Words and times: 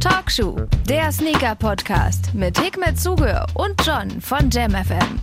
Talkshow, 0.00 0.56
der 0.88 1.12
Sneaker-Podcast 1.12 2.34
mit 2.34 2.58
Hikmet 2.58 2.98
Zuge 2.98 3.44
und 3.54 3.74
John 3.86 4.20
von 4.20 4.50
JamFM. 4.50 5.20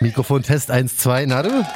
Mikrofon 0.00 0.42
Test 0.42 0.70
1, 0.70 0.96
2, 0.98 1.26
na 1.26 1.42
du? 1.42 1.66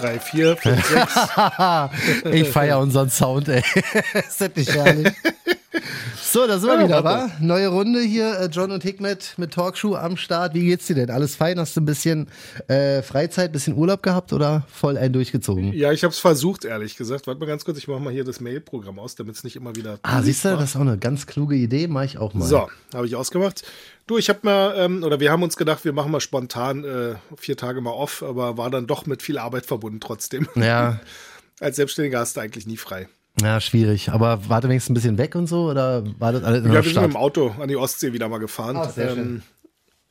3, 0.00 0.18
4, 0.18 0.56
5, 0.56 0.86
6. 0.86 2.30
ich 2.32 2.48
feiere 2.48 2.78
unseren 2.78 3.10
Sound, 3.10 3.48
ey. 3.48 3.62
ist 4.14 4.40
das 4.40 4.50
nicht 4.54 4.74
herrlich? 4.74 5.12
So, 6.22 6.46
da 6.46 6.58
sind 6.58 6.68
wir 6.68 6.80
ja, 6.80 6.84
wieder, 6.84 7.04
wa? 7.04 7.30
Neue 7.40 7.68
Runde 7.68 8.00
hier, 8.00 8.38
äh, 8.40 8.46
John 8.46 8.70
und 8.70 8.82
Hikmet 8.82 9.34
mit 9.36 9.52
Talkshow 9.52 9.94
am 9.94 10.16
Start. 10.16 10.54
Wie 10.54 10.64
geht's 10.64 10.86
dir 10.86 10.94
denn? 10.94 11.10
Alles 11.10 11.36
fein? 11.36 11.58
Hast 11.58 11.76
du 11.76 11.80
ein 11.80 11.84
bisschen 11.84 12.28
äh, 12.68 13.02
Freizeit, 13.02 13.50
ein 13.50 13.52
bisschen 13.52 13.76
Urlaub 13.76 14.02
gehabt 14.02 14.32
oder 14.32 14.64
voll 14.68 14.98
ein 14.98 15.12
durchgezogen? 15.12 15.72
Ja, 15.72 15.92
ich 15.92 16.02
habe 16.02 16.12
es 16.12 16.18
versucht, 16.18 16.64
ehrlich 16.64 16.96
gesagt. 16.96 17.26
Warte 17.26 17.40
mal 17.40 17.46
ganz 17.46 17.64
kurz, 17.64 17.78
ich 17.78 17.88
mache 17.88 18.00
mal 18.00 18.12
hier 18.12 18.24
das 18.24 18.40
Mail-Programm 18.40 18.98
aus, 18.98 19.14
damit 19.14 19.36
es 19.36 19.44
nicht 19.44 19.56
immer 19.56 19.76
wieder. 19.76 19.98
Ah, 20.02 20.22
siehst 20.22 20.44
du, 20.44 20.48
das 20.50 20.70
ist 20.70 20.76
auch 20.76 20.80
eine 20.80 20.98
ganz 20.98 21.26
kluge 21.26 21.54
Idee, 21.54 21.86
mache 21.86 22.06
ich 22.06 22.18
auch 22.18 22.34
mal. 22.34 22.46
So, 22.46 22.68
habe 22.92 23.06
ich 23.06 23.16
ausgemacht. 23.16 23.62
Du, 24.06 24.18
ich 24.18 24.28
habe 24.28 24.40
mal, 24.42 24.74
ähm, 24.76 25.02
oder 25.04 25.20
wir 25.20 25.30
haben 25.30 25.42
uns 25.42 25.56
gedacht, 25.56 25.84
wir 25.84 25.92
machen 25.92 26.10
mal 26.12 26.20
spontan 26.20 26.84
äh, 26.84 27.14
vier 27.36 27.56
Tage 27.56 27.80
mal 27.80 27.90
off, 27.90 28.22
aber 28.22 28.58
war 28.58 28.70
dann 28.70 28.86
doch 28.86 29.06
mit 29.06 29.22
viel 29.22 29.38
Arbeit 29.38 29.66
verbunden 29.66 30.00
trotzdem. 30.00 30.48
Ja. 30.54 31.00
Als 31.60 31.76
Selbstständiger 31.76 32.20
hast 32.20 32.36
du 32.36 32.40
eigentlich 32.40 32.66
nie 32.66 32.76
frei. 32.76 33.08
Ja, 33.42 33.60
schwierig. 33.60 34.10
Aber 34.10 34.48
war 34.48 34.60
du 34.60 34.68
wenigstens 34.68 34.92
ein 34.92 34.94
bisschen 34.94 35.18
weg 35.18 35.34
und 35.34 35.46
so? 35.46 35.70
Oder 35.70 36.04
war 36.18 36.32
das 36.32 36.42
alles 36.42 36.64
in 36.64 36.72
Ja, 36.72 36.84
wir 36.84 36.90
sind 36.90 37.02
mit 37.02 37.12
dem 37.12 37.16
Auto 37.16 37.54
an 37.60 37.68
die 37.68 37.76
Ostsee 37.76 38.12
wieder 38.12 38.28
mal 38.28 38.38
gefahren. 38.38 38.76
Ah, 38.76 38.88
sehr 38.88 39.10
ähm, 39.10 39.14
schön. 39.14 39.42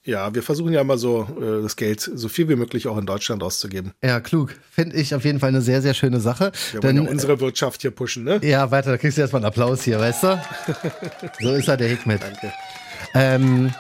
Ja, 0.04 0.36
wir 0.36 0.44
versuchen 0.44 0.72
ja 0.72 0.82
immer 0.82 1.00
so, 1.00 1.28
äh, 1.42 1.64
das 1.64 1.76
Geld 1.76 2.00
so 2.00 2.30
viel 2.30 2.48
wie 2.48 2.56
möglich 2.56 2.88
auch 2.88 2.98
in 2.98 3.08
Deutschland 3.08 3.42
auszugeben. 3.42 3.94
Ja, 4.04 4.20
klug. 4.20 4.56
Finde 4.70 4.96
ich 4.98 5.16
auf 5.16 5.26
jeden 5.26 5.40
Fall 5.40 5.50
eine 5.50 5.62
sehr, 5.62 5.82
sehr 5.82 5.96
schöne 5.96 6.20
Sache. 6.20 6.52
Wir 6.74 6.84
wollen 6.84 7.04
ja 7.04 7.10
unsere 7.10 7.40
Wirtschaft 7.40 7.82
hier 7.82 7.90
pushen, 7.90 8.24
ne? 8.24 8.40
Ja, 8.44 8.70
weiter, 8.70 8.92
da 8.92 8.98
kriegst 8.98 9.18
du 9.18 9.22
erstmal 9.22 9.40
einen 9.40 9.48
Applaus 9.48 9.82
hier, 9.82 10.00
weißt 10.00 10.24
du? 10.24 10.42
so 11.40 11.54
ist 11.54 11.68
er, 11.68 11.78
der 11.78 11.88
Hikmet. 11.88 12.22
Danke. 12.22 12.54
Ähm, 13.16 13.72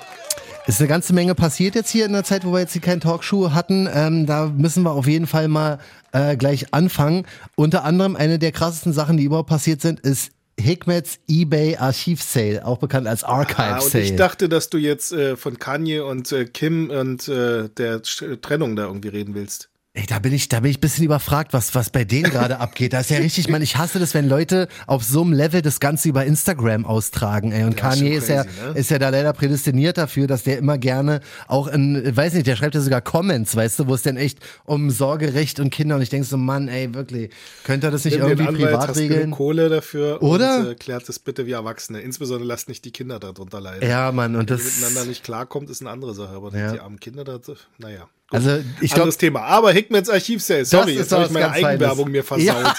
ist 0.67 0.79
eine 0.79 0.87
ganze 0.87 1.13
Menge 1.13 1.35
passiert 1.35 1.75
jetzt 1.75 1.89
hier 1.89 2.05
in 2.05 2.13
der 2.13 2.23
Zeit, 2.23 2.45
wo 2.45 2.51
wir 2.51 2.59
jetzt 2.59 2.73
hier 2.73 2.81
keinen 2.81 3.01
Talkshow 3.01 3.51
hatten. 3.53 3.87
Ähm, 3.91 4.25
da 4.25 4.47
müssen 4.47 4.83
wir 4.83 4.91
auf 4.91 5.07
jeden 5.07 5.27
Fall 5.27 5.47
mal 5.47 5.79
äh, 6.11 6.35
gleich 6.37 6.73
anfangen. 6.73 7.25
Unter 7.55 7.83
anderem 7.83 8.15
eine 8.15 8.39
der 8.39 8.51
krassesten 8.51 8.93
Sachen, 8.93 9.17
die 9.17 9.25
überhaupt 9.25 9.49
passiert 9.49 9.81
sind, 9.81 9.99
ist 9.99 10.31
Hikmets 10.59 11.19
eBay 11.27 11.77
Archiv 11.77 12.23
Sale, 12.23 12.65
auch 12.65 12.77
bekannt 12.77 13.07
als 13.07 13.23
Archive 13.23 13.81
Sale. 13.81 14.03
Ah, 14.03 14.07
ich 14.07 14.15
dachte, 14.15 14.49
dass 14.49 14.69
du 14.69 14.77
jetzt 14.77 15.11
äh, 15.11 15.35
von 15.35 15.59
Kanye 15.59 15.99
und 15.99 16.31
äh, 16.31 16.45
Kim 16.45 16.89
und 16.89 17.27
äh, 17.27 17.69
der 17.69 18.01
Trennung 18.01 18.75
da 18.75 18.85
irgendwie 18.85 19.09
reden 19.09 19.35
willst. 19.35 19.69
Ey, 19.97 20.05
da 20.05 20.19
bin 20.19 20.33
ich, 20.33 20.49
da 20.49 20.59
bin 20.59 20.71
ich 20.71 20.77
ein 20.77 20.81
bisschen 20.81 21.05
überfragt, 21.05 21.53
was, 21.53 21.73
was 21.73 21.89
bei 21.89 22.03
denen 22.03 22.29
gerade 22.29 22.59
abgeht. 22.59 22.91
Da 22.91 22.99
ist 22.99 23.09
ja 23.11 23.17
richtig, 23.17 23.47
man, 23.47 23.61
ich 23.61 23.77
hasse 23.77 23.97
das, 23.97 24.13
wenn 24.13 24.27
Leute 24.27 24.67
auf 24.87 25.05
so 25.05 25.21
einem 25.21 25.31
Level 25.31 25.61
das 25.61 25.79
Ganze 25.79 26.09
über 26.09 26.25
Instagram 26.25 26.85
austragen, 26.85 27.53
ey. 27.53 27.63
Und 27.63 27.79
ja, 27.79 27.89
Kanye 27.89 28.09
ist, 28.09 28.27
ja, 28.27 28.43
ne? 28.43 28.51
ist 28.73 28.91
ja 28.91 28.99
da 28.99 29.07
leider 29.07 29.31
prädestiniert 29.31 29.97
dafür, 29.97 30.27
dass 30.27 30.43
der 30.43 30.57
immer 30.57 30.77
gerne 30.77 31.21
auch 31.47 31.67
in, 31.67 32.13
weiß 32.13 32.33
nicht, 32.33 32.45
der 32.45 32.57
schreibt 32.57 32.75
ja 32.75 32.81
sogar 32.81 32.99
Comments, 32.99 33.55
weißt 33.55 33.79
du, 33.79 33.87
wo 33.87 33.93
es 33.93 34.01
denn 34.01 34.17
echt 34.17 34.39
um 34.65 34.89
Sorgerecht 34.89 35.61
und 35.61 35.69
Kinder 35.69 35.95
und 35.95 36.01
ich 36.01 36.09
denke 36.09 36.27
so, 36.27 36.35
Mann, 36.35 36.67
ey, 36.67 36.93
wirklich, 36.93 37.31
könnte 37.63 37.87
er 37.87 37.91
das 37.91 38.03
nicht 38.03 38.19
Nimm 38.19 38.27
irgendwie 38.27 38.47
Anwalt, 38.49 38.65
privat 38.65 38.89
hast 38.89 38.97
regeln? 38.97 39.31
Kohle 39.31 39.69
dafür 39.69 40.21
Oder? 40.21 40.59
Und, 40.59 40.67
äh, 40.71 40.75
klärt 40.75 41.07
das 41.07 41.19
bitte 41.19 41.45
wie 41.45 41.53
Erwachsene. 41.53 42.01
Insbesondere 42.01 42.45
lasst 42.45 42.67
nicht 42.67 42.83
die 42.83 42.91
Kinder 42.91 43.21
darunter 43.21 43.61
leiden. 43.61 43.89
Ja, 43.89 44.11
Mann, 44.11 44.35
und 44.35 44.49
Wenn 44.49 44.57
das. 44.57 44.65
miteinander 44.65 45.05
nicht 45.05 45.23
klarkommt, 45.23 45.69
ist 45.69 45.79
eine 45.79 45.89
andere 45.89 46.13
Sache, 46.13 46.33
aber 46.33 46.53
ja. 46.53 46.73
die 46.73 46.81
armen 46.81 46.99
Kinder 46.99 47.23
da, 47.23 47.39
naja. 47.77 48.09
Also 48.31 48.59
ich 48.81 48.91
glaube, 48.91 49.09
das 49.09 49.17
Thema. 49.17 49.41
Aber 49.41 49.71
Hickmans 49.71 50.09
Archivsale, 50.09 50.65
sorry, 50.65 50.93
jetzt 50.93 51.11
habe 51.11 51.25
ich 51.25 51.31
meine 51.31 51.51
Eigenwerbung 51.51 52.09
mir 52.09 52.23
versaut. 52.23 52.47
Ja. 52.47 52.75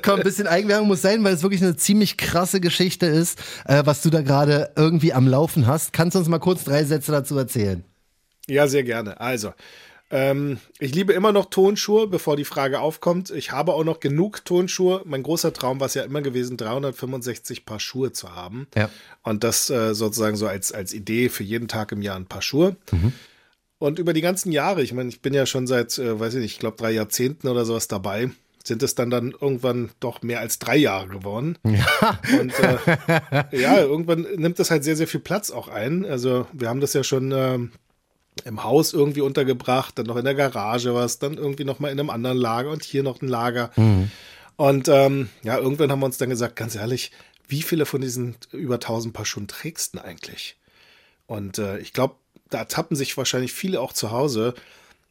Komm, 0.02 0.18
ein 0.18 0.24
bisschen 0.24 0.48
Eigenwerbung 0.48 0.88
muss 0.88 1.02
sein, 1.02 1.22
weil 1.22 1.34
es 1.34 1.42
wirklich 1.42 1.62
eine 1.62 1.76
ziemlich 1.76 2.16
krasse 2.16 2.60
Geschichte 2.60 3.06
ist, 3.06 3.38
äh, 3.66 3.82
was 3.84 4.02
du 4.02 4.10
da 4.10 4.22
gerade 4.22 4.72
irgendwie 4.74 5.12
am 5.12 5.28
Laufen 5.28 5.66
hast. 5.66 5.92
Kannst 5.92 6.16
du 6.16 6.18
uns 6.18 6.28
mal 6.28 6.40
kurz 6.40 6.64
drei 6.64 6.84
Sätze 6.84 7.12
dazu 7.12 7.38
erzählen? 7.38 7.84
Ja, 8.48 8.66
sehr 8.66 8.82
gerne. 8.82 9.20
Also, 9.20 9.54
ähm, 10.10 10.58
ich 10.78 10.94
liebe 10.94 11.12
immer 11.12 11.32
noch 11.32 11.46
Tonschuhe, 11.46 12.06
bevor 12.06 12.36
die 12.36 12.44
Frage 12.44 12.80
aufkommt. 12.80 13.30
Ich 13.30 13.52
habe 13.52 13.72
auch 13.72 13.84
noch 13.84 14.00
genug 14.00 14.44
Tonschuhe. 14.44 15.02
Mein 15.04 15.22
großer 15.22 15.52
Traum 15.52 15.80
war 15.80 15.86
es 15.86 15.94
ja 15.94 16.02
immer 16.02 16.20
gewesen, 16.20 16.56
365 16.56 17.64
Paar 17.64 17.80
Schuhe 17.80 18.12
zu 18.12 18.34
haben. 18.34 18.66
Ja. 18.76 18.90
Und 19.22 19.44
das 19.44 19.70
äh, 19.70 19.94
sozusagen 19.94 20.36
so 20.36 20.46
als, 20.46 20.72
als 20.72 20.92
Idee 20.92 21.28
für 21.28 21.42
jeden 21.42 21.68
Tag 21.68 21.92
im 21.92 22.02
Jahr 22.02 22.16
ein 22.16 22.26
Paar 22.26 22.42
Schuhe. 22.42 22.76
Mhm. 22.90 23.12
Und 23.84 23.98
über 23.98 24.14
die 24.14 24.22
ganzen 24.22 24.50
Jahre, 24.50 24.82
ich 24.82 24.94
meine, 24.94 25.10
ich 25.10 25.20
bin 25.20 25.34
ja 25.34 25.44
schon 25.44 25.66
seit, 25.66 25.98
äh, 25.98 26.18
weiß 26.18 26.32
ich 26.32 26.40
nicht, 26.40 26.52
ich 26.52 26.58
glaube 26.58 26.78
drei 26.78 26.90
Jahrzehnten 26.92 27.48
oder 27.48 27.66
sowas 27.66 27.86
dabei, 27.86 28.30
sind 28.64 28.82
es 28.82 28.94
dann 28.94 29.10
dann 29.10 29.32
irgendwann 29.38 29.90
doch 30.00 30.22
mehr 30.22 30.40
als 30.40 30.58
drei 30.58 30.76
Jahre 30.78 31.08
geworden. 31.08 31.58
Ja. 31.64 32.18
Und 32.40 32.54
äh, 32.60 33.58
ja, 33.60 33.78
irgendwann 33.80 34.22
nimmt 34.36 34.58
das 34.58 34.70
halt 34.70 34.84
sehr, 34.84 34.96
sehr 34.96 35.06
viel 35.06 35.20
Platz 35.20 35.50
auch 35.50 35.68
ein. 35.68 36.06
Also 36.06 36.46
wir 36.54 36.70
haben 36.70 36.80
das 36.80 36.94
ja 36.94 37.04
schon 37.04 37.30
äh, 37.32 37.58
im 38.46 38.64
Haus 38.64 38.94
irgendwie 38.94 39.20
untergebracht, 39.20 39.98
dann 39.98 40.06
noch 40.06 40.16
in 40.16 40.24
der 40.24 40.34
Garage 40.34 40.94
was, 40.94 41.18
dann 41.18 41.34
irgendwie 41.34 41.64
noch 41.64 41.78
mal 41.78 41.92
in 41.92 42.00
einem 42.00 42.08
anderen 42.08 42.38
Lager 42.38 42.70
und 42.70 42.82
hier 42.82 43.02
noch 43.02 43.20
ein 43.20 43.28
Lager. 43.28 43.70
Mhm. 43.76 44.10
Und 44.56 44.88
ähm, 44.88 45.28
ja, 45.42 45.58
irgendwann 45.58 45.92
haben 45.92 46.00
wir 46.00 46.06
uns 46.06 46.16
dann 46.16 46.30
gesagt, 46.30 46.56
ganz 46.56 46.74
ehrlich, 46.74 47.10
wie 47.48 47.60
viele 47.60 47.84
von 47.84 48.00
diesen 48.00 48.36
über 48.50 48.76
1000 48.76 49.12
Paar 49.12 49.26
Schuhen 49.26 49.46
trägst 49.46 49.94
du 49.94 50.02
eigentlich? 50.02 50.56
Und 51.26 51.58
äh, 51.58 51.78
ich 51.80 51.92
glaube, 51.92 52.14
da 52.54 52.64
tappen 52.64 52.96
sich 52.96 53.16
wahrscheinlich 53.16 53.52
viele 53.52 53.80
auch 53.80 53.92
zu 53.92 54.12
Hause, 54.12 54.54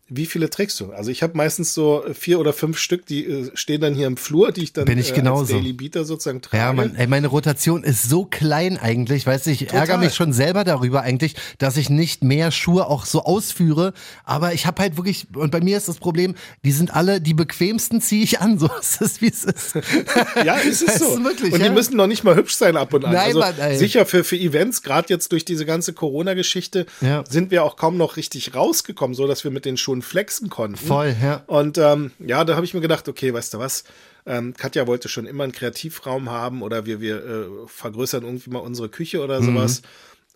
wie 0.09 0.25
viele 0.25 0.49
trägst 0.49 0.79
du? 0.81 0.91
Also 0.91 1.11
ich 1.11 1.23
habe 1.23 1.37
meistens 1.37 1.73
so 1.73 2.03
vier 2.13 2.39
oder 2.39 2.51
fünf 2.51 2.77
Stück, 2.77 3.05
die 3.05 3.25
äh, 3.25 3.51
stehen 3.53 3.81
dann 3.81 3.95
hier 3.95 4.05
im 4.05 4.17
Flur, 4.17 4.51
die 4.51 4.63
ich 4.63 4.73
dann 4.73 4.85
Bin 4.85 4.99
ich 4.99 5.17
äh, 5.17 5.21
als 5.21 5.47
Daily 5.47 5.73
Beater 5.73 6.05
sozusagen 6.05 6.41
trage. 6.41 6.57
Ja, 6.57 6.73
man, 6.73 6.95
ey, 6.95 7.07
meine 7.07 7.27
Rotation 7.27 7.83
ist 7.83 8.09
so 8.09 8.25
klein 8.25 8.77
eigentlich, 8.77 9.25
weißt 9.25 9.47
du, 9.47 9.51
ich 9.51 9.59
Total. 9.59 9.79
ärgere 9.79 9.97
mich 9.97 10.13
schon 10.13 10.31
selber 10.31 10.63
darüber 10.63 11.01
eigentlich, 11.01 11.35
dass 11.57 11.77
ich 11.77 11.89
nicht 11.89 12.23
mehr 12.23 12.51
Schuhe 12.51 12.87
auch 12.87 13.05
so 13.05 13.23
ausführe, 13.23 13.93
aber 14.23 14.53
ich 14.53 14.65
habe 14.65 14.81
halt 14.81 14.97
wirklich, 14.97 15.27
und 15.33 15.51
bei 15.51 15.61
mir 15.61 15.77
ist 15.77 15.87
das 15.87 15.97
Problem, 15.97 16.35
die 16.63 16.71
sind 16.71 16.93
alle, 16.93 17.19
die 17.19 17.33
bequemsten 17.33 17.99
ziehe 17.99 18.23
ich 18.23 18.39
an, 18.39 18.59
so 18.63 18.69
ist 18.79 19.01
es, 19.01 19.21
wie 19.21 19.29
es 19.29 19.43
ist. 19.45 19.75
ja, 20.45 20.55
ist 20.55 20.83
es 20.87 20.99
so. 20.99 21.15
Ist 21.15 21.23
wirklich, 21.23 21.53
und 21.53 21.59
ja? 21.61 21.69
die 21.69 21.73
müssen 21.73 21.97
noch 21.97 22.07
nicht 22.07 22.23
mal 22.23 22.35
hübsch 22.35 22.55
sein 22.55 22.77
ab 22.77 22.93
und 22.93 23.05
an. 23.05 23.13
Nein, 23.13 23.27
also 23.27 23.39
Mann, 23.39 23.57
ey. 23.57 23.77
sicher 23.77 24.05
für, 24.05 24.23
für 24.23 24.37
Events, 24.37 24.83
gerade 24.83 25.07
jetzt 25.09 25.31
durch 25.31 25.43
diese 25.43 25.65
ganze 25.65 25.93
Corona-Geschichte, 25.93 26.85
ja. 27.01 27.23
sind 27.27 27.49
wir 27.49 27.63
auch 27.63 27.77
kaum 27.77 27.97
noch 27.97 28.17
richtig 28.17 28.53
rausgekommen, 28.53 29.15
so 29.15 29.27
dass 29.27 29.43
wir 29.43 29.49
mit 29.49 29.65
den 29.65 29.77
Schuhen 29.77 30.02
flexen 30.03 30.49
konnten. 30.49 30.77
Voll, 30.77 31.15
ja. 31.21 31.43
Und 31.47 31.77
ähm, 31.77 32.11
ja, 32.19 32.43
da 32.43 32.55
habe 32.55 32.65
ich 32.65 32.73
mir 32.73 32.81
gedacht, 32.81 33.07
okay, 33.07 33.33
weißt 33.33 33.53
du 33.53 33.59
was? 33.59 33.83
Ähm, 34.25 34.53
Katja 34.55 34.87
wollte 34.87 35.09
schon 35.09 35.25
immer 35.25 35.43
einen 35.43 35.53
Kreativraum 35.53 36.29
haben 36.29 36.61
oder 36.61 36.85
wir, 36.85 37.01
wir 37.01 37.25
äh, 37.25 37.45
vergrößern 37.67 38.23
irgendwie 38.23 38.51
mal 38.51 38.59
unsere 38.59 38.89
Küche 38.89 39.21
oder 39.21 39.41
mhm. 39.41 39.45
sowas. 39.45 39.81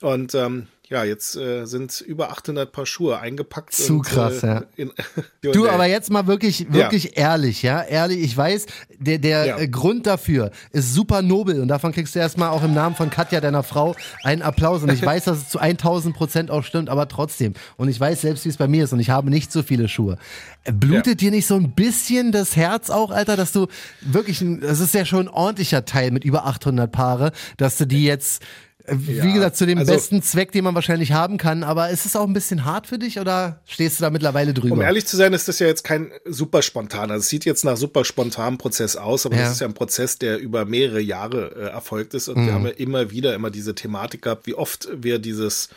Und 0.01 0.35
ähm, 0.35 0.67
ja, 0.90 1.03
jetzt 1.03 1.36
äh, 1.36 1.66
sind 1.66 2.00
über 2.00 2.31
800 2.31 2.72
Paar 2.72 2.86
Schuhe 2.86 3.20
eingepackt. 3.20 3.74
Zu 3.74 3.96
und, 3.96 4.02
krass, 4.03 4.42
äh, 4.42 4.48
ja. 4.48 4.64
In, 4.78 4.92
du, 5.42 5.68
aber 5.68 5.86
jetzt 5.86 6.09
mal 6.09 6.28
wirklich, 6.28 6.72
wirklich 6.72 7.06
ja. 7.06 7.12
ehrlich, 7.31 7.62
ja, 7.62 7.81
ehrlich. 7.81 8.20
Ich 8.20 8.38
weiß, 8.38 8.68
der, 8.97 9.18
der 9.18 9.46
ja. 9.46 9.66
Grund 9.66 10.08
dafür 10.08 10.52
ist 10.72 10.94
super 10.94 11.22
nobel 11.22 11.62
und 11.62 11.68
davon 11.68 11.92
kriegst 11.92 12.16
du 12.16 12.20
erstmal 12.20 12.50
auch 12.50 12.64
im 12.64 12.74
Namen 12.74 12.96
von 12.96 13.09
Katja, 13.09 13.42
deiner 13.42 13.64
Frau, 13.64 13.96
einen 14.24 14.42
Applaus. 14.42 14.81
Und 14.81 14.92
ich 14.92 15.02
weiß, 15.06 15.26
dass 15.26 15.40
es 15.40 15.50
zu 15.50 15.59
1000 15.59 16.16
Prozent 16.16 16.52
auch 16.52 16.64
stimmt, 16.64 16.90
aber 16.90 17.09
trotzdem. 17.09 17.53
Und 17.76 17.90
ich 17.90 18.00
weiß 18.00 18.22
selbst, 18.22 18.46
wie 18.46 18.50
es 18.50 18.58
bei 18.58 18.70
mir 18.70 18.86
ist 18.86 18.94
und 18.94 19.00
ich 19.00 19.09
habe 19.09 19.30
nicht 19.30 19.52
so 19.52 19.64
viele 19.64 19.90
Schuhe. 19.90 20.18
Blutet 20.64 21.22
ja. 21.22 21.30
dir 21.30 21.31
nicht 21.31 21.47
so 21.47 21.56
ein 21.56 21.72
bisschen 21.72 22.31
das 22.31 22.56
Herz 22.56 22.90
auch, 22.90 23.12
Alter, 23.12 23.36
dass 23.36 23.52
du 23.52 23.68
wirklich, 24.02 24.44
das 24.62 24.80
ist 24.80 24.94
ja 24.94 25.06
schon 25.06 25.28
ein 25.28 25.34
ordentlicher 25.34 25.84
Teil 25.84 26.12
mit 26.12 26.24
über 26.24 26.46
800 26.46 26.90
Paare, 26.90 27.31
dass 27.58 27.78
du 27.78 27.86
die 27.86 28.06
jetzt 28.06 28.42
wie 28.90 29.18
ja, 29.18 29.34
gesagt, 29.34 29.58
zu 29.58 29.66
dem 29.66 29.78
also, 29.80 29.92
besten 29.92 30.22
Zweck, 30.22 30.52
den 30.52 30.64
man 30.64 30.74
wahrscheinlich 30.74 31.12
haben 31.12 31.38
kann. 31.38 31.64
Aber 31.64 31.90
ist 31.90 32.06
es 32.06 32.16
auch 32.16 32.25
ein 32.25 32.34
bisschen 32.34 32.64
hart 32.64 32.88
für 32.88 32.98
dich 32.98 33.20
oder 33.20 33.62
stehst 33.66 34.00
du 34.00 34.03
da 34.03 34.09
mittlerweile 34.09 34.53
drüber? 34.53 34.74
Um 34.75 34.81
ehrlich 34.81 35.06
zu 35.06 35.18
sein, 35.18 35.34
ist 35.34 35.48
das 35.48 35.59
ja 35.59 35.68
jetzt 35.68 35.84
kein 35.84 36.12
super 36.25 36.62
spontaner. 36.62 37.14
Also 37.14 37.24
es 37.24 37.30
sieht 37.30 37.46
jetzt 37.46 37.66
nach 37.66 37.76
super 37.76 38.06
spontanem 38.06 38.58
Prozess 38.58 38.96
aus, 38.96 39.26
aber 39.26 39.35
ja. 39.35 39.44
das 39.44 39.53
ist 39.53 39.61
ja 39.61 39.67
ein 39.67 39.73
Prozess, 39.73 40.17
der 40.17 40.40
über 40.40 40.66
mehrere 40.66 41.02
Jahre 41.02 41.56
äh, 41.56 41.70
erfolgt 41.70 42.14
ist. 42.14 42.29
Und 42.29 42.41
mhm. 42.41 42.46
wir 42.47 42.53
haben 42.53 42.66
ja 42.66 42.72
immer 42.72 43.11
wieder 43.11 43.35
immer 43.35 43.52
diese 43.52 43.76
Thematik 43.76 44.22
gehabt, 44.22 44.47
wie 44.47 44.56
oft 44.56 44.88
wir 44.94 45.20
dieses, 45.20 45.70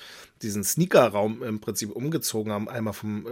diesen 0.43 0.63
Sneaker-Raum 0.63 1.43
im 1.43 1.61
Prinzip 1.61 1.91
umgezogen 1.91 2.53
haben. 2.53 2.69
Einmal 2.69 2.95
vom 2.95 3.27
äh, 3.27 3.31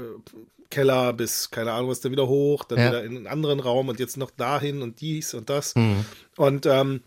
Keller 0.71 1.13
bis, 1.13 1.51
keine 1.51 1.73
Ahnung, 1.73 1.91
was 1.91 2.01
dann 2.01 2.13
wieder 2.13 2.27
hoch, 2.27 2.65
dann 2.65 2.79
ja. 2.79 2.89
wieder 2.89 3.05
in 3.05 3.17
einen 3.17 3.27
anderen 3.27 3.61
Raum 3.61 3.89
und 3.89 4.01
jetzt 4.01 4.17
noch 4.17 4.31
dahin 4.31 4.83
und 4.83 5.01
dies 5.01 5.35
und 5.35 5.49
das. 5.49 5.75
Mhm. 5.77 6.05
Und 6.37 6.67
ähm, 6.67 7.01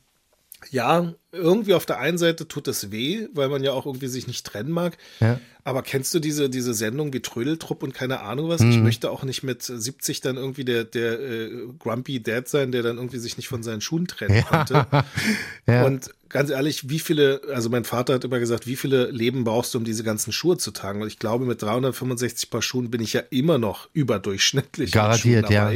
ja, 0.70 1.14
irgendwie 1.32 1.74
auf 1.74 1.86
der 1.86 2.00
einen 2.00 2.18
Seite 2.18 2.48
tut 2.48 2.68
es 2.68 2.92
weh, 2.92 3.28
weil 3.34 3.50
man 3.50 3.64
ja 3.64 3.72
auch 3.72 3.86
irgendwie 3.86 4.08
sich 4.08 4.28
nicht 4.28 4.46
trennen 4.46 4.72
mag. 4.72 4.98
Ja. 5.20 5.40
Aber 5.64 5.82
kennst 5.84 6.14
du 6.14 6.20
diese, 6.20 6.50
diese 6.50 6.74
Sendung 6.74 7.14
wie 7.14 7.22
Trödeltrupp 7.22 7.84
und 7.84 7.94
keine 7.94 8.22
Ahnung 8.22 8.50
was? 8.50 8.62
Mhm. 8.62 8.72
Ich 8.72 8.78
möchte 8.78 9.12
auch 9.12 9.24
nicht 9.24 9.44
mit 9.44 9.64
70 9.64 10.22
dann 10.22 10.38
irgendwie 10.38 10.66
der, 10.66 10.84
der 10.84 11.20
äh, 11.20 11.68
Grumpy 11.80 12.22
Dad 12.22 12.48
sein, 12.48 12.72
der 12.72 12.84
dann 12.84 12.98
irgendwie 12.98 13.20
sich 13.20 13.38
nicht 13.38 13.48
von 13.48 13.64
seinen 13.64 13.82
Schuhen 13.82 14.08
trennen 14.08 14.36
ja. 14.36 14.42
konnte. 14.44 14.88
ja. 15.68 15.84
Und 15.86 16.10
ganz 16.30 16.50
ehrlich, 16.50 16.90
wie 16.90 17.00
viele, 17.00 17.42
also 17.54 17.70
mein 17.70 17.84
Vater 17.84 18.16
hat 18.16 18.24
immer 18.24 18.40
gesagt, 18.40 18.68
wie 18.68 18.76
viele 18.76 19.12
Leben 19.12 19.44
brauchst 19.44 19.74
du, 19.74 19.78
um 19.78 19.84
diese 19.84 20.04
ganzen 20.04 20.32
Schuhe 20.32 20.58
zu 20.58 20.72
tragen? 20.72 21.02
Und 21.02 21.08
ich 21.08 21.20
glaube, 21.20 21.46
mit 21.46 21.62
365 21.62 22.50
Paar 22.50 22.62
Schuhen 22.62 22.90
bin 22.90 23.02
ich 23.02 23.14
ja 23.14 23.22
immer 23.30 23.58
noch 23.58 23.90
überdurchschnittlich. 23.94 24.92
Garantiert, 24.92 25.50
ja. 25.50 25.72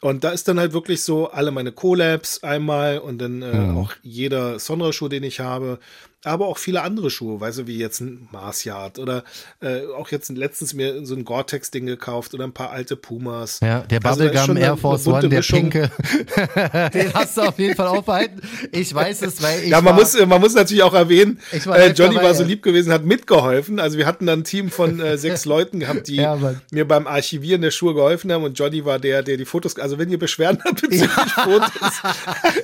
Und 0.00 0.24
da 0.24 0.30
ist 0.30 0.48
dann 0.48 0.58
halt 0.58 0.72
wirklich 0.72 1.02
so 1.02 1.30
alle 1.30 1.50
meine 1.50 1.72
Collabs 1.72 2.42
einmal 2.42 2.98
und 2.98 3.18
dann 3.18 3.42
äh, 3.42 3.54
mhm. 3.54 3.76
auch 3.76 3.92
jeder 4.02 4.58
Sonra-Schuh, 4.58 5.08
den 5.08 5.24
ich 5.24 5.40
habe 5.40 5.78
aber 6.24 6.48
auch 6.48 6.58
viele 6.58 6.82
andere 6.82 7.10
Schuhe, 7.10 7.40
weißt 7.40 7.60
du, 7.60 7.66
wie 7.66 7.78
jetzt 7.78 8.00
ein 8.00 8.28
Mars 8.30 8.64
Yard 8.64 8.98
oder 8.98 9.24
äh, 9.62 9.86
auch 9.96 10.10
jetzt 10.10 10.28
letztens 10.28 10.74
mir 10.74 11.06
so 11.06 11.14
ein 11.14 11.24
Gore-Tex-Ding 11.24 11.86
gekauft 11.86 12.34
oder 12.34 12.44
ein 12.44 12.52
paar 12.52 12.70
alte 12.70 12.94
Pumas. 12.94 13.60
Ja, 13.60 13.80
der 13.80 14.04
also 14.04 14.24
Bubblegum 14.24 14.56
Air 14.58 14.76
Force 14.76 15.06
One, 15.06 15.20
der 15.20 15.38
Mischung. 15.38 15.70
pinke, 15.70 15.90
den 16.92 17.14
hast 17.14 17.38
du 17.38 17.42
auf 17.42 17.58
jeden 17.58 17.74
Fall 17.74 17.86
aufbehalten. 17.86 18.42
Ich 18.70 18.94
weiß 18.94 19.22
es, 19.22 19.42
weil 19.42 19.62
ich 19.62 19.70
Ja, 19.70 19.80
man, 19.80 19.94
war, 19.96 20.00
muss, 20.00 20.26
man 20.26 20.40
muss 20.40 20.54
natürlich 20.54 20.82
auch 20.82 20.92
erwähnen, 20.92 21.40
äh, 21.52 21.58
Johnny 21.92 22.16
dabei, 22.16 22.28
war 22.28 22.34
so 22.34 22.44
lieb 22.44 22.62
gewesen, 22.62 22.92
hat 22.92 23.04
mitgeholfen. 23.04 23.80
Also 23.80 23.96
wir 23.96 24.04
hatten 24.04 24.26
dann 24.26 24.40
ein 24.40 24.44
Team 24.44 24.70
von 24.70 25.00
äh, 25.00 25.16
sechs 25.16 25.44
Leuten 25.50 25.80
gehabt, 25.80 26.08
die 26.08 26.16
ja, 26.16 26.38
mir 26.70 26.86
beim 26.86 27.06
Archivieren 27.06 27.62
der 27.62 27.70
Schuhe 27.70 27.94
geholfen 27.94 28.30
haben 28.30 28.44
und 28.44 28.58
Johnny 28.58 28.84
war 28.84 28.98
der, 28.98 29.22
der 29.22 29.38
die 29.38 29.46
Fotos, 29.46 29.78
also 29.78 29.98
wenn 29.98 30.10
ihr 30.10 30.18
Beschwerden 30.18 30.60
habt 30.66 30.82
bezüglich 30.82 31.00
ja. 31.00 31.44
Fotos. 31.44 31.70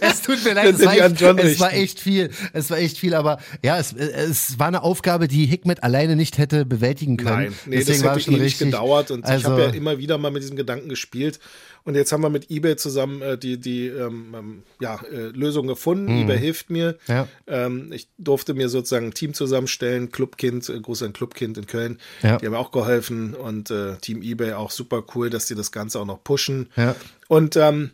es 0.00 0.20
tut 0.20 0.44
mir 0.44 0.52
leid, 0.52 0.74
es 0.74 0.84
war, 0.84 1.38
es 1.38 1.60
war 1.60 1.72
echt 1.72 2.00
viel, 2.00 2.28
es 2.52 2.70
war 2.70 2.76
echt 2.76 2.98
viel, 2.98 3.14
aber 3.14 3.38
ja, 3.62 3.78
es, 3.78 3.92
es 3.92 4.58
war 4.58 4.68
eine 4.68 4.82
Aufgabe, 4.82 5.28
die 5.28 5.46
Hikmet 5.46 5.82
alleine 5.82 6.16
nicht 6.16 6.38
hätte 6.38 6.64
bewältigen 6.64 7.16
können. 7.16 7.30
Nein, 7.30 7.54
nee, 7.66 7.76
Deswegen 7.76 8.02
das 8.02 8.10
hätte 8.12 8.20
schon 8.20 8.34
ewig 8.34 8.44
richtig, 8.44 8.66
gedauert 8.66 9.10
und 9.10 9.24
also, 9.24 9.38
ich 9.38 9.44
habe 9.44 9.62
ja 9.62 9.68
immer 9.70 9.98
wieder 9.98 10.18
mal 10.18 10.30
mit 10.30 10.42
diesem 10.42 10.56
Gedanken 10.56 10.88
gespielt. 10.88 11.38
Und 11.86 11.94
jetzt 11.94 12.10
haben 12.10 12.20
wir 12.20 12.30
mit 12.30 12.50
eBay 12.50 12.74
zusammen 12.74 13.22
äh, 13.22 13.38
die, 13.38 13.58
die 13.58 13.86
ähm, 13.86 14.34
ähm 14.36 14.62
ja, 14.80 15.00
äh, 15.04 15.28
Lösung 15.28 15.68
gefunden. 15.68 16.12
Mhm. 16.12 16.22
eBay 16.22 16.38
hilft 16.38 16.68
mir. 16.68 16.98
Ja. 17.06 17.28
Ähm, 17.46 17.92
ich 17.92 18.08
durfte 18.18 18.54
mir 18.54 18.68
sozusagen 18.68 19.06
ein 19.06 19.14
Team 19.14 19.34
zusammenstellen. 19.34 20.10
Clubkind, 20.10 20.68
äh, 20.68 20.80
Gruß 20.80 21.04
an 21.04 21.12
Clubkind 21.12 21.56
in 21.58 21.66
Köln. 21.66 21.98
Ja. 22.22 22.38
Die 22.38 22.46
haben 22.46 22.56
auch 22.56 22.72
geholfen. 22.72 23.34
Und 23.34 23.70
äh, 23.70 23.98
Team 23.98 24.20
eBay 24.20 24.54
auch 24.54 24.72
super 24.72 25.04
cool, 25.14 25.30
dass 25.30 25.46
die 25.46 25.54
das 25.54 25.70
Ganze 25.70 26.00
auch 26.00 26.06
noch 26.06 26.24
pushen. 26.24 26.70
Ja. 26.74 26.96
Und 27.28 27.54
ähm, 27.54 27.92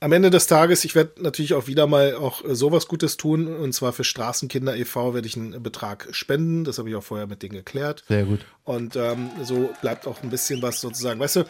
am 0.00 0.12
Ende 0.12 0.30
des 0.30 0.46
Tages, 0.46 0.84
ich 0.84 0.94
werde 0.94 1.22
natürlich 1.22 1.54
auch 1.54 1.66
wieder 1.66 1.86
mal 1.86 2.14
auch 2.14 2.44
äh, 2.44 2.54
sowas 2.54 2.86
Gutes 2.86 3.16
tun. 3.16 3.46
Und 3.46 3.72
zwar 3.72 3.92
für 3.92 4.04
Straßenkinder 4.04 4.76
e.V. 4.76 5.14
werde 5.14 5.26
ich 5.26 5.36
einen 5.36 5.62
Betrag 5.62 6.08
spenden. 6.10 6.64
Das 6.64 6.78
habe 6.78 6.88
ich 6.90 6.94
auch 6.94 7.02
vorher 7.02 7.26
mit 7.26 7.42
denen 7.42 7.54
geklärt. 7.54 8.04
Sehr 8.08 8.24
gut. 8.24 8.40
Und 8.64 8.96
ähm, 8.96 9.30
so 9.42 9.70
bleibt 9.80 10.06
auch 10.06 10.22
ein 10.22 10.30
bisschen 10.30 10.62
was 10.62 10.80
sozusagen. 10.80 11.18
Weißt 11.20 11.36
du, 11.36 11.44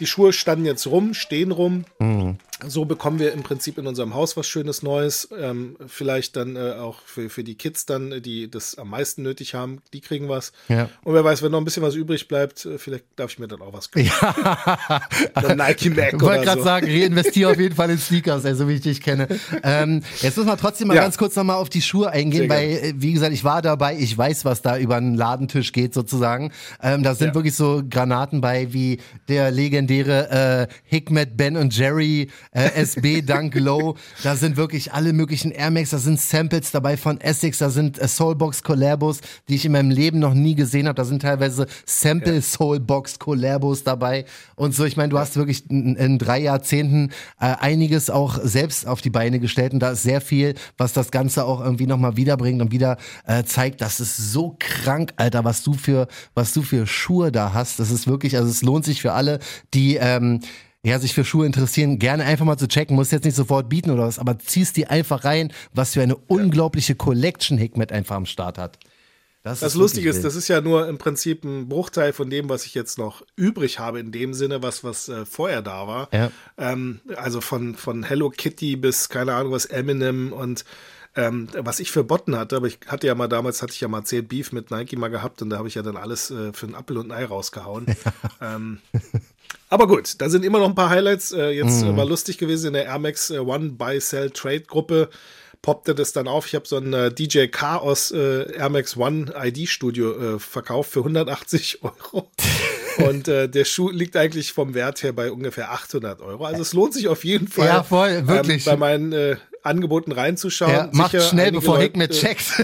die 0.00 0.06
Schuhe 0.06 0.32
standen 0.32 0.64
jetzt 0.64 0.86
rum, 0.86 1.14
stehen 1.14 1.52
rum. 1.52 1.84
Mhm. 1.98 2.38
So 2.66 2.84
bekommen 2.84 3.18
wir 3.18 3.32
im 3.32 3.42
Prinzip 3.42 3.78
in 3.78 3.86
unserem 3.86 4.14
Haus 4.14 4.36
was 4.36 4.46
Schönes 4.46 4.82
Neues. 4.82 5.28
Ähm, 5.38 5.76
vielleicht 5.86 6.36
dann 6.36 6.56
äh, 6.56 6.72
auch 6.72 7.00
für, 7.04 7.28
für 7.30 7.44
die 7.44 7.54
Kids 7.54 7.86
dann, 7.86 8.22
die 8.22 8.50
das 8.50 8.76
am 8.76 8.90
meisten 8.90 9.22
nötig 9.22 9.54
haben, 9.54 9.80
die 9.92 10.00
kriegen 10.00 10.28
was. 10.28 10.52
Ja. 10.68 10.88
Und 11.04 11.14
wer 11.14 11.24
weiß, 11.24 11.42
wenn 11.42 11.52
noch 11.52 11.58
ein 11.58 11.64
bisschen 11.64 11.82
was 11.82 11.94
übrig 11.94 12.28
bleibt, 12.28 12.64
äh, 12.64 12.78
vielleicht 12.78 13.04
darf 13.16 13.32
ich 13.32 13.38
mir 13.38 13.48
dann 13.48 13.62
auch 13.62 13.72
was 13.72 13.90
kaufen. 13.90 14.06
Ja. 14.06 15.02
Ein 15.34 15.56
Nike 15.56 15.90
Mac 15.90 16.12
Ich 16.14 16.20
wollte 16.20 16.44
gerade 16.44 16.60
so. 16.60 16.64
sagen, 16.64 16.86
reinvestiere 16.86 17.50
auf 17.50 17.58
jeden 17.58 17.74
Fall 17.76 17.90
in 17.90 17.98
Sneakers, 17.98 18.44
also 18.44 18.68
wie 18.68 18.74
ich 18.74 18.80
dich 18.80 19.00
kenne. 19.00 19.28
Ähm, 19.62 20.02
jetzt 20.20 20.36
muss 20.36 20.46
man 20.46 20.58
trotzdem 20.58 20.88
mal 20.88 20.96
ja. 20.96 21.02
ganz 21.02 21.18
kurz 21.18 21.36
nochmal 21.36 21.56
auf 21.56 21.68
die 21.68 21.82
Schuhe 21.82 22.10
eingehen, 22.10 22.48
weil, 22.48 22.70
äh, 22.70 22.94
wie 22.96 23.12
gesagt, 23.12 23.32
ich 23.32 23.44
war 23.44 23.62
dabei, 23.62 23.96
ich 23.96 24.16
weiß, 24.16 24.44
was 24.44 24.62
da 24.62 24.78
über 24.78 24.96
einen 24.96 25.14
Ladentisch 25.14 25.72
geht 25.72 25.94
sozusagen. 25.94 26.52
Ähm, 26.82 27.02
da 27.02 27.14
sind 27.14 27.28
ja. 27.28 27.34
wirklich 27.34 27.54
so 27.54 27.82
Granaten 27.88 28.40
bei, 28.40 28.72
wie 28.72 29.00
der 29.28 29.50
legendäre 29.50 30.68
äh, 30.68 30.74
Hikmet 30.84 31.36
Ben 31.36 31.56
und 31.56 31.76
Jerry 31.76 32.30
äh, 32.52 32.70
SB 32.74 33.22
Dunk 33.22 33.54
Low. 33.54 33.96
Da 34.22 34.36
sind 34.36 34.56
wirklich 34.56 34.92
alle 34.92 35.12
möglichen 35.12 35.50
Air 35.50 35.70
Max, 35.70 35.90
da 35.90 35.98
sind 35.98 36.20
Samples 36.20 36.70
dabei 36.70 36.96
von 36.96 37.20
Essex, 37.20 37.58
da 37.58 37.70
sind 37.70 37.98
äh, 37.98 38.06
Soulbox 38.06 38.62
Collabos, 38.62 39.20
die 39.48 39.56
ich 39.56 39.64
in 39.64 39.72
meinem 39.72 39.90
Leben 39.90 40.18
noch 40.18 40.34
nie 40.34 40.54
gesehen 40.54 40.86
habe. 40.86 40.96
Da 40.96 41.04
sind 41.04 41.22
teilweise 41.22 41.66
Sample. 41.86 42.42
Soulbox 42.42 43.18
Collabos 43.18 43.84
dabei 43.84 44.24
und 44.56 44.74
so. 44.74 44.84
Ich 44.84 44.96
meine, 44.96 45.08
du 45.08 45.18
hast 45.18 45.36
wirklich 45.36 45.68
in, 45.70 45.96
in 45.96 46.18
drei 46.18 46.40
Jahrzehnten 46.40 47.10
äh, 47.40 47.54
einiges 47.58 48.10
auch 48.10 48.38
selbst 48.42 48.86
auf 48.86 49.00
die 49.00 49.10
Beine 49.10 49.40
gestellt 49.40 49.72
und 49.72 49.80
da 49.80 49.92
ist 49.92 50.02
sehr 50.02 50.20
viel, 50.20 50.54
was 50.76 50.92
das 50.92 51.10
Ganze 51.10 51.44
auch 51.44 51.60
irgendwie 51.60 51.86
nochmal 51.86 52.16
wiederbringt 52.16 52.60
und 52.60 52.72
wieder 52.72 52.98
äh, 53.26 53.44
zeigt, 53.44 53.80
das 53.80 54.00
ist 54.00 54.16
so 54.16 54.56
krank, 54.58 55.12
Alter, 55.16 55.44
was 55.44 55.62
du 55.62 55.72
für, 55.72 56.08
was 56.34 56.52
du 56.52 56.62
für 56.62 56.86
Schuhe 56.86 57.32
da 57.32 57.54
hast. 57.54 57.78
Das 57.78 57.90
ist 57.90 58.06
wirklich, 58.06 58.36
also 58.36 58.50
es 58.50 58.62
lohnt 58.62 58.84
sich 58.84 59.00
für 59.00 59.12
alle, 59.12 59.38
die 59.72 59.96
ähm, 59.96 60.40
ja, 60.84 60.98
sich 60.98 61.14
für 61.14 61.24
Schuhe 61.24 61.46
interessieren, 61.46 61.98
gerne 61.98 62.24
einfach 62.24 62.44
mal 62.44 62.56
zu 62.56 62.66
checken, 62.66 62.96
muss 62.96 63.10
jetzt 63.12 63.24
nicht 63.24 63.36
sofort 63.36 63.68
bieten 63.68 63.90
oder 63.90 64.04
was, 64.04 64.18
aber 64.18 64.38
ziehst 64.38 64.76
die 64.76 64.88
einfach 64.88 65.24
rein, 65.24 65.52
was 65.72 65.92
für 65.94 66.02
eine 66.02 66.16
unglaubliche 66.16 66.96
Collection 66.96 67.56
Hikmet 67.56 67.92
einfach 67.92 68.16
am 68.16 68.26
Start 68.26 68.58
hat. 68.58 68.78
Das, 69.44 69.58
das 69.58 69.74
Lustige 69.74 70.08
ist, 70.08 70.24
das 70.24 70.36
ist 70.36 70.46
ja 70.46 70.60
nur 70.60 70.88
im 70.88 70.98
Prinzip 70.98 71.42
ein 71.44 71.68
Bruchteil 71.68 72.12
von 72.12 72.30
dem, 72.30 72.48
was 72.48 72.64
ich 72.64 72.74
jetzt 72.74 72.96
noch 72.96 73.24
übrig 73.34 73.80
habe, 73.80 73.98
in 73.98 74.12
dem 74.12 74.34
Sinne, 74.34 74.62
was, 74.62 74.84
was 74.84 75.08
äh, 75.08 75.24
vorher 75.26 75.62
da 75.62 75.88
war. 75.88 76.08
Ja. 76.12 76.30
Ähm, 76.58 77.00
also 77.16 77.40
von, 77.40 77.74
von 77.74 78.04
Hello 78.04 78.30
Kitty 78.30 78.76
bis, 78.76 79.08
keine 79.08 79.34
Ahnung, 79.34 79.50
was 79.50 79.66
Eminem 79.66 80.32
und 80.32 80.64
ähm, 81.16 81.48
was 81.54 81.80
ich 81.80 81.90
für 81.90 82.04
Botten 82.04 82.36
hatte, 82.36 82.56
aber 82.56 82.68
ich 82.68 82.78
hatte 82.86 83.06
ja 83.06 83.14
mal 83.14 83.28
damals, 83.28 83.62
hatte 83.62 83.72
ich 83.72 83.80
ja 83.80 83.88
mal 83.88 84.04
10 84.04 84.28
Beef 84.28 84.52
mit 84.52 84.70
Nike 84.70 84.96
mal 84.96 85.08
gehabt 85.08 85.42
und 85.42 85.50
da 85.50 85.58
habe 85.58 85.68
ich 85.68 85.74
ja 85.74 85.82
dann 85.82 85.96
alles 85.96 86.30
äh, 86.30 86.52
für 86.52 86.66
einen 86.66 86.74
Apfel 86.74 86.96
und 86.96 87.10
ein 87.10 87.18
Ei 87.18 87.24
rausgehauen. 87.24 87.86
Ja. 88.40 88.56
Ähm, 88.56 88.78
aber 89.68 89.86
gut, 89.86 90.20
da 90.20 90.28
sind 90.28 90.44
immer 90.44 90.58
noch 90.58 90.68
ein 90.68 90.74
paar 90.74 90.90
Highlights. 90.90 91.32
Äh, 91.32 91.50
jetzt 91.50 91.84
mhm. 91.84 91.96
war 91.96 92.04
lustig 92.04 92.38
gewesen 92.38 92.68
in 92.68 92.72
der 92.74 92.86
Air 92.86 92.98
Max 92.98 93.30
äh, 93.30 93.38
One 93.38 93.70
Buy 93.70 94.00
Sell 94.00 94.30
Trade 94.30 94.62
Gruppe 94.62 95.08
poppte 95.62 95.94
das 95.94 96.12
dann 96.12 96.28
auf. 96.28 96.46
Ich 96.48 96.54
habe 96.56 96.66
so 96.66 96.76
ein 96.76 96.92
äh, 96.92 97.12
DJ 97.12 97.46
Chaos 97.46 98.10
äh, 98.10 98.52
Air 98.52 98.68
Max 98.68 98.96
One 98.96 99.32
ID 99.34 99.68
Studio 99.68 100.34
äh, 100.34 100.38
verkauft 100.38 100.92
für 100.92 100.98
180 101.00 101.80
Euro. 101.82 102.28
Und 102.98 103.28
äh, 103.28 103.48
der 103.48 103.64
Schuh 103.64 103.88
liegt 103.88 104.16
eigentlich 104.16 104.52
vom 104.52 104.74
Wert 104.74 105.02
her 105.02 105.12
bei 105.12 105.30
ungefähr 105.30 105.72
800 105.72 106.20
Euro. 106.20 106.44
Also 106.44 106.60
es 106.60 106.72
lohnt 106.74 106.92
sich 106.92 107.08
auf 107.08 107.24
jeden 107.24 107.48
Fall. 107.48 107.66
Ja, 107.66 107.82
voll, 107.82 108.26
wirklich. 108.26 108.66
Ähm, 108.66 108.72
bei 108.72 108.76
meinen 108.76 109.12
äh, 109.12 109.36
Angeboten 109.62 110.12
reinzuschauen. 110.12 110.72
Ja, 110.72 110.88
macht 110.92 111.20
schnell, 111.22 111.52
bevor 111.52 111.78
Hick 111.78 111.96
mit 111.96 112.12
checkt. 112.12 112.44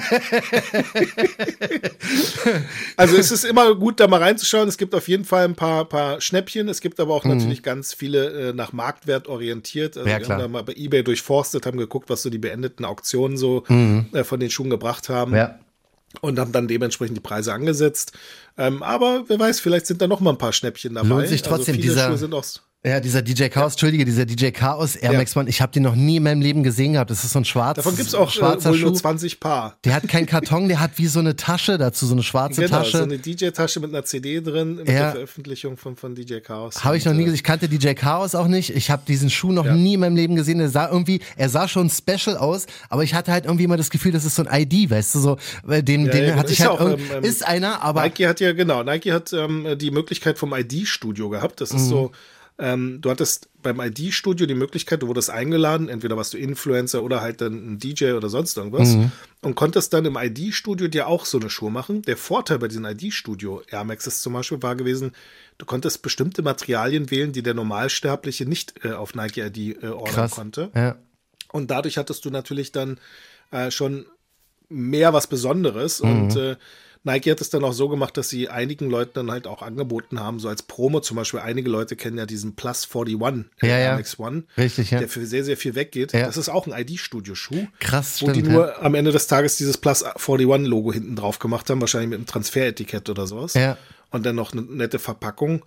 also 2.96 3.16
es 3.16 3.30
ist 3.30 3.44
immer 3.44 3.74
gut, 3.74 4.00
da 4.00 4.08
mal 4.08 4.20
reinzuschauen. 4.20 4.68
Es 4.68 4.78
gibt 4.78 4.94
auf 4.94 5.08
jeden 5.08 5.24
Fall 5.24 5.44
ein 5.44 5.54
paar, 5.54 5.84
paar 5.84 6.20
Schnäppchen. 6.20 6.68
Es 6.68 6.80
gibt 6.80 6.98
aber 7.00 7.14
auch 7.14 7.24
mhm. 7.24 7.36
natürlich 7.36 7.62
ganz 7.62 7.94
viele 7.94 8.50
äh, 8.50 8.52
nach 8.52 8.72
Marktwert 8.72 9.28
orientiert. 9.28 9.96
Also 9.96 10.08
ja, 10.08 10.18
wir 10.18 10.28
haben 10.28 10.40
da 10.40 10.48
mal 10.48 10.64
bei 10.64 10.74
eBay 10.74 11.02
durchforstet, 11.02 11.66
haben 11.66 11.78
geguckt, 11.78 12.10
was 12.10 12.22
so 12.22 12.30
die 12.30 12.38
beendeten 12.38 12.84
Auktionen 12.84 13.36
so 13.36 13.64
mhm. 13.68 14.06
äh, 14.12 14.24
von 14.24 14.40
den 14.40 14.50
Schuhen 14.50 14.70
gebracht 14.70 15.08
haben. 15.08 15.34
Ja 15.34 15.58
und 16.20 16.38
haben 16.38 16.52
dann 16.52 16.68
dementsprechend 16.68 17.16
die 17.16 17.22
Preise 17.22 17.52
angesetzt. 17.52 18.12
Ähm, 18.56 18.82
aber 18.82 19.24
wer 19.28 19.38
weiß, 19.38 19.60
vielleicht 19.60 19.86
sind 19.86 20.00
da 20.00 20.06
noch 20.06 20.20
mal 20.20 20.30
ein 20.30 20.38
paar 20.38 20.52
Schnäppchen 20.52 20.94
dabei. 20.94 21.08
Lohnt 21.08 21.28
sich 21.28 21.42
also 21.42 21.56
trotzdem 21.56 21.74
also 21.74 21.82
dieser, 21.82 22.06
Schuhe 22.08 22.18
sind 22.18 22.34
auch 22.34 22.44
ja, 22.84 23.00
dieser 23.00 23.22
DJ 23.22 23.48
Chaos, 23.48 23.72
Entschuldige, 23.72 24.04
dieser 24.04 24.24
DJ 24.24 24.50
Chaos 24.50 24.94
Air 24.94 25.12
Max 25.14 25.36
One, 25.36 25.50
ich 25.50 25.60
habe 25.60 25.72
den 25.72 25.82
noch 25.82 25.96
nie 25.96 26.18
in 26.18 26.22
meinem 26.22 26.40
Leben 26.40 26.62
gesehen 26.62 26.92
gehabt. 26.92 27.10
Das 27.10 27.24
ist 27.24 27.32
so 27.32 27.40
ein 27.40 27.44
schwarzer 27.44 27.82
Davon 27.82 27.96
gibt's 27.96 28.14
auch 28.14 28.28
äh, 28.28 28.30
schwarzer 28.30 28.70
wohl 28.70 28.78
Schuh. 28.78 28.86
nur 28.86 28.94
20 28.94 29.40
Paar. 29.40 29.76
Der 29.84 29.94
hat 29.94 30.06
keinen 30.06 30.26
Karton, 30.26 30.68
der 30.68 30.78
hat 30.78 30.92
wie 30.94 31.08
so 31.08 31.18
eine 31.18 31.34
Tasche 31.34 31.76
dazu, 31.76 32.06
so 32.06 32.14
eine 32.14 32.22
schwarze 32.22 32.60
genau, 32.60 32.78
Tasche. 32.78 32.98
so 32.98 33.02
eine 33.02 33.18
DJ-Tasche 33.18 33.80
mit 33.80 33.90
einer 33.90 34.04
CD 34.04 34.40
drin, 34.40 34.76
mit 34.76 34.88
ja. 34.88 34.94
der 34.94 35.10
Veröffentlichung 35.10 35.76
von, 35.76 35.96
von 35.96 36.14
DJ 36.14 36.38
Chaos. 36.38 36.84
Habe 36.84 36.96
ich 36.96 37.04
noch 37.04 37.14
nie 37.14 37.22
äh, 37.22 37.24
gesehen. 37.24 37.34
Ich 37.34 37.42
kannte 37.42 37.68
DJ 37.68 37.94
Chaos 37.94 38.36
auch 38.36 38.46
nicht. 38.46 38.70
Ich 38.70 38.92
habe 38.92 39.02
diesen 39.08 39.28
Schuh 39.28 39.50
noch 39.50 39.66
ja. 39.66 39.74
nie 39.74 39.94
in 39.94 40.00
meinem 40.00 40.14
Leben 40.14 40.36
gesehen. 40.36 40.58
Der 40.58 40.68
sah 40.68 40.88
irgendwie, 40.88 41.20
er 41.36 41.48
sah 41.48 41.66
schon 41.66 41.90
special 41.90 42.36
aus, 42.36 42.66
aber 42.90 43.02
ich 43.02 43.12
hatte 43.12 43.32
halt 43.32 43.46
irgendwie 43.46 43.64
immer 43.64 43.76
das 43.76 43.90
Gefühl, 43.90 44.12
das 44.12 44.24
ist 44.24 44.36
so 44.36 44.44
ein 44.44 44.62
ID, 44.62 44.88
weißt 44.88 45.16
du, 45.16 45.18
so, 45.18 45.36
den, 45.66 46.06
ja, 46.06 46.12
den 46.12 46.24
ja, 46.28 46.36
hatte 46.36 46.52
ich 46.52 46.60
halt, 46.60 46.70
auch, 46.70 46.80
ähm, 46.80 47.00
ähm, 47.12 47.24
ist 47.24 47.44
einer, 47.44 47.82
aber. 47.82 48.02
Nike 48.02 48.28
hat 48.28 48.38
ja, 48.38 48.52
genau, 48.52 48.84
Nike 48.84 49.10
hat 49.10 49.32
ähm, 49.32 49.76
die 49.76 49.90
Möglichkeit 49.90 50.38
vom 50.38 50.54
ID-Studio 50.54 51.28
gehabt. 51.28 51.60
Das 51.60 51.72
ist 51.72 51.86
mhm. 51.86 51.88
so, 51.88 52.12
ähm, 52.60 53.00
du 53.00 53.10
hattest 53.10 53.48
beim 53.62 53.80
ID-Studio 53.80 54.46
die 54.46 54.54
Möglichkeit, 54.54 55.02
du 55.02 55.06
wurdest 55.06 55.30
eingeladen, 55.30 55.88
entweder 55.88 56.16
warst 56.16 56.34
du 56.34 56.38
Influencer 56.38 57.04
oder 57.04 57.20
halt 57.20 57.40
dann 57.40 57.74
ein 57.74 57.78
DJ 57.78 58.12
oder 58.12 58.28
sonst 58.28 58.56
irgendwas 58.56 58.94
mhm. 58.94 59.12
und 59.42 59.54
konntest 59.54 59.92
dann 59.92 60.04
im 60.04 60.16
ID-Studio 60.16 60.88
dir 60.88 61.06
auch 61.06 61.24
so 61.24 61.38
eine 61.38 61.50
Schuhe 61.50 61.70
machen. 61.70 62.02
Der 62.02 62.16
Vorteil 62.16 62.58
bei 62.58 62.66
diesen 62.66 62.84
ID-Studio 62.84 63.62
Air 63.70 63.84
Maxes 63.84 64.22
zum 64.22 64.32
Beispiel 64.32 64.60
war 64.60 64.74
gewesen, 64.74 65.12
du 65.58 65.66
konntest 65.66 66.02
bestimmte 66.02 66.42
Materialien 66.42 67.12
wählen, 67.12 67.32
die 67.32 67.44
der 67.44 67.54
Normalsterbliche 67.54 68.44
nicht 68.44 68.84
äh, 68.84 68.92
auf 68.92 69.14
Nike 69.14 69.38
ID 69.38 69.82
äh, 69.82 69.86
ordern 69.88 70.14
Krass. 70.14 70.32
konnte. 70.32 70.70
Ja. 70.74 70.96
Und 71.52 71.70
dadurch 71.70 71.96
hattest 71.96 72.24
du 72.24 72.30
natürlich 72.30 72.72
dann 72.72 72.98
äh, 73.52 73.70
schon 73.70 74.06
mehr 74.68 75.12
was 75.12 75.28
Besonderes 75.28 76.02
mhm. 76.02 76.10
und 76.10 76.36
äh, 76.36 76.56
Nike 77.04 77.30
hat 77.30 77.40
es 77.40 77.50
dann 77.50 77.64
auch 77.64 77.72
so 77.72 77.88
gemacht, 77.88 78.16
dass 78.16 78.28
sie 78.28 78.48
einigen 78.48 78.90
Leuten 78.90 79.12
dann 79.14 79.30
halt 79.30 79.46
auch 79.46 79.62
angeboten 79.62 80.20
haben, 80.20 80.40
so 80.40 80.48
als 80.48 80.62
Promo 80.62 81.00
zum 81.00 81.16
Beispiel. 81.16 81.40
Einige 81.40 81.70
Leute 81.70 81.96
kennen 81.96 82.18
ja 82.18 82.26
diesen 82.26 82.54
Plus 82.54 82.88
41, 82.92 83.46
ja, 83.62 83.78
ja. 83.78 83.96
MX 83.96 84.18
One, 84.18 84.44
Richtig, 84.56 84.90
ja. 84.90 84.98
der 84.98 85.08
für 85.08 85.24
sehr, 85.26 85.44
sehr 85.44 85.56
viel 85.56 85.74
weggeht. 85.74 86.12
Ja. 86.12 86.26
Das 86.26 86.36
ist 86.36 86.48
auch 86.48 86.66
ein 86.66 86.72
ID-Studio-Schuh. 86.72 87.66
Krass, 87.78 88.22
Wo 88.22 88.30
stimmt, 88.30 88.36
die 88.36 88.50
nur 88.50 88.68
ja. 88.68 88.82
am 88.82 88.94
Ende 88.94 89.12
des 89.12 89.26
Tages 89.26 89.56
dieses 89.56 89.78
Plus 89.78 90.04
41-Logo 90.04 90.92
hinten 90.92 91.16
drauf 91.16 91.38
gemacht 91.38 91.68
haben, 91.70 91.80
wahrscheinlich 91.80 92.10
mit 92.10 92.18
einem 92.18 92.26
Transferetikett 92.26 93.08
oder 93.08 93.26
sowas. 93.26 93.54
Ja. 93.54 93.76
Und 94.10 94.24
dann 94.24 94.36
noch 94.36 94.52
eine 94.52 94.62
nette 94.62 94.98
Verpackung. 94.98 95.64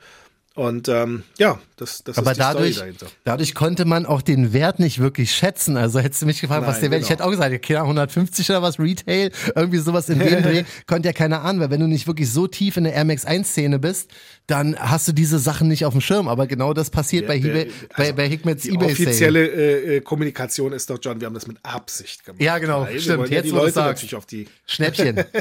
Und 0.54 0.90
ähm, 0.90 1.24
ja, 1.38 1.60
das, 1.78 2.04
das 2.04 2.18
Aber 2.18 2.32
ist 2.32 2.36
die 2.38 2.42
dadurch, 2.42 2.76
Story 2.76 2.88
dahinter. 2.94 3.08
dadurch 3.24 3.56
konnte 3.56 3.86
man 3.86 4.06
auch 4.06 4.22
den 4.22 4.52
Wert 4.52 4.80
nicht 4.80 5.00
wirklich 5.00 5.34
schätzen. 5.34 5.78
Also 5.78 6.00
hättest 6.02 6.22
du 6.22 6.26
mich 6.26 6.42
gefragt, 6.42 6.68
was 6.68 6.74
Nein, 6.76 6.82
der 6.82 6.92
Wert, 6.92 7.02
ich 7.04 7.08
genau. 7.08 7.20
hätte 7.20 7.26
auch 7.26 7.32
gesagt, 7.32 7.56
okay, 7.56 7.78
150 7.78 8.50
oder 8.50 8.62
was, 8.62 8.78
Retail, 8.78 9.32
irgendwie 9.56 9.78
sowas 9.78 10.10
in 10.10 10.20
dem 10.20 10.44
Dreh, 10.44 10.64
konnte 10.88 11.08
ja 11.08 11.14
keiner 11.14 11.42
ahnen, 11.44 11.62
weil 11.62 11.70
wenn 11.72 11.80
du 11.80 11.88
nicht 11.88 12.06
wirklich 12.06 12.30
so 12.30 12.48
tief 12.48 12.76
in 12.76 12.84
der 12.84 12.94
Air 12.94 13.06
Max 13.06 13.24
1 13.24 13.48
Szene 13.50 13.80
bist, 13.80 14.12
dann 14.46 14.76
hast 14.78 15.08
du 15.08 15.14
diese 15.14 15.40
Sachen 15.40 15.70
nicht 15.70 15.86
auf 15.86 15.94
dem 15.94 16.02
Schirm. 16.02 16.28
Aber 16.28 16.48
genau 16.48 16.74
das 16.74 16.90
passiert 16.90 17.28
bei, 17.28 17.40
Der- 17.40 17.50
eBay, 17.52 17.72
bei, 17.96 18.04
also 18.04 18.16
bei 18.16 18.28
Hickmans 18.28 18.62
Die 18.64 18.72
eBay 18.72 18.90
Sale. 18.94 19.08
offizielle 19.08 19.48
äh, 19.48 19.96
äh, 19.98 20.02
Kommunikation 20.02 20.74
ist 20.74 20.90
doch, 20.90 21.00
John, 21.02 21.22
wir 21.22 21.28
haben 21.28 21.34
das 21.34 21.48
mit 21.48 21.58
Absicht 21.64 22.26
gemacht. 22.26 22.42
Ja, 22.42 22.58
genau, 22.58 22.86
wir 22.90 23.00
stimmt. 23.00 23.20
wollen 23.20 23.32
ja 23.32 23.38
Jetzt, 23.38 23.46
die 23.46 23.52
Leute 23.52 23.80
natürlich 23.80 24.16
auf 24.16 24.26
die 24.26 24.50
Schnäppchen. 24.66 25.24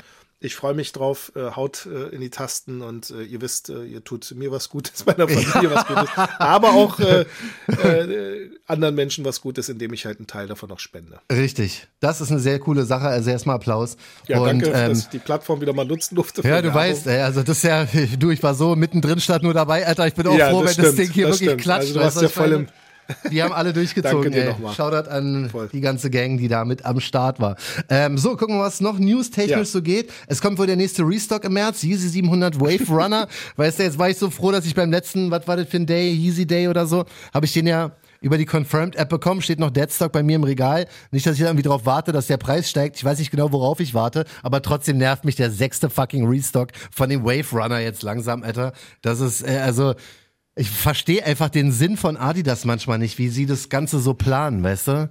Ich 0.43 0.55
freue 0.55 0.73
mich 0.73 0.93
drauf, 0.93 1.33
äh, 1.37 1.51
haut 1.55 1.85
äh, 1.87 2.15
in 2.15 2.23
die 2.23 2.31
Tasten 2.31 2.81
und 2.81 3.11
äh, 3.11 3.25
ihr 3.25 3.43
wisst, 3.43 3.69
äh, 3.69 3.85
ihr 3.85 4.03
tut 4.03 4.33
mir 4.35 4.51
was 4.51 4.71
Gutes, 4.71 5.05
meiner 5.07 5.29
Familie 5.29 5.71
was 5.75 5.87
Gutes, 5.87 6.09
aber 6.39 6.71
auch 6.73 6.99
äh, 6.99 7.27
äh, 7.69 8.51
anderen 8.67 8.95
Menschen 8.95 9.25
was 9.25 9.41
Gutes, 9.43 9.69
indem 9.69 9.93
ich 9.93 10.07
halt 10.07 10.19
einen 10.19 10.27
Teil 10.27 10.47
davon 10.47 10.71
auch 10.71 10.79
spende. 10.79 11.21
Richtig. 11.31 11.87
Das 12.01 12.21
ist 12.21 12.31
eine 12.31 12.41
sehr 12.41 12.59
coole 12.59 12.85
Sache. 12.85 13.07
Also 13.09 13.31
erstmal 13.31 13.57
Applaus. 13.57 13.97
Ja, 14.29 14.39
Und, 14.39 14.47
danke, 14.47 14.67
ähm, 14.71 14.89
dass 14.91 15.01
ich 15.01 15.09
die 15.09 15.19
Plattform 15.19 15.61
wieder 15.61 15.73
mal 15.75 15.85
nutzen 15.85 16.15
durfte. 16.15 16.41
Ja, 16.47 16.63
du 16.63 16.73
weißt, 16.73 17.07
ey, 17.07 17.21
also 17.21 17.43
das 17.43 17.59
ist 17.59 17.65
ja, 17.65 17.85
du, 18.19 18.31
ich 18.31 18.43
war 18.43 18.55
so 18.55 18.77
mittendrin 18.77 19.21
statt 19.21 19.43
nur 19.43 19.53
dabei, 19.55 19.87
Alter. 19.87 20.07
Ich 20.07 20.15
bin 20.15 20.27
auch 20.27 20.37
Ja, 20.39 20.51
froh, 20.51 20.61
wenn 20.61 20.67
das 20.69 20.77
das 20.77 20.87
stimmt, 20.87 20.99
Ding 21.01 21.11
hier 21.13 21.27
das 21.29 21.37
wirklich 21.37 21.51
stimmt. 21.51 21.63
klatscht. 21.63 21.89
Also 21.89 21.99
du 21.99 22.05
hast 22.05 22.23
ja 22.23 22.29
voll 22.29 22.53
im- 22.53 22.67
Die 23.31 23.43
haben 23.43 23.53
alle 23.53 23.73
durchgezogen. 23.73 24.23
Danke 24.23 24.31
dir 24.31 24.51
nochmal. 24.51 24.75
Shoutout 24.75 25.09
an 25.11 25.49
Voll. 25.51 25.69
die 25.73 25.81
ganze 25.81 26.11
Gang, 26.11 26.39
die 26.39 26.49
da 26.49 26.65
mit 26.65 26.85
am 26.85 27.01
Start 27.01 27.41
war. 27.41 27.57
Ähm, 27.89 28.19
so, 28.19 28.37
gucken 28.37 28.57
wir, 28.57 28.63
was 28.63 28.81
noch 28.81 28.99
newstechnisch 28.99 29.51
Ja. 29.57 29.65
so 29.65 29.83
geht. 29.83 30.13
Es 30.27 30.41
kommt 30.41 30.59
wohl 30.59 30.67
der 30.67 30.77
nächste 30.77 31.03
Restock 31.03 31.45
im 31.45 31.53
März, 31.55 31.83
Yeezy 31.83 32.09
700 32.09 32.61
Wave 32.61 32.89
Runner. 32.89 33.29
weißt 33.57 33.79
du, 33.79 33.83
jetzt 33.85 33.99
war 33.99 34.09
ich 34.11 34.19
so 34.19 34.31
froh, 34.31 34.53
dass 34.53 34.67
ich 34.67 34.75
beim 34.75 34.91
letzten, 34.91 35.31
was 35.31 35.47
war 35.49 35.57
das 35.57 35.69
für 35.69 35.77
ein 35.79 35.87
Day, 35.87 36.11
Yeezy 36.13 36.47
Day 36.47 36.69
oder 36.69 36.87
so, 36.87 37.05
habe 37.35 37.47
ich 37.47 37.53
den 37.53 37.67
ja 37.67 37.93
über 38.23 38.37
die 38.37 38.45
Confirmed 38.45 38.97
App 38.97 39.09
bekommen, 39.09 39.41
steht 39.41 39.59
noch 39.59 39.71
Deadstock 39.71 40.13
bei 40.13 40.23
mir 40.23 40.37
im 40.37 40.45
Regal. 40.45 40.87
Nicht, 41.11 41.25
dass 41.27 41.37
ich 41.37 41.41
irgendwie 41.41 41.63
drauf 41.63 41.87
warte, 41.87 42.13
dass 42.13 42.27
der 42.27 42.37
Preis 42.37 42.69
steigt. 42.69 42.97
Ich 42.99 43.05
weiß 43.05 43.19
nicht 43.19 43.31
genau, 43.31 43.51
worauf 43.51 43.81
ich 43.81 43.95
warte, 43.95 44.27
aber 44.43 44.61
trotzdem 44.61 44.99
nervt 44.99 45.25
mich 45.25 45.37
der 45.37 45.51
sechste 45.51 45.89
fucking 45.89 46.29
Restock 46.29 46.69
von 46.91 47.09
dem 47.09 47.25
Wave 47.25 47.47
Runner 47.57 47.79
jetzt 47.79 48.03
langsam, 48.03 48.43
Alter. 48.43 48.75
Das 49.01 49.21
ist, 49.21 49.41
äh, 49.43 49.61
also, 49.65 49.95
ich 50.61 50.69
verstehe 50.71 51.25
einfach 51.25 51.49
den 51.49 51.73
Sinn 51.73 51.97
von 51.97 52.17
Adidas 52.17 52.65
manchmal 52.67 52.99
nicht, 52.99 53.17
wie 53.19 53.29
sie 53.31 53.47
das 53.47 53.69
Ganze 53.71 53.99
so 53.99 54.15
planen, 54.15 54.63
weißt 54.63 54.89
du? 54.89 55.11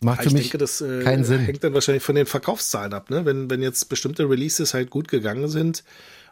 Macht 0.00 0.22
für 0.22 0.28
Ich 0.28 0.32
mich 0.32 0.42
denke, 0.44 0.58
das 0.58 0.80
äh, 0.80 1.02
keinen 1.02 1.24
Sinn. 1.24 1.40
hängt 1.40 1.62
dann 1.62 1.74
wahrscheinlich 1.74 2.02
von 2.02 2.14
den 2.14 2.26
Verkaufszahlen 2.26 2.92
ab, 2.92 3.10
ne? 3.10 3.24
Wenn, 3.24 3.50
wenn 3.50 3.62
jetzt 3.62 3.88
bestimmte 3.88 4.28
Releases 4.28 4.74
halt 4.74 4.90
gut 4.90 5.08
gegangen 5.08 5.48
sind 5.48 5.84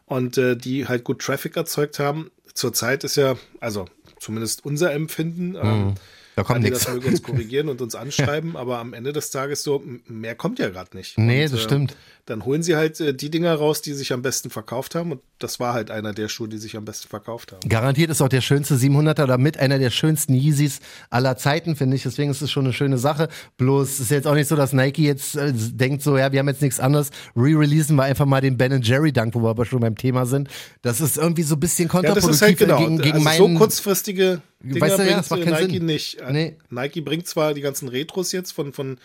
und 0.06 0.38
äh, 0.38 0.56
die 0.56 0.86
halt 0.88 1.04
gut 1.04 1.20
Traffic 1.20 1.56
erzeugt 1.56 1.98
haben. 1.98 2.30
Zurzeit 2.54 3.04
ist 3.04 3.16
ja, 3.16 3.36
also 3.60 3.86
zumindest 4.20 4.64
unser 4.64 4.92
Empfinden, 4.92 5.56
ähm, 5.56 5.86
Mhm. 5.88 5.94
Da 6.36 6.42
kommt 6.42 6.62
nix. 6.62 6.80
das 6.84 6.92
möge 6.92 7.06
uns 7.08 7.22
korrigieren 7.22 7.68
und 7.68 7.80
uns 7.80 7.94
anschreiben, 7.94 8.56
aber 8.56 8.78
am 8.78 8.92
Ende 8.92 9.12
des 9.12 9.30
Tages 9.30 9.62
so, 9.62 9.84
mehr 10.08 10.34
kommt 10.34 10.58
ja 10.58 10.68
gerade 10.68 10.96
nicht. 10.96 11.16
Nee, 11.16 11.44
und, 11.44 11.52
das 11.52 11.60
äh, 11.60 11.62
stimmt. 11.62 11.96
Dann 12.26 12.44
holen 12.46 12.62
sie 12.62 12.74
halt 12.74 13.00
äh, 13.00 13.12
die 13.14 13.30
Dinger 13.30 13.54
raus, 13.54 13.82
die 13.82 13.92
sich 13.92 14.12
am 14.12 14.22
besten 14.22 14.48
verkauft 14.48 14.94
haben 14.94 15.12
und 15.12 15.20
das 15.38 15.60
war 15.60 15.74
halt 15.74 15.90
einer 15.90 16.14
der 16.14 16.28
Schuhe, 16.28 16.48
die 16.48 16.56
sich 16.56 16.74
am 16.76 16.86
besten 16.86 17.08
verkauft 17.08 17.52
haben. 17.52 17.68
Garantiert 17.68 18.10
ist 18.10 18.22
auch 18.22 18.28
der 18.30 18.40
schönste 18.40 18.76
700er 18.76 19.24
oder 19.24 19.36
mit 19.36 19.58
einer 19.58 19.78
der 19.78 19.90
schönsten 19.90 20.32
Yeezys 20.34 20.80
aller 21.10 21.36
Zeiten, 21.36 21.76
finde 21.76 21.96
ich. 21.96 22.02
Deswegen 22.04 22.30
ist 22.30 22.40
es 22.40 22.50
schon 22.50 22.64
eine 22.64 22.72
schöne 22.72 22.96
Sache. 22.96 23.28
Bloß 23.58 24.00
ist 24.00 24.10
jetzt 24.10 24.26
auch 24.26 24.34
nicht 24.34 24.48
so, 24.48 24.56
dass 24.56 24.72
Nike 24.72 25.02
jetzt 25.02 25.36
äh, 25.36 25.52
denkt 25.54 26.02
so, 26.02 26.16
ja, 26.16 26.32
wir 26.32 26.38
haben 26.38 26.48
jetzt 26.48 26.62
nichts 26.62 26.80
anderes. 26.80 27.10
Re-releasen 27.36 27.94
wir 27.96 28.04
einfach 28.04 28.26
mal 28.26 28.40
den 28.40 28.56
Ben 28.56 28.80
Jerry 28.80 29.12
Dank, 29.12 29.34
wo 29.34 29.40
wir 29.42 29.50
aber 29.50 29.66
schon 29.66 29.80
beim 29.80 29.96
Thema 29.96 30.24
sind. 30.24 30.48
Das 30.80 31.02
ist 31.02 31.18
irgendwie 31.18 31.42
so 31.42 31.56
ein 31.56 31.60
bisschen 31.60 31.88
Ja, 31.92 32.00
das 32.00 32.24
kontraproduktiv 32.24 32.34
ist 32.34 32.42
halt 32.42 32.58
genau. 32.58 32.78
gegen, 32.78 32.98
gegen 32.98 33.26
also 33.26 33.38
so 33.38 33.48
meinen. 33.48 33.58
kurzfristige 33.58 34.40
Dinger 34.60 34.80
Weißt 34.80 34.98
du, 34.98 35.02
ja, 35.10 35.20
bringt 35.20 35.46
Nike 35.46 35.72
Sinn. 35.74 35.84
nicht. 35.86 36.16
Nee. 36.30 36.56
Nike 36.70 37.02
bringt 37.02 37.26
zwar 37.26 37.52
die 37.52 37.60
ganzen 37.60 37.88
Retros 37.88 38.32
jetzt 38.32 38.52
von, 38.52 38.72
von 38.72 38.96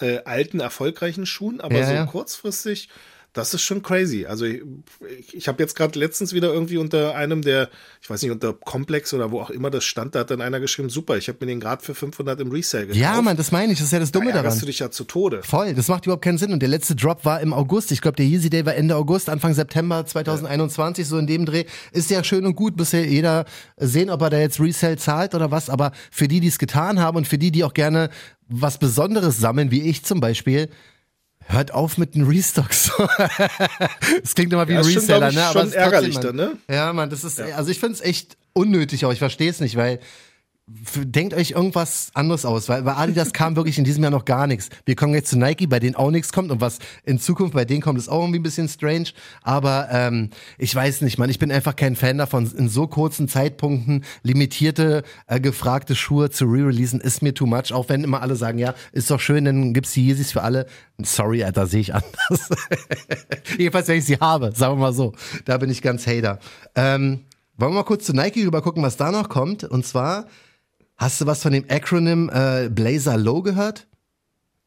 äh, 0.00 0.18
alten, 0.24 0.60
erfolgreichen 0.60 1.26
Schuhen, 1.26 1.60
aber 1.60 1.80
Ja, 1.80 1.86
so 1.86 1.94
ja. 1.94 2.06
kurzfristig, 2.06 2.88
das 3.34 3.52
ist 3.52 3.62
schon 3.62 3.82
crazy. 3.82 4.26
Also 4.26 4.44
ich, 4.44 4.62
ich 5.32 5.48
habe 5.48 5.60
jetzt 5.62 5.74
gerade 5.74 5.98
letztens 5.98 6.32
wieder 6.32 6.52
irgendwie 6.52 6.78
unter 6.78 7.16
einem 7.16 7.42
der, 7.42 7.68
ich 8.00 8.08
weiß 8.08 8.22
nicht, 8.22 8.30
unter 8.30 8.52
Komplex 8.52 9.12
oder 9.12 9.32
wo 9.32 9.40
auch 9.40 9.50
immer 9.50 9.70
das 9.70 9.84
stand, 9.84 10.14
da 10.14 10.20
hat 10.20 10.30
dann 10.30 10.40
einer 10.40 10.60
geschrieben, 10.60 10.88
super, 10.88 11.16
ich 11.18 11.28
habe 11.28 11.38
mir 11.40 11.46
den 11.46 11.58
gerade 11.58 11.84
für 11.84 11.96
500 11.96 12.40
im 12.40 12.52
Resale 12.52 12.86
gekauft. 12.86 13.00
ja, 13.00 13.20
Mann, 13.20 13.36
das 13.36 13.50
meine 13.50 13.72
ich. 13.72 13.78
Das 13.78 13.88
ist 13.88 13.92
ja 13.92 13.98
das 13.98 14.12
Dumme 14.12 14.32
da 14.32 14.42
daran. 14.42 14.58
du 14.58 14.66
dich 14.66 14.78
ja 14.78 14.90
zu 14.90 15.02
Tode. 15.02 15.42
Voll, 15.42 15.74
das 15.74 15.88
macht 15.88 16.06
überhaupt 16.06 16.22
keinen 16.24 16.38
Sinn. 16.38 16.52
Und 16.52 16.60
der 16.60 16.68
letzte 16.68 16.94
Drop 16.94 17.24
war 17.24 17.40
im 17.40 17.52
August. 17.52 17.90
Ich 17.90 18.00
glaube, 18.00 18.16
der 18.16 18.24
Yeezy 18.24 18.50
Day 18.50 18.64
war 18.64 18.76
Ende 18.76 18.94
August, 18.94 19.28
Anfang 19.28 19.52
September 19.52 20.06
2021, 20.06 21.06
so 21.06 21.18
in 21.18 21.26
dem 21.26 21.44
Dreh. 21.44 21.64
Ist 21.90 22.10
ja 22.10 22.22
schön 22.22 22.46
und 22.46 22.54
gut, 22.54 22.76
bis 22.76 22.92
ja 22.92 23.00
jeder 23.00 23.46
sehen, 23.76 24.10
ob 24.10 24.22
er 24.22 24.30
da 24.30 24.38
jetzt 24.38 24.60
Resell 24.60 24.96
zahlt 24.96 25.34
oder 25.34 25.50
was. 25.50 25.68
Aber 25.68 25.90
für 26.12 26.28
die, 26.28 26.38
die 26.38 26.48
es 26.48 26.60
getan 26.60 27.00
haben 27.00 27.16
und 27.16 27.26
für 27.26 27.38
die, 27.38 27.50
die 27.50 27.64
auch 27.64 27.74
gerne 27.74 28.10
was 28.48 28.78
Besonderes 28.78 29.38
sammeln, 29.38 29.72
wie 29.72 29.82
ich 29.82 30.04
zum 30.04 30.20
Beispiel, 30.20 30.68
hört 31.46 31.72
auf 31.72 31.98
mit 31.98 32.14
den 32.14 32.24
Restocks. 32.26 32.90
Es 34.22 34.34
klingt 34.34 34.52
immer 34.52 34.66
wie 34.68 34.72
Ja, 34.72 34.78
ein 34.80 34.84
schon, 34.84 34.94
Reseller, 34.94 35.30
glaub 35.30 35.30
ich, 35.30 35.36
ne? 35.36 35.42
schon 35.42 35.48
ist 35.48 35.72
trotzdem, 35.74 35.80
ärgerlich 35.82 36.18
dann, 36.18 36.36
ne? 36.36 36.56
Ja, 36.70 36.92
Mann, 36.92 37.10
das 37.10 37.24
ist, 37.24 37.40
also 37.40 37.70
ich 37.70 37.78
finde 37.78 37.94
es 37.94 38.00
echt 38.00 38.36
unnötig, 38.52 39.04
aber 39.04 39.12
ich 39.12 39.18
verstehe 39.18 39.50
es 39.50 39.60
nicht, 39.60 39.76
weil 39.76 40.00
denkt 40.66 41.34
euch 41.34 41.50
irgendwas 41.50 42.10
anderes 42.14 42.46
aus, 42.46 42.70
weil 42.70 42.82
bei 42.82 42.96
Adidas 42.96 43.34
kam 43.34 43.54
wirklich 43.54 43.76
in 43.76 43.84
diesem 43.84 44.02
Jahr 44.02 44.10
noch 44.10 44.24
gar 44.24 44.46
nichts. 44.46 44.70
Wir 44.86 44.96
kommen 44.96 45.12
jetzt 45.12 45.28
zu 45.28 45.38
Nike, 45.38 45.66
bei 45.66 45.78
denen 45.78 45.94
auch 45.94 46.10
nichts 46.10 46.32
kommt 46.32 46.50
und 46.50 46.62
was 46.62 46.78
in 47.04 47.18
Zukunft 47.18 47.52
bei 47.52 47.66
denen 47.66 47.82
kommt, 47.82 47.98
ist 47.98 48.08
auch 48.08 48.20
irgendwie 48.20 48.38
ein 48.38 48.44
bisschen 48.44 48.68
strange. 48.68 49.08
Aber 49.42 49.88
ähm, 49.90 50.30
ich 50.56 50.74
weiß 50.74 51.02
nicht, 51.02 51.18
man, 51.18 51.28
ich 51.28 51.38
bin 51.38 51.52
einfach 51.52 51.76
kein 51.76 51.96
Fan 51.96 52.16
davon, 52.16 52.50
in 52.56 52.70
so 52.70 52.86
kurzen 52.86 53.28
Zeitpunkten 53.28 54.04
limitierte, 54.22 55.02
äh, 55.26 55.38
gefragte 55.38 55.94
Schuhe 55.94 56.30
zu 56.30 56.46
re-releasen, 56.46 57.00
ist 57.00 57.20
mir 57.20 57.34
too 57.34 57.46
much. 57.46 57.72
Auch 57.72 57.90
wenn 57.90 58.02
immer 58.02 58.22
alle 58.22 58.36
sagen, 58.36 58.58
ja, 58.58 58.74
ist 58.92 59.10
doch 59.10 59.20
schön, 59.20 59.44
dann 59.44 59.74
gibt's 59.74 59.92
die 59.92 60.08
Yeezys 60.08 60.32
für 60.32 60.42
alle. 60.42 60.64
Sorry, 61.02 61.44
Alter, 61.44 61.66
sehe 61.66 61.80
ich 61.82 61.94
anders. 61.94 62.48
Jedenfalls, 63.58 63.88
wenn 63.88 63.98
ich 63.98 64.06
sie 64.06 64.16
habe, 64.16 64.52
sagen 64.54 64.76
wir 64.76 64.80
mal 64.80 64.92
so. 64.94 65.12
Da 65.44 65.58
bin 65.58 65.68
ich 65.68 65.82
ganz 65.82 66.06
Hater. 66.06 66.38
Ähm, 66.74 67.20
wollen 67.56 67.72
wir 67.72 67.76
mal 67.76 67.84
kurz 67.84 68.06
zu 68.06 68.14
Nike 68.14 68.44
rüber 68.44 68.62
gucken, 68.62 68.82
was 68.82 68.96
da 68.96 69.12
noch 69.12 69.28
kommt? 69.28 69.62
Und 69.62 69.86
zwar, 69.86 70.26
hast 70.96 71.20
du 71.20 71.26
was 71.26 71.42
von 71.42 71.52
dem 71.52 71.64
Acronym 71.68 72.30
äh, 72.32 72.68
Blazer 72.70 73.16
Low 73.16 73.42
gehört? 73.42 73.86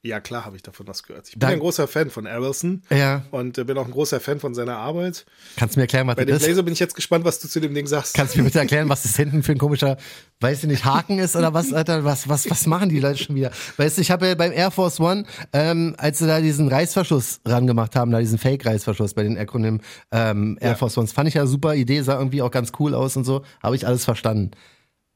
Ja, 0.03 0.21
klar 0.21 0.45
habe 0.45 0.55
ich 0.55 0.61
davon 0.61 0.87
was 0.87 1.03
gehört. 1.03 1.25
Ich 1.27 1.33
bin 1.33 1.39
Dank- 1.41 1.53
ein 1.53 1.59
großer 1.59 1.85
Fan 1.87 2.09
von 2.11 2.27
Arelson 2.27 2.83
Ja. 2.89 3.25
und 3.31 3.57
äh, 3.57 3.63
bin 3.65 3.77
auch 3.77 3.85
ein 3.85 3.91
großer 3.91 4.21
Fan 4.21 4.39
von 4.39 4.53
seiner 4.53 4.77
Arbeit. 4.77 5.25
Kannst 5.57 5.75
du 5.75 5.79
mir 5.79 5.83
erklären, 5.83 6.07
was 6.07 6.15
Bei 6.15 6.23
das 6.23 6.29
dem 6.29 6.35
ist? 6.37 6.45
Blazer 6.45 6.63
bin 6.63 6.73
ich 6.73 6.79
jetzt 6.79 6.95
gespannt, 6.95 7.25
was 7.25 7.39
du 7.39 7.49
zu 7.49 7.59
dem 7.59 7.73
Ding 7.73 7.87
sagst. 7.87 8.13
Kannst 8.13 8.35
du 8.35 8.37
mir 8.39 8.45
bitte 8.45 8.59
erklären, 8.59 8.87
was 8.87 9.03
das 9.03 9.17
hinten 9.17 9.43
für 9.43 9.51
ein 9.53 9.57
komischer, 9.57 9.97
weiß 10.39 10.59
ich 10.63 10.69
nicht, 10.69 10.85
Haken 10.85 11.19
ist 11.19 11.35
oder 11.35 11.53
was, 11.53 11.73
Alter? 11.73 12.05
Was, 12.05 12.29
was, 12.29 12.49
was 12.49 12.67
machen 12.67 12.87
die 12.89 12.99
Leute 13.01 13.21
schon 13.21 13.35
wieder? 13.35 13.51
Weißt 13.75 13.97
du, 13.97 14.01
ich 14.01 14.09
habe 14.11 14.27
ja 14.27 14.35
beim 14.35 14.53
Air 14.53 14.71
Force 14.71 14.99
One, 15.01 15.25
ähm, 15.51 15.95
als 15.97 16.19
sie 16.19 16.27
da 16.27 16.39
diesen 16.39 16.69
Reißverschluss 16.69 17.41
rangemacht 17.45 17.95
haben, 17.97 18.11
da 18.11 18.19
diesen 18.19 18.37
Fake-Reißverschluss 18.37 19.13
bei 19.13 19.23
den 19.23 19.35
Acronym 19.37 19.81
ähm, 20.11 20.57
Air 20.61 20.69
Ja. 20.69 20.75
Force 20.75 20.97
Ones, 20.97 21.11
fand 21.11 21.27
ich 21.27 21.33
ja 21.33 21.41
eine 21.41 21.49
super 21.49 21.75
Idee, 21.75 22.01
sah 22.01 22.17
irgendwie 22.17 22.43
auch 22.43 22.51
ganz 22.51 22.71
cool 22.79 22.93
aus 22.93 23.17
und 23.17 23.25
so, 23.25 23.43
habe 23.61 23.75
ich 23.75 23.85
alles 23.85 24.05
verstanden. 24.05 24.51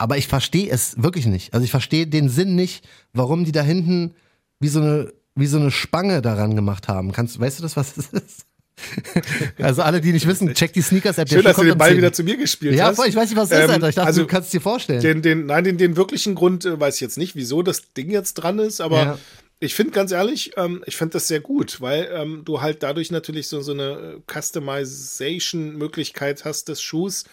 Aber 0.01 0.17
ich 0.17 0.27
verstehe 0.27 0.67
es 0.69 1.01
wirklich 1.01 1.27
nicht. 1.27 1.53
Also 1.53 1.63
ich 1.63 1.69
verstehe 1.71 2.07
den 2.07 2.27
Sinn 2.27 2.55
nicht, 2.55 2.83
warum 3.13 3.45
die 3.45 3.51
da 3.51 3.61
hinten 3.61 4.15
wie 4.59 4.67
so 4.67 4.81
eine, 4.81 5.13
wie 5.35 5.45
so 5.45 5.59
eine 5.59 5.69
Spange 5.69 6.23
daran 6.23 6.55
gemacht 6.55 6.87
haben. 6.87 7.11
Kannst, 7.11 7.39
weißt 7.39 7.59
du 7.59 7.63
das, 7.63 7.77
was 7.77 7.93
das 7.93 8.07
ist? 8.07 8.45
also 9.59 9.83
alle, 9.83 10.01
die 10.01 10.11
nicht 10.11 10.25
wissen, 10.25 10.51
check 10.55 10.73
die 10.73 10.81
Sneakers-App. 10.81 11.29
Schön, 11.29 11.43
dass 11.43 11.55
du 11.55 11.63
den 11.65 11.77
Ball 11.77 11.89
10. 11.89 11.97
wieder 11.97 12.11
zu 12.13 12.23
mir 12.23 12.35
gespielt 12.35 12.73
Ja, 12.73 12.87
hast. 12.87 12.95
voll, 12.95 13.09
ich 13.09 13.15
weiß 13.15 13.29
nicht, 13.29 13.37
was 13.37 13.49
das 13.49 13.59
ist, 13.59 13.65
Ähm, 13.65 13.71
Alter. 13.71 13.89
Ich 13.89 13.95
dachte, 13.95 14.07
also 14.07 14.21
du 14.21 14.27
kannst 14.27 14.47
es 14.47 14.51
dir 14.51 14.61
vorstellen. 14.61 15.01
Den, 15.01 15.21
den, 15.21 15.45
nein, 15.45 15.63
den, 15.63 15.77
den 15.77 15.95
wirklichen 15.95 16.33
Grund 16.33 16.65
äh, 16.65 16.79
weiß 16.79 16.95
ich 16.95 17.01
jetzt 17.01 17.19
nicht, 17.19 17.35
wieso 17.35 17.61
das 17.61 17.93
Ding 17.93 18.09
jetzt 18.09 18.33
dran 18.35 18.57
ist, 18.57 18.81
aber 18.81 19.03
Ja. 19.03 19.19
ich 19.59 19.75
finde 19.75 19.91
ganz 19.91 20.11
ehrlich, 20.11 20.53
ähm, 20.57 20.81
ich 20.87 20.97
finde 20.97 21.13
das 21.13 21.27
sehr 21.27 21.41
gut, 21.41 21.79
weil 21.79 22.09
ähm, 22.11 22.41
du 22.43 22.61
halt 22.61 22.81
dadurch 22.81 23.11
natürlich 23.11 23.47
so, 23.49 23.61
so 23.61 23.73
eine 23.73 24.15
äh, 24.17 24.21
Customization-Möglichkeit 24.33 26.43
hast 26.45 26.69
des 26.69 26.81
Schuhs. 26.81 27.25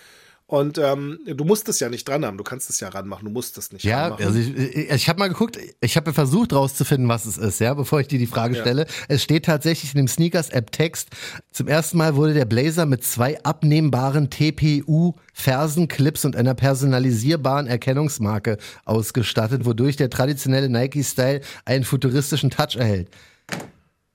Und 0.50 0.78
ähm, 0.78 1.19
du 1.26 1.45
musst 1.45 1.69
es 1.69 1.78
ja 1.78 1.90
nicht 1.90 2.09
dran 2.09 2.25
haben, 2.25 2.38
du 2.38 2.43
kannst 2.43 2.71
es 2.71 2.81
ja 2.81 2.88
ranmachen, 2.88 3.26
du 3.26 3.31
musst 3.31 3.59
es 3.59 3.71
nicht 3.71 3.85
Ja, 3.85 4.05
ranmachen. 4.05 4.25
also 4.25 4.38
ich, 4.38 4.57
ich, 4.57 4.90
ich 4.90 5.09
habe 5.11 5.19
mal 5.19 5.28
geguckt, 5.28 5.59
ich 5.83 5.95
habe 5.99 6.14
versucht 6.14 6.55
rauszufinden, 6.55 7.07
was 7.07 7.26
es 7.26 7.37
ist, 7.37 7.61
ja, 7.61 7.75
bevor 7.75 8.00
ich 8.00 8.09
dir 8.09 8.19
die 8.19 8.26
Frage 8.26 8.57
Ja. 8.57 8.62
stelle. 8.62 8.87
Es 9.09 9.23
steht 9.23 9.45
tatsächlich 9.45 9.93
in 9.93 9.99
dem 9.99 10.09
Sneakers-App-Text, 10.09 11.11
zum 11.52 11.69
ersten 11.69 11.99
Mal 11.99 12.17
wurde 12.17 12.33
der 12.33 12.47
Blazer 12.47 12.87
mit 12.87 13.05
zwei 13.05 13.38
abnehmbaren 13.45 14.31
TPU-Fersenclips 14.31 16.25
und 16.25 16.35
einer 16.35 16.55
personalisierbaren 16.55 17.67
Erkennungsmarke 17.67 18.57
ausgestattet, 18.87 19.67
wodurch 19.67 19.97
der 19.97 20.09
traditionelle 20.09 20.71
Nike-Style 20.71 21.43
einen 21.67 21.85
futuristischen 21.85 22.49
Touch 22.49 22.76
erhält. 22.76 23.11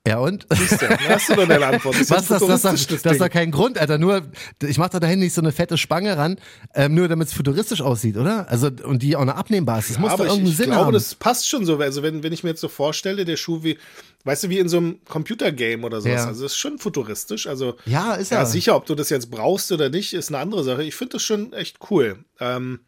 Ja 0.06 0.18
und? 0.18 0.46
Hast 0.50 1.30
du 1.30 1.34
doch 1.34 1.48
deine 1.48 1.66
Antwort. 1.66 1.98
Das 1.98 2.10
Was, 2.10 2.28
das, 2.28 2.46
das, 2.46 2.62
das, 2.62 2.86
das 2.86 3.12
ist 3.12 3.20
doch 3.20 3.30
kein 3.30 3.50
Grund, 3.50 3.78
Alter. 3.78 3.96
Nur, 3.96 4.20
ich 4.62 4.76
mach 4.76 4.90
da 4.90 5.00
dahin 5.00 5.18
nicht 5.18 5.32
so 5.32 5.40
eine 5.40 5.50
fette 5.50 5.78
Spange 5.78 6.18
ran, 6.18 6.36
ähm, 6.74 6.94
nur 6.94 7.08
damit 7.08 7.28
es 7.28 7.34
futuristisch 7.34 7.80
aussieht, 7.80 8.18
oder? 8.18 8.46
Also, 8.50 8.66
und 8.66 9.02
die 9.02 9.16
auch 9.16 9.24
noch 9.24 9.36
abnehmbar 9.36 9.78
ist. 9.78 9.88
Das 9.88 9.96
ja, 9.96 10.02
muss 10.02 10.12
doch 10.12 10.20
irgendeinen 10.20 10.48
ich, 10.48 10.56
Sinn 10.58 10.66
glaube, 10.66 10.86
haben. 10.86 10.92
das 10.92 11.14
passt 11.14 11.48
schon 11.48 11.64
so. 11.64 11.78
Also, 11.78 12.02
wenn, 12.02 12.22
wenn 12.22 12.34
ich 12.34 12.44
mir 12.44 12.50
jetzt 12.50 12.60
so 12.60 12.68
vorstelle, 12.68 13.24
der 13.24 13.38
Schuh 13.38 13.62
wie, 13.62 13.78
weißt 14.24 14.44
du, 14.44 14.50
wie 14.50 14.58
in 14.58 14.68
so 14.68 14.76
einem 14.76 15.02
Computergame 15.06 15.86
oder 15.86 16.02
sowas. 16.02 16.20
Ja. 16.20 16.26
Also, 16.26 16.42
das 16.42 16.52
ist 16.52 16.58
schon 16.58 16.78
futuristisch. 16.78 17.46
Also, 17.46 17.76
ja, 17.86 18.12
ist 18.12 18.30
ja. 18.30 18.40
ja. 18.40 18.46
sicher, 18.46 18.76
ob 18.76 18.84
du 18.84 18.94
das 18.94 19.08
jetzt 19.08 19.30
brauchst 19.30 19.72
oder 19.72 19.88
nicht, 19.88 20.12
ist 20.12 20.28
eine 20.28 20.38
andere 20.38 20.64
Sache. 20.64 20.84
Ich 20.84 20.96
finde 20.96 21.12
das 21.12 21.22
schon 21.22 21.54
echt 21.54 21.78
cool. 21.90 22.18
Ähm, 22.40 22.80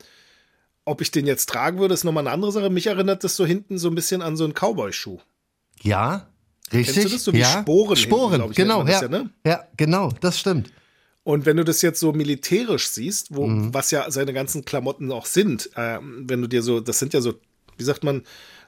ob 0.84 1.00
ich 1.00 1.12
den 1.12 1.26
jetzt 1.26 1.48
tragen 1.48 1.78
würde, 1.78 1.94
ist 1.94 2.04
nochmal 2.04 2.24
eine 2.24 2.34
andere 2.34 2.52
Sache. 2.52 2.68
Mich 2.68 2.88
erinnert 2.88 3.24
das 3.24 3.36
so 3.36 3.46
hinten 3.46 3.78
so 3.78 3.88
ein 3.88 3.94
bisschen 3.94 4.20
an 4.20 4.36
so 4.36 4.44
einen 4.44 4.52
Cowboy-Schuh. 4.52 5.18
Ja, 5.80 6.28
Richtig? 6.72 6.94
Kennst 6.94 7.08
du 7.08 7.08
das? 7.16 7.24
So 7.24 7.32
wie 7.32 7.38
ja. 7.38 7.60
Sporen. 7.60 7.96
Sporen, 7.96 8.32
hinten, 8.32 8.50
ich, 8.50 8.56
genau. 8.56 8.84
Ja. 8.86 9.02
Ja, 9.02 9.08
ne? 9.08 9.30
ja, 9.44 9.64
genau, 9.76 10.12
das 10.20 10.38
stimmt. 10.38 10.70
Und 11.22 11.44
wenn 11.44 11.56
du 11.56 11.64
das 11.64 11.82
jetzt 11.82 11.98
so 11.98 12.12
militärisch 12.12 12.88
siehst, 12.88 13.34
wo, 13.34 13.46
mhm. 13.46 13.74
was 13.74 13.90
ja 13.90 14.08
seine 14.10 14.32
ganzen 14.32 14.64
Klamotten 14.64 15.10
auch 15.10 15.26
sind, 15.26 15.70
äh, 15.74 15.98
wenn 16.00 16.40
du 16.40 16.46
dir 16.46 16.62
so, 16.62 16.80
das 16.80 16.98
sind 16.98 17.14
ja 17.14 17.20
so, 17.20 17.34
wie 17.76 17.84
sagt 17.84 18.04
man, 18.04 18.22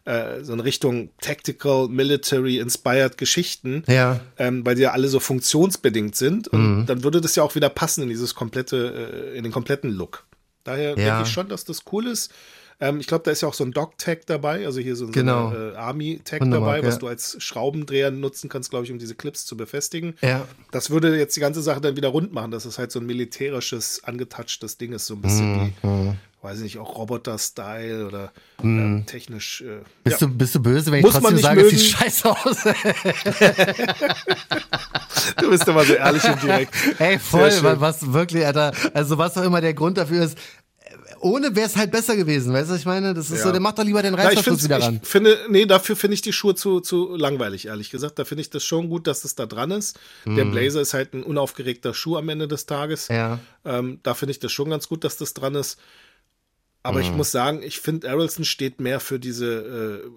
äh, 0.04 0.42
so 0.42 0.54
in 0.54 0.60
Richtung 0.60 1.10
Tactical, 1.20 1.88
Military 1.88 2.58
Inspired 2.58 3.18
Geschichten, 3.18 3.84
ja. 3.86 4.20
ähm, 4.38 4.64
weil 4.66 4.74
die 4.74 4.82
ja 4.82 4.92
alle 4.92 5.08
so 5.08 5.20
funktionsbedingt 5.20 6.16
sind. 6.16 6.48
Und 6.48 6.80
mhm. 6.80 6.86
dann 6.86 7.04
würde 7.04 7.20
das 7.20 7.36
ja 7.36 7.42
auch 7.42 7.54
wieder 7.54 7.68
passen 7.68 8.02
in 8.02 8.08
dieses 8.08 8.34
komplette, 8.34 9.32
äh, 9.34 9.36
in 9.36 9.44
den 9.44 9.52
kompletten 9.52 9.90
Look. 9.90 10.26
Daher 10.64 10.96
denke 10.96 11.22
ich 11.22 11.28
schon, 11.28 11.48
dass 11.48 11.64
das 11.64 11.82
cool 11.92 12.06
ist. 12.06 12.32
Ähm, 12.80 13.00
ich 13.00 13.08
glaube, 13.08 13.24
da 13.24 13.32
ist 13.32 13.40
ja 13.40 13.48
auch 13.48 13.54
so 13.54 13.64
ein 13.64 13.72
Dock-Tag 13.72 14.26
dabei, 14.26 14.64
also 14.64 14.78
hier 14.80 14.94
so 14.94 15.06
ein 15.06 15.12
genau. 15.12 15.52
äh, 15.52 15.74
Army-Tag 15.74 16.48
dabei, 16.48 16.84
was 16.84 16.94
ja. 16.94 17.00
du 17.00 17.08
als 17.08 17.36
Schraubendreher 17.42 18.12
nutzen 18.12 18.48
kannst, 18.48 18.70
glaube 18.70 18.84
ich, 18.84 18.92
um 18.92 19.00
diese 19.00 19.16
Clips 19.16 19.46
zu 19.46 19.56
befestigen. 19.56 20.14
Ja. 20.22 20.46
Das 20.70 20.90
würde 20.90 21.18
jetzt 21.18 21.34
die 21.36 21.40
ganze 21.40 21.60
Sache 21.60 21.80
dann 21.80 21.96
wieder 21.96 22.08
rund 22.08 22.32
machen, 22.32 22.52
dass 22.52 22.64
es 22.66 22.78
halt 22.78 22.92
so 22.92 23.00
ein 23.00 23.06
militärisches, 23.06 24.04
angetatschtes 24.04 24.78
Ding 24.78 24.92
ist, 24.92 25.06
so 25.06 25.14
ein 25.14 25.22
bisschen 25.22 25.56
mhm. 25.56 25.72
wie 25.82 25.86
mhm. 25.86 26.14
weiß 26.40 26.58
ich 26.58 26.62
nicht, 26.62 26.78
auch 26.78 26.96
Roboter-Style 26.96 28.06
oder 28.06 28.32
mm. 28.62 28.78
ähm, 28.78 29.04
technisch. 29.06 29.62
Äh, 29.62 29.80
bist, 30.04 30.20
ja. 30.20 30.28
du, 30.28 30.34
bist 30.34 30.54
du 30.54 30.60
böse, 30.60 30.92
wenn 30.92 31.00
ich 31.00 31.04
Muss 31.04 31.14
trotzdem 31.14 31.38
sage, 31.38 31.62
es 31.62 31.70
sieht 31.70 31.80
scheiße 31.80 32.30
aus? 32.30 32.62
du 35.36 35.50
bist 35.50 35.66
immer 35.66 35.84
so 35.84 35.94
ehrlich 35.94 36.22
und 36.24 36.40
direkt. 36.44 36.72
Ey, 37.00 37.18
voll, 37.18 37.50
was 37.80 38.12
wirklich, 38.12 38.46
Alter, 38.46 38.72
also 38.94 39.18
was 39.18 39.36
auch 39.36 39.42
immer 39.42 39.60
der 39.60 39.74
Grund 39.74 39.98
dafür 39.98 40.22
ist, 40.22 40.38
ohne 41.20 41.54
wäre 41.56 41.66
es 41.66 41.76
halt 41.76 41.90
besser 41.90 42.16
gewesen, 42.16 42.52
weißt 42.52 42.68
du, 42.68 42.74
was 42.74 42.80
ich 42.80 42.86
meine? 42.86 43.14
Das 43.14 43.30
ist 43.30 43.38
ja. 43.38 43.44
so, 43.44 43.52
der 43.52 43.60
macht 43.60 43.78
doch 43.78 43.84
lieber 43.84 44.02
den 44.02 44.14
Reißverschluss 44.14 44.64
wieder 44.64 44.80
ran. 44.80 45.00
Ich 45.02 45.08
finde, 45.08 45.38
nee, 45.48 45.66
dafür 45.66 45.96
finde 45.96 46.14
ich 46.14 46.22
die 46.22 46.32
Schuhe 46.32 46.54
zu, 46.54 46.80
zu 46.80 47.16
langweilig, 47.16 47.66
ehrlich 47.66 47.90
gesagt. 47.90 48.18
Da 48.18 48.24
finde 48.24 48.42
ich 48.42 48.50
das 48.50 48.64
schon 48.64 48.88
gut, 48.88 49.06
dass 49.06 49.22
das 49.22 49.34
da 49.34 49.46
dran 49.46 49.70
ist. 49.70 49.98
Mm. 50.24 50.36
Der 50.36 50.44
Blazer 50.44 50.80
ist 50.80 50.94
halt 50.94 51.14
ein 51.14 51.22
unaufgeregter 51.22 51.94
Schuh 51.94 52.16
am 52.16 52.28
Ende 52.28 52.48
des 52.48 52.66
Tages. 52.66 53.08
Ja. 53.08 53.40
Ähm, 53.64 54.00
da 54.02 54.14
finde 54.14 54.32
ich 54.32 54.38
das 54.38 54.52
schon 54.52 54.70
ganz 54.70 54.88
gut, 54.88 55.04
dass 55.04 55.16
das 55.16 55.34
dran 55.34 55.54
ist. 55.54 55.78
Aber 56.82 56.98
mm. 56.98 57.02
ich 57.02 57.10
mhm. 57.10 57.16
muss 57.16 57.30
sagen, 57.30 57.62
ich 57.62 57.80
finde, 57.80 58.10
Arrelson 58.10 58.44
steht 58.44 58.80
mehr 58.80 59.00
für 59.00 59.18
diese 59.18 60.04
äh, 60.04 60.10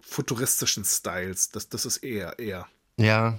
futuristischen 0.00 0.84
Styles. 0.84 1.50
Das, 1.50 1.68
das 1.68 1.86
ist 1.86 1.98
eher, 1.98 2.38
eher. 2.38 2.66
Ja, 2.96 3.38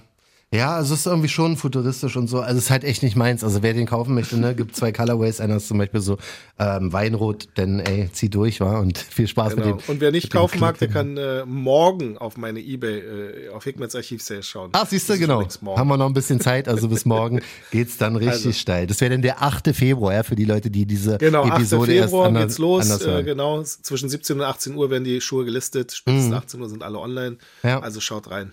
ja, 0.56 0.74
also 0.76 0.94
es 0.94 1.00
ist 1.00 1.06
irgendwie 1.06 1.28
schon 1.28 1.56
futuristisch 1.56 2.16
und 2.16 2.28
so. 2.28 2.40
Also 2.40 2.58
es 2.58 2.64
ist 2.64 2.70
halt 2.70 2.84
echt 2.84 3.02
nicht 3.02 3.16
meins. 3.16 3.44
Also 3.44 3.62
wer 3.62 3.74
den 3.74 3.86
kaufen 3.86 4.14
möchte, 4.14 4.38
ne, 4.38 4.54
gibt 4.54 4.74
zwei 4.74 4.92
Colorways. 4.92 5.40
Einer 5.40 5.56
ist 5.56 5.68
zum 5.68 5.78
Beispiel 5.78 6.00
so 6.00 6.18
ähm, 6.58 6.92
Weinrot, 6.92 7.48
denn 7.56 7.80
ey, 7.80 8.08
zieh 8.12 8.30
durch, 8.30 8.60
war 8.60 8.80
und 8.80 8.98
viel 9.10 9.28
Spaß 9.28 9.54
genau. 9.54 9.66
mit 9.66 9.86
dem. 9.86 9.90
Und 9.90 10.00
wer 10.00 10.10
nicht 10.10 10.30
kaufen 10.30 10.60
mag, 10.60 10.78
der 10.78 10.88
kann 10.88 11.16
äh, 11.16 11.44
morgen 11.44 12.16
auf 12.18 12.36
meine 12.36 12.60
Ebay, 12.60 12.98
äh, 12.98 13.48
auf 13.50 13.64
Hickmans 13.64 13.94
Archivsale 13.94 14.42
schauen. 14.42 14.70
Ah, 14.72 14.86
siehst 14.86 15.08
du, 15.08 15.18
genau. 15.18 15.46
Haben 15.76 15.88
wir 15.88 15.96
noch 15.96 16.06
ein 16.06 16.14
bisschen 16.14 16.40
Zeit, 16.40 16.68
also 16.68 16.88
bis 16.88 17.04
morgen 17.04 17.40
geht's 17.70 17.98
dann 17.98 18.16
richtig 18.16 18.46
also. 18.46 18.52
steil. 18.52 18.86
Das 18.86 19.00
wäre 19.00 19.10
dann 19.10 19.22
der 19.22 19.42
8. 19.42 19.74
Februar, 19.74 20.14
ja, 20.14 20.22
für 20.22 20.36
die 20.36 20.44
Leute, 20.44 20.70
die 20.70 20.86
diese 20.86 21.18
genau, 21.18 21.46
Episode 21.46 21.92
8. 21.92 22.04
Februar 22.04 22.32
erst 22.32 22.40
geht's 22.40 22.58
los. 22.58 23.00
Äh, 23.02 23.22
genau, 23.22 23.62
zwischen 23.62 24.08
17 24.08 24.38
und 24.38 24.46
18 24.46 24.74
Uhr 24.74 24.90
werden 24.90 25.04
die 25.04 25.20
Schuhe 25.20 25.44
gelistet. 25.44 25.92
Spätestens 25.92 26.30
mhm. 26.30 26.38
18 26.38 26.60
Uhr 26.60 26.68
sind 26.68 26.82
alle 26.82 26.98
online. 26.98 27.36
Ja. 27.62 27.80
Also 27.80 28.00
schaut 28.00 28.30
rein. 28.30 28.52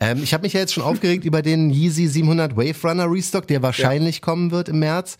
Ähm, 0.00 0.22
ich 0.22 0.34
habe 0.34 0.42
mich 0.42 0.52
ja 0.52 0.60
jetzt 0.60 0.74
schon 0.74 0.82
aufgeregt 0.82 1.24
über 1.24 1.42
den 1.42 1.70
Yeezy 1.70 2.06
700 2.06 2.56
Wave 2.56 2.88
Runner 2.88 3.10
Restock, 3.10 3.46
der 3.46 3.62
wahrscheinlich 3.62 4.16
ja. 4.16 4.20
kommen 4.22 4.50
wird 4.50 4.68
im 4.68 4.80
März. 4.80 5.18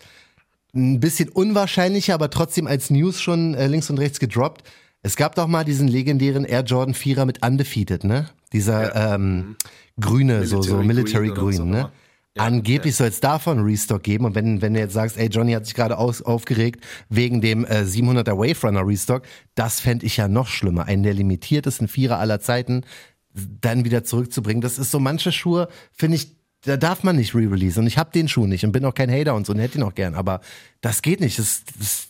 Ein 0.75 0.99
bisschen 0.99 1.29
unwahrscheinlicher, 1.29 2.13
aber 2.13 2.29
trotzdem 2.29 2.67
als 2.67 2.89
News 2.89 3.21
schon 3.21 3.53
äh, 3.53 3.67
links 3.67 3.89
und 3.89 3.99
rechts 3.99 4.19
gedroppt. 4.19 4.63
Es 5.03 5.15
gab 5.15 5.35
doch 5.35 5.47
mal 5.47 5.63
diesen 5.63 5.87
legendären 5.87 6.45
Air 6.45 6.63
Jordan 6.63 6.95
4er 6.95 7.25
mit 7.25 7.45
Undefeated, 7.45 8.03
ne? 8.03 8.29
Dieser 8.53 8.95
ja. 8.95 9.15
ähm, 9.15 9.55
grüne, 9.99 10.39
Military 10.39 10.47
so, 10.47 10.61
so 10.61 10.77
Military 10.77 11.27
Green, 11.29 11.57
Green 11.57 11.69
ne? 11.69 11.91
Ja, 12.35 12.45
Angeblich 12.45 12.93
ja. 12.95 12.97
soll 12.97 13.07
es 13.09 13.19
davon 13.19 13.59
Restock 13.59 14.01
geben. 14.01 14.25
Und 14.25 14.33
wenn, 14.33 14.61
wenn 14.61 14.73
du 14.73 14.79
jetzt 14.79 14.93
sagst, 14.93 15.17
ey, 15.17 15.27
Johnny 15.27 15.53
hat 15.53 15.65
sich 15.65 15.75
gerade 15.75 15.97
aufgeregt 15.99 16.83
wegen 17.09 17.41
dem 17.41 17.63
äh, 17.65 17.83
700er 17.83 18.37
Wave 18.37 18.67
Runner 18.67 18.87
Restock, 18.87 19.23
das 19.53 19.79
fände 19.79 20.05
ich 20.05 20.17
ja 20.17 20.27
noch 20.27 20.47
schlimmer. 20.47 20.85
Einen 20.85 21.03
der 21.03 21.13
limitiertesten 21.13 21.87
Vierer 21.87 22.17
aller 22.17 22.39
Zeiten 22.39 22.85
dann 23.33 23.85
wieder 23.85 24.03
zurückzubringen. 24.03 24.61
Das 24.61 24.77
ist 24.77 24.91
so 24.91 24.99
manche 24.99 25.31
Schuhe, 25.31 25.67
finde 25.91 26.17
ich, 26.17 26.35
da 26.61 26.77
darf 26.77 27.03
man 27.03 27.15
nicht 27.15 27.35
re-release. 27.35 27.79
Und 27.79 27.87
ich 27.87 27.97
habe 27.97 28.11
den 28.11 28.27
Schuh 28.27 28.47
nicht 28.47 28.63
und 28.63 28.71
bin 28.71 28.85
auch 28.85 28.93
kein 28.93 29.11
Hater 29.11 29.35
und 29.35 29.45
so 29.45 29.53
und 29.53 29.59
hätte 29.59 29.77
ihn 29.77 29.83
auch 29.83 29.95
gern. 29.95 30.15
Aber 30.15 30.41
das 30.81 31.01
geht 31.01 31.19
nicht. 31.19 31.39
Das, 31.39 31.63
das, 31.77 32.07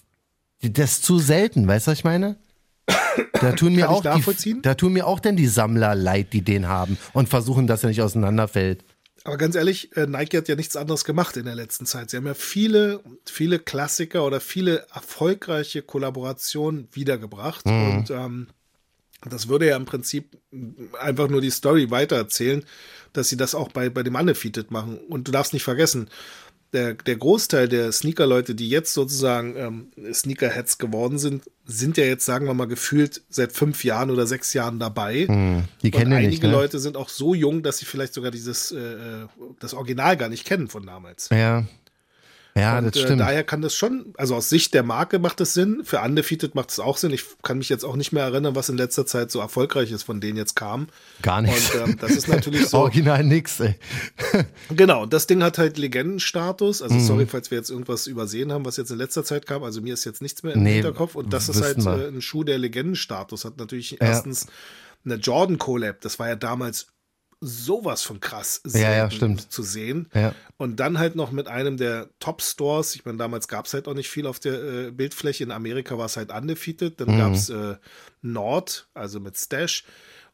das 0.61 0.91
ist 0.91 1.03
zu 1.03 1.19
selten, 1.19 1.67
weißt 1.67 1.87
du, 1.87 1.91
was 1.91 1.97
ich 1.99 2.03
meine? 2.03 2.37
Da 3.33 3.51
tun 3.53 3.75
mir 3.75 3.89
auch 3.89 4.01
die, 4.01 4.61
da 4.61 4.73
tun 4.75 4.93
mir 4.93 5.07
auch 5.07 5.19
denn 5.19 5.35
die 5.35 5.47
Sammler 5.47 5.95
leid, 5.95 6.33
die 6.33 6.41
den 6.41 6.67
haben 6.67 6.97
und 7.13 7.29
versuchen, 7.29 7.67
dass 7.67 7.83
er 7.83 7.89
nicht 7.89 8.01
auseinanderfällt. 8.01 8.83
Aber 9.23 9.37
ganz 9.37 9.55
ehrlich, 9.55 9.95
äh, 9.95 10.05
Nike 10.05 10.37
hat 10.37 10.47
ja 10.47 10.55
nichts 10.55 10.75
anderes 10.75 11.05
gemacht 11.05 11.37
in 11.37 11.45
der 11.45 11.55
letzten 11.55 11.85
Zeit. 11.85 12.09
Sie 12.09 12.17
haben 12.17 12.25
ja 12.25 12.33
viele, 12.33 12.99
viele 13.25 13.59
Klassiker 13.59 14.25
oder 14.25 14.41
viele 14.41 14.85
erfolgreiche 14.93 15.81
Kollaborationen 15.81 16.89
wiedergebracht. 16.91 17.65
Mhm. 17.65 17.97
Und 17.97 18.09
ähm, 18.11 18.47
das 19.29 19.47
würde 19.47 19.67
ja 19.67 19.75
im 19.75 19.85
Prinzip 19.85 20.37
einfach 20.99 21.29
nur 21.29 21.41
die 21.41 21.49
Story 21.49 21.89
weitererzählen, 21.91 22.63
dass 23.13 23.29
sie 23.29 23.37
das 23.37 23.55
auch 23.55 23.69
bei, 23.69 23.89
bei 23.89 24.03
dem 24.03 24.15
Undefeated 24.15 24.71
machen. 24.71 24.97
Und 24.97 25.27
du 25.27 25.31
darfst 25.31 25.53
nicht 25.53 25.63
vergessen, 25.63 26.09
der, 26.73 26.95
der 26.95 27.15
Großteil 27.15 27.69
der 27.69 27.91
Sneaker-Leute, 27.91 28.55
die 28.55 28.67
jetzt 28.67 28.93
sozusagen 28.93 29.55
ähm, 29.55 30.13
Sneakerheads 30.13 30.79
geworden 30.79 31.19
sind, 31.19 31.43
sind 31.65 31.97
ja 31.97 32.03
jetzt, 32.03 32.25
sagen 32.25 32.47
wir 32.47 32.55
mal, 32.55 32.67
gefühlt 32.67 33.21
seit 33.29 33.51
fünf 33.51 33.83
Jahren 33.83 34.09
oder 34.09 34.25
sechs 34.25 34.53
Jahren 34.53 34.79
dabei. 34.79 35.27
Hm, 35.27 35.65
die 35.83 35.91
kennen 35.91 36.11
Und 36.11 36.17
einige 36.17 36.31
nicht, 36.31 36.43
ne? 36.43 36.51
Leute 36.51 36.79
sind 36.79 36.97
auch 36.97 37.09
so 37.09 37.35
jung, 37.35 37.61
dass 37.61 37.77
sie 37.77 37.85
vielleicht 37.85 38.15
sogar 38.15 38.31
dieses 38.31 38.71
äh, 38.71 38.77
äh 38.77 39.27
das 39.59 39.75
Original 39.75 40.17
gar 40.17 40.29
nicht 40.29 40.45
kennen 40.45 40.67
von 40.67 40.85
damals. 40.85 41.29
Ja. 41.31 41.63
Ja, 42.55 42.77
und, 42.77 42.85
das 42.85 42.95
äh, 42.95 43.05
stimmt. 43.05 43.21
Äh, 43.21 43.25
daher 43.25 43.43
kann 43.43 43.61
das 43.61 43.75
schon, 43.75 44.13
also 44.17 44.35
aus 44.35 44.49
Sicht 44.49 44.73
der 44.73 44.83
Marke 44.83 45.19
macht 45.19 45.39
das 45.39 45.53
Sinn. 45.53 45.81
Für 45.83 46.01
Undefeated 46.01 46.53
macht 46.53 46.69
es 46.69 46.79
auch 46.79 46.97
Sinn. 46.97 47.11
Ich 47.11 47.23
kann 47.41 47.57
mich 47.57 47.69
jetzt 47.69 47.83
auch 47.83 47.95
nicht 47.95 48.11
mehr 48.11 48.23
erinnern, 48.23 48.55
was 48.55 48.69
in 48.69 48.77
letzter 48.77 49.05
Zeit 49.05 49.31
so 49.31 49.39
erfolgreich 49.39 49.91
ist, 49.91 50.03
von 50.03 50.21
denen 50.21 50.37
jetzt 50.37 50.55
kam. 50.55 50.87
Gar 51.21 51.41
nichts. 51.41 51.73
Und 51.73 51.89
ähm, 51.89 51.97
das 51.99 52.11
ist 52.11 52.27
natürlich 52.27 52.67
so. 52.69 52.77
Original 52.77 53.23
nix, 53.23 53.59
ey. 53.59 53.75
genau, 54.69 55.05
das 55.05 55.25
Ding 55.25 55.41
hat 55.41 55.57
halt 55.57 55.77
Legendenstatus. 55.77 56.81
Also, 56.81 56.95
mhm. 56.95 56.99
sorry, 56.99 57.25
falls 57.25 57.49
wir 57.49 57.57
jetzt 57.57 57.71
irgendwas 57.71 58.05
übersehen 58.05 58.51
haben, 58.51 58.65
was 58.65 58.77
jetzt 58.77 58.91
in 58.91 58.97
letzter 58.97 59.23
Zeit 59.23 59.47
kam. 59.47 59.63
Also, 59.63 59.81
mir 59.81 59.95
ist 59.95 60.05
jetzt 60.05 60.21
nichts 60.21 60.43
mehr 60.43 60.53
im 60.53 60.63
nee, 60.63 60.75
Hinterkopf. 60.75 61.15
Und 61.15 61.33
das 61.33 61.49
ist 61.49 61.61
halt 61.61 61.83
äh, 61.85 62.07
ein 62.07 62.21
Schuh, 62.21 62.43
der 62.43 62.59
Legendenstatus 62.59 63.45
hat. 63.45 63.57
Natürlich 63.57 63.91
ja. 63.91 63.97
erstens 64.01 64.47
eine 65.05 65.15
Jordan 65.15 65.57
Collab. 65.57 66.01
Das 66.01 66.19
war 66.19 66.27
ja 66.27 66.35
damals 66.35 66.87
sowas 67.43 68.03
von 68.03 68.19
krass 68.19 68.61
ja, 68.65 68.91
ja, 68.91 69.11
stimmt. 69.11 69.51
zu 69.51 69.63
sehen. 69.63 70.09
Ja. 70.13 70.33
Und 70.57 70.79
dann 70.79 70.97
halt 70.97 71.15
noch 71.15 71.31
mit 71.31 71.47
einem 71.47 71.77
der 71.77 72.09
Top-Stores. 72.19 72.95
Ich 72.95 73.05
meine, 73.05 73.17
damals 73.17 73.47
gab 73.47 73.65
es 73.65 73.73
halt 73.73 73.87
auch 73.87 73.93
nicht 73.93 74.09
viel 74.09 74.25
auf 74.25 74.39
der 74.39 74.63
äh, 74.63 74.91
Bildfläche. 74.91 75.43
In 75.43 75.51
Amerika 75.51 75.97
war 75.97 76.05
es 76.05 76.17
halt 76.17 76.31
undefeated. 76.31 76.99
Dann 76.99 77.15
mhm. 77.15 77.17
gab 77.17 77.33
es 77.33 77.49
äh, 77.49 77.75
Nord, 78.21 78.87
also 78.93 79.19
mit 79.19 79.37
Stash. 79.37 79.83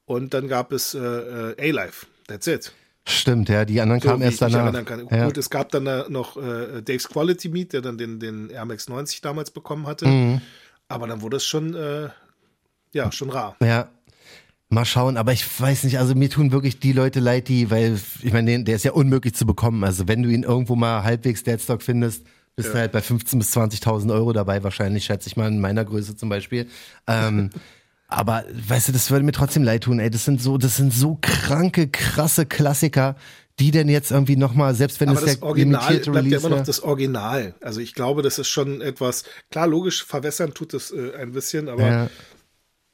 Und 0.06 0.34
dann 0.34 0.48
gab 0.48 0.72
es 0.72 0.94
äh, 0.94 1.00
äh 1.00 1.70
A-Life. 1.70 2.06
That's 2.28 2.48
it. 2.48 2.74
Stimmt, 3.06 3.50
ja, 3.50 3.66
die 3.66 3.82
anderen 3.82 4.02
so, 4.02 4.10
kamen 4.10 4.22
erst 4.22 4.42
danach. 4.42 4.74
Ja. 5.12 5.26
Gut, 5.26 5.38
es 5.38 5.50
gab 5.50 5.72
dann 5.72 5.84
noch 6.12 6.38
äh, 6.38 6.82
Dave's 6.82 7.10
Quality 7.10 7.50
Meet, 7.50 7.74
der 7.74 7.82
dann 7.82 7.98
den, 7.98 8.20
den 8.20 8.50
Air 8.52 8.66
Max 8.66 8.88
90 8.88 9.22
damals 9.22 9.50
bekommen 9.50 9.88
hatte. 9.88 10.06
Mhm. 10.08 10.42
Aber 10.88 11.08
dann 11.08 11.22
wurde 11.22 11.38
es 11.38 11.46
schon, 11.46 11.74
äh, 11.74 12.10
ja, 12.94 13.12
schon 13.12 13.30
rar. 13.30 13.56
Ja, 13.62 13.90
Mal 14.72 14.86
schauen, 14.86 15.18
aber 15.18 15.34
ich 15.34 15.44
weiß 15.60 15.86
nicht, 15.86 15.98
also 15.98 16.14
mir 16.14 16.30
tun 16.30 16.52
wirklich 16.52 16.80
die 16.80 16.94
Leute 16.94 17.20
leid, 17.20 17.48
die, 17.48 17.72
weil 17.72 18.00
ich 18.22 18.32
meine, 18.32 18.64
der 18.64 18.76
ist 18.76 18.86
ja 18.86 18.92
unmöglich 18.92 19.34
zu 19.34 19.48
bekommen. 19.48 19.84
Also 19.84 20.08
wenn 20.08 20.22
du 20.22 20.30
ihn 20.30 20.44
irgendwo 20.44 20.76
mal 20.76 21.04
halbwegs 21.04 21.44
Deadstock 21.44 21.82
findest, 21.82 22.24
bist 22.56 22.68
ja. 22.68 22.74
du 22.74 22.80
halt 22.82 22.92
bei 22.92 23.00
15.000 23.00 23.38
bis 23.40 23.58
20.000 23.58 24.14
Euro 24.14 24.32
dabei, 24.32 24.64
wahrscheinlich, 24.64 25.06
schätze 25.06 25.28
ich 25.28 25.36
mal, 25.38 25.48
in 25.48 25.60
meiner 25.60 25.86
Größe 25.86 26.16
zum 26.16 26.30
Beispiel. 26.30 26.68
Ähm, 27.08 27.50
aber 28.08 28.44
weißt 28.68 28.90
du, 28.90 28.92
das 28.92 29.10
würde 29.10 29.26
mir 29.26 29.32
trotzdem 29.32 29.64
leid 29.64 29.86
tun, 29.86 30.00
ey. 30.00 30.12
Das 30.12 30.26
sind 30.26 30.40
so, 30.40 30.60
das 30.60 30.78
sind 30.78 30.94
so 30.94 31.18
kranke, 31.20 31.88
krasse 31.88 32.46
Klassiker, 32.46 33.16
die 33.58 33.72
denn 33.72 33.90
jetzt 33.90 34.12
irgendwie 34.12 34.36
nochmal, 34.36 34.76
selbst 34.76 35.02
wenn 35.02 35.10
aber 35.10 35.18
es 35.18 35.26
das 35.26 35.40
der 35.40 35.48
Original 35.48 35.98
bleibt 35.98 36.08
Release 36.10 36.30
ja 36.30 36.40
immer 36.48 36.58
noch 36.58 36.64
das 36.64 36.84
Original. 36.84 37.56
Also 37.60 37.82
ich 37.82 37.96
glaube, 37.96 38.22
das 38.22 38.38
ist 38.38 38.50
schon 38.50 38.82
etwas, 38.82 39.24
klar, 39.50 39.66
logisch 39.66 40.06
verwässern 40.06 40.54
tut 40.54 40.76
es 40.76 40.92
äh, 40.92 41.14
ein 41.18 41.32
bisschen, 41.32 41.70
aber 41.70 41.88
ja 41.88 42.10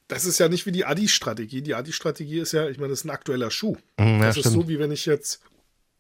das 0.08 0.26
ist 0.26 0.40
ja 0.40 0.50
nicht 0.50 0.66
wie 0.66 0.72
die 0.72 0.86
Adi-Strategie. 0.86 1.62
Die 1.62 1.76
Adi-Strategie 1.76 2.40
ist 2.40 2.52
ja, 2.52 2.70
ich 2.70 2.78
meine, 2.78 2.90
das 2.90 3.00
ist 3.00 3.06
ein 3.06 3.12
aktueller 3.12 3.52
Schuh. 3.52 3.76
Mm, 3.98 4.22
das 4.22 4.36
stimmt. 4.36 4.46
ist 4.46 4.52
so, 4.54 4.68
wie 4.68 4.80
wenn 4.80 4.92
ich 4.92 5.06
jetzt 5.06 5.42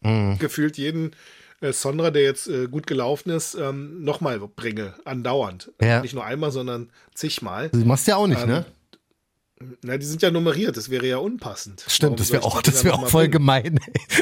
mm. 0.01 0.35
gefühlt 0.37 0.77
jeden 0.77 1.15
äh, 1.61 1.73
Sonra, 1.73 2.11
der 2.11 2.23
jetzt 2.23 2.47
äh, 2.47 2.67
gut 2.67 2.87
gelaufen 2.87 3.31
ist, 3.31 3.55
ähm, 3.55 4.03
nochmal 4.03 4.39
bringe, 4.39 4.93
andauernd. 5.05 5.71
Ja. 5.81 6.01
Nicht 6.01 6.13
nur 6.13 6.25
einmal, 6.25 6.51
sondern 6.51 6.91
zigmal. 7.13 7.69
Du 7.69 7.79
machst 7.79 8.07
ja 8.07 8.17
auch 8.17 8.27
nicht, 8.27 8.41
ähm, 8.41 8.49
ne? 8.49 8.65
Na, 9.83 9.97
die 9.97 10.05
sind 10.05 10.21
ja 10.21 10.31
nummeriert, 10.31 10.75
das 10.75 10.89
wäre 10.89 11.07
ja 11.07 11.17
unpassend. 11.17 11.85
Stimmt, 11.87 12.11
Warum 12.11 12.17
das 12.17 12.31
wäre 12.31 12.43
auch, 12.43 12.61
das 12.61 12.83
wär 12.83 12.93
auch 12.93 13.07
voll 13.07 13.29
gemein. 13.29 13.79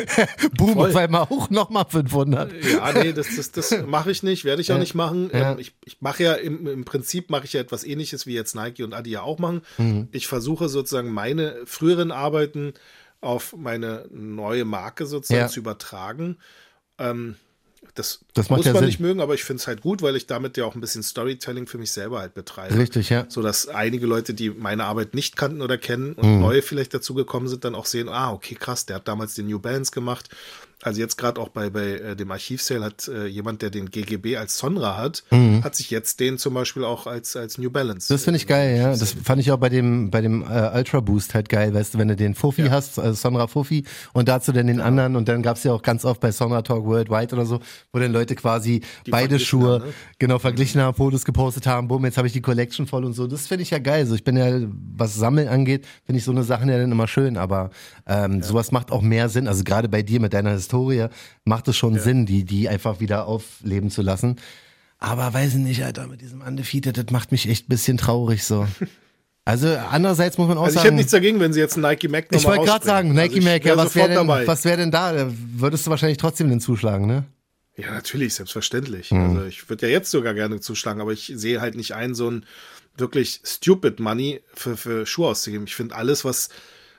Boom, 0.58 0.74
voll. 0.74 0.92
auf 0.92 0.96
einmal 0.96 1.22
auch 1.22 1.50
nochmal 1.50 1.86
500. 1.90 2.54
Ja, 2.64 2.92
nee, 2.92 3.14
das, 3.14 3.36
das, 3.36 3.52
das 3.52 3.84
mache 3.88 4.12
ich 4.12 4.22
nicht, 4.22 4.46
werde 4.46 4.62
ich 4.62 4.72
auch 4.72 4.78
nicht 4.78 4.94
machen. 4.94 5.32
Ja. 5.34 5.54
Ähm, 5.54 5.60
ich, 5.60 5.74
ich 5.86 6.02
mache 6.02 6.22
ja 6.22 6.34
im, 6.34 6.68
im 6.68 6.86
Prinzip 6.86 7.32
mache 7.32 7.46
ich 7.46 7.54
ja 7.54 7.62
etwas 7.62 7.84
ähnliches, 7.84 8.28
wie 8.28 8.36
jetzt 8.36 8.54
Nike 8.54 8.84
und 8.84 8.94
Adi 8.94 9.10
ja 9.10 9.24
auch 9.24 9.40
machen. 9.40 9.62
Mhm. 9.80 10.08
Ich 10.12 10.28
versuche 10.28 10.70
sozusagen 10.70 11.12
meine 11.12 11.56
früheren 11.66 12.12
Arbeiten 12.12 12.74
auf 13.20 13.56
meine 13.58 14.06
neue 14.12 14.66
Marke 14.66 15.08
sozusagen 15.08 15.42
ja. 15.42 15.48
zu 15.48 15.62
übertragen. 15.62 16.38
Ähm, 17.00 17.38
das, 17.96 18.22
das 18.34 18.50
muss 18.50 18.66
man 18.66 18.76
Sinn. 18.76 18.86
nicht 18.86 19.00
mögen, 19.00 19.22
aber 19.22 19.34
ich 19.34 19.44
finde 19.44 19.62
es 19.62 19.68
halt 19.68 19.82
gut, 19.82 20.02
weil 20.02 20.16
ich 20.16 20.26
damit 20.26 20.58
ja 20.58 20.66
auch 20.66 20.76
ein 20.76 20.82
bisschen 20.82 21.04
Storytelling 21.04 21.68
für 21.68 21.78
mich 21.78 21.92
selber 21.92 22.20
halt 22.20 22.34
betreibe. 22.34 22.76
Richtig, 22.78 23.10
ja. 23.10 23.26
So 23.30 23.42
dass 23.42 23.68
einige 23.68 24.06
Leute, 24.06 24.34
die 24.34 24.50
meine 24.50 24.86
Arbeit 24.86 25.14
nicht 25.14 25.36
kannten 25.36 25.62
oder 25.62 25.78
kennen 25.78 26.14
und 26.14 26.36
mhm. 26.36 26.42
neue 26.42 26.62
vielleicht 26.62 26.94
dazugekommen 26.94 27.48
sind, 27.48 27.66
dann 27.66 27.76
auch 27.76 27.86
sehen, 27.86 28.10
ah, 28.10 28.32
okay, 28.32 28.56
krass, 28.56 28.86
der 28.86 28.98
hat 28.98 29.08
damals 29.08 29.36
den 29.36 29.48
New 29.48 29.60
Balance 29.60 29.92
gemacht 29.92 30.30
also 30.82 31.00
jetzt 31.00 31.18
gerade 31.18 31.40
auch 31.40 31.50
bei, 31.50 31.70
bei 31.70 31.94
äh, 31.94 32.16
dem 32.16 32.32
Archivsale 32.32 32.86
hat 32.86 33.08
äh, 33.08 33.28
jemand, 33.28 33.62
der 33.62 33.70
den 33.70 33.90
GGB 33.90 34.38
als 34.38 34.58
Sonra 34.58 34.98
hat, 34.98 35.24
mhm. 35.32 35.64
hat 35.64 35.76
sich 35.76 35.90
jetzt 35.90 36.20
den 36.20 36.38
zum 36.38 36.54
Beispiel 36.54 36.84
auch 36.84 37.08
als, 37.08 37.36
als 37.36 37.58
New 37.58 37.70
Balance. 37.70 38.12
Das 38.12 38.24
finde 38.24 38.38
ich 38.38 38.48
geil, 38.48 38.78
ja. 38.78 38.92
Das 38.92 39.16
fand 39.24 39.42
ich 39.42 39.52
auch 39.52 39.58
bei 39.58 39.70
dem, 39.70 40.12
bei 40.12 40.22
dem 40.22 40.44
äh, 40.44 40.72
Ultra 40.76 41.00
Boost 41.00 41.34
halt 41.34 41.50
geil, 41.50 41.74
weißt 41.74 41.94
du, 41.94 42.00
wenn 42.00 42.08
du 42.08 42.16
den 42.16 42.36
Fofi 42.36 42.64
ja. 42.64 42.72
hast, 42.72 43.00
also 43.00 43.14
Sonra 43.14 43.48
Fofi 43.48 43.86
und 44.14 44.28
dazu 44.28 44.52
dann 44.52 44.68
den 44.68 44.80
ja. 44.80 44.86
anderen 44.86 45.16
und 45.16 45.28
dann 45.28 45.42
gab 45.42 45.58
es 45.58 45.64
ja 45.64 45.74
auch 45.74 45.82
ganz 45.82 46.06
oft 46.06 46.20
bei 46.20 46.32
Sonra 46.32 46.62
Talk 46.62 46.86
Worldwide 46.86 47.36
oder 47.36 47.46
so, 47.46 47.60
wo 47.92 48.00
dann 48.00 48.12
Leute 48.12 48.36
quasi 48.36 48.82
die 49.06 49.12
beide 49.12 49.40
Schuhe 49.40 49.80
ne? 49.80 49.94
genau 50.20 50.40
verglichen 50.40 50.82
haben, 50.82 50.96
Fotos 50.96 51.26
gepostet 51.26 51.66
haben, 51.66 51.88
boom, 51.88 52.06
jetzt 52.06 52.18
habe 52.18 52.28
ich 52.28 52.34
die 52.34 52.42
Collection 52.42 52.88
voll 52.88 53.06
und 53.06 53.14
so. 53.14 53.28
Das 53.28 53.48
finde 53.48 53.64
ich 53.64 53.70
ja 53.72 53.80
geil. 53.80 54.06
So, 54.06 54.16
ich 54.16 54.24
bin 54.24 54.38
ja, 54.38 54.68
was 54.96 55.16
Sammeln 55.16 55.48
angeht, 55.48 55.86
finde 56.06 56.20
ich 56.20 56.26
so 56.26 56.32
eine 56.32 56.44
Sachen 56.44 56.70
ja 56.70 56.78
dann 56.78 56.92
immer 56.92 57.08
schön, 57.08 57.38
aber 57.38 57.70
ähm, 58.06 58.40
ja. 58.40 58.44
sowas 58.44 58.72
macht 58.72 58.92
auch 58.92 59.02
mehr 59.02 59.30
Sinn. 59.30 59.48
Also 59.48 59.64
gerade 59.64 59.88
bei 59.88 60.02
dir 60.02 60.20
mit 60.20 60.34
deiner 60.34 60.52
Historie 60.52 60.73
macht 61.46 61.68
es 61.68 61.78
schon 61.78 61.96
ja. 61.96 62.02
Sinn, 62.02 62.26
die, 62.26 62.44
die 62.44 62.70
einfach 62.70 63.00
wieder 63.00 63.28
aufleben 63.28 63.90
zu 63.90 64.02
lassen. 64.02 64.38
Aber 65.00 65.34
weiß 65.34 65.56
ich 65.56 65.60
nicht, 65.60 65.84
Alter, 65.84 66.08
mit 66.08 66.22
diesem 66.22 66.42
Undefeated, 66.42 66.98
das 66.98 67.06
macht 67.12 67.32
mich 67.32 67.50
echt 67.50 67.66
ein 67.66 67.70
bisschen 67.70 67.98
traurig 67.98 68.44
so. 68.44 68.68
Also 69.46 69.68
andererseits 69.68 70.38
muss 70.38 70.48
man 70.48 70.58
auch 70.58 70.64
also 70.64 70.76
sagen. 70.76 70.84
Ich 70.84 70.86
hätte 70.86 70.96
nichts 70.96 71.12
dagegen, 71.12 71.40
wenn 71.42 71.52
sie 71.52 71.60
jetzt 71.60 71.74
einen 71.74 71.84
Nike 71.84 72.08
Mac 72.08 72.28
Ich 72.32 72.46
wollte 72.46 72.64
gerade 72.64 72.86
sagen, 72.86 73.14
Nike 73.14 73.36
also 73.36 73.50
Mac, 73.50 73.66
ja, 73.66 73.76
was 73.76 73.94
wäre 73.94 74.08
denn, 74.08 74.28
was 74.28 74.64
wär 74.64 74.78
denn 74.78 74.90
da? 74.90 75.28
Würdest 75.30 75.86
du 75.86 75.92
wahrscheinlich 75.92 76.18
trotzdem 76.18 76.48
den 76.48 76.62
zuschlagen, 76.62 77.08
ne? 77.08 77.26
Ja, 77.76 77.92
natürlich, 77.92 78.36
selbstverständlich. 78.36 79.12
Mhm. 79.12 79.20
Also 79.20 79.46
ich 79.46 79.68
würde 79.68 79.88
ja 79.88 79.92
jetzt 79.92 80.12
sogar 80.12 80.34
gerne 80.34 80.62
zuschlagen, 80.62 81.02
aber 81.02 81.12
ich 81.12 81.34
sehe 81.36 81.60
halt 81.60 81.76
nicht 81.76 81.94
ein, 81.94 82.16
so 82.16 82.30
ein 82.30 82.46
wirklich 82.96 83.42
stupid 83.44 84.00
Money 84.00 84.42
für, 84.54 84.78
für 84.78 85.06
Schuhe 85.06 85.28
auszugeben. 85.28 85.66
Ich 85.68 85.76
finde 85.76 85.96
alles, 85.96 86.24
was 86.24 86.50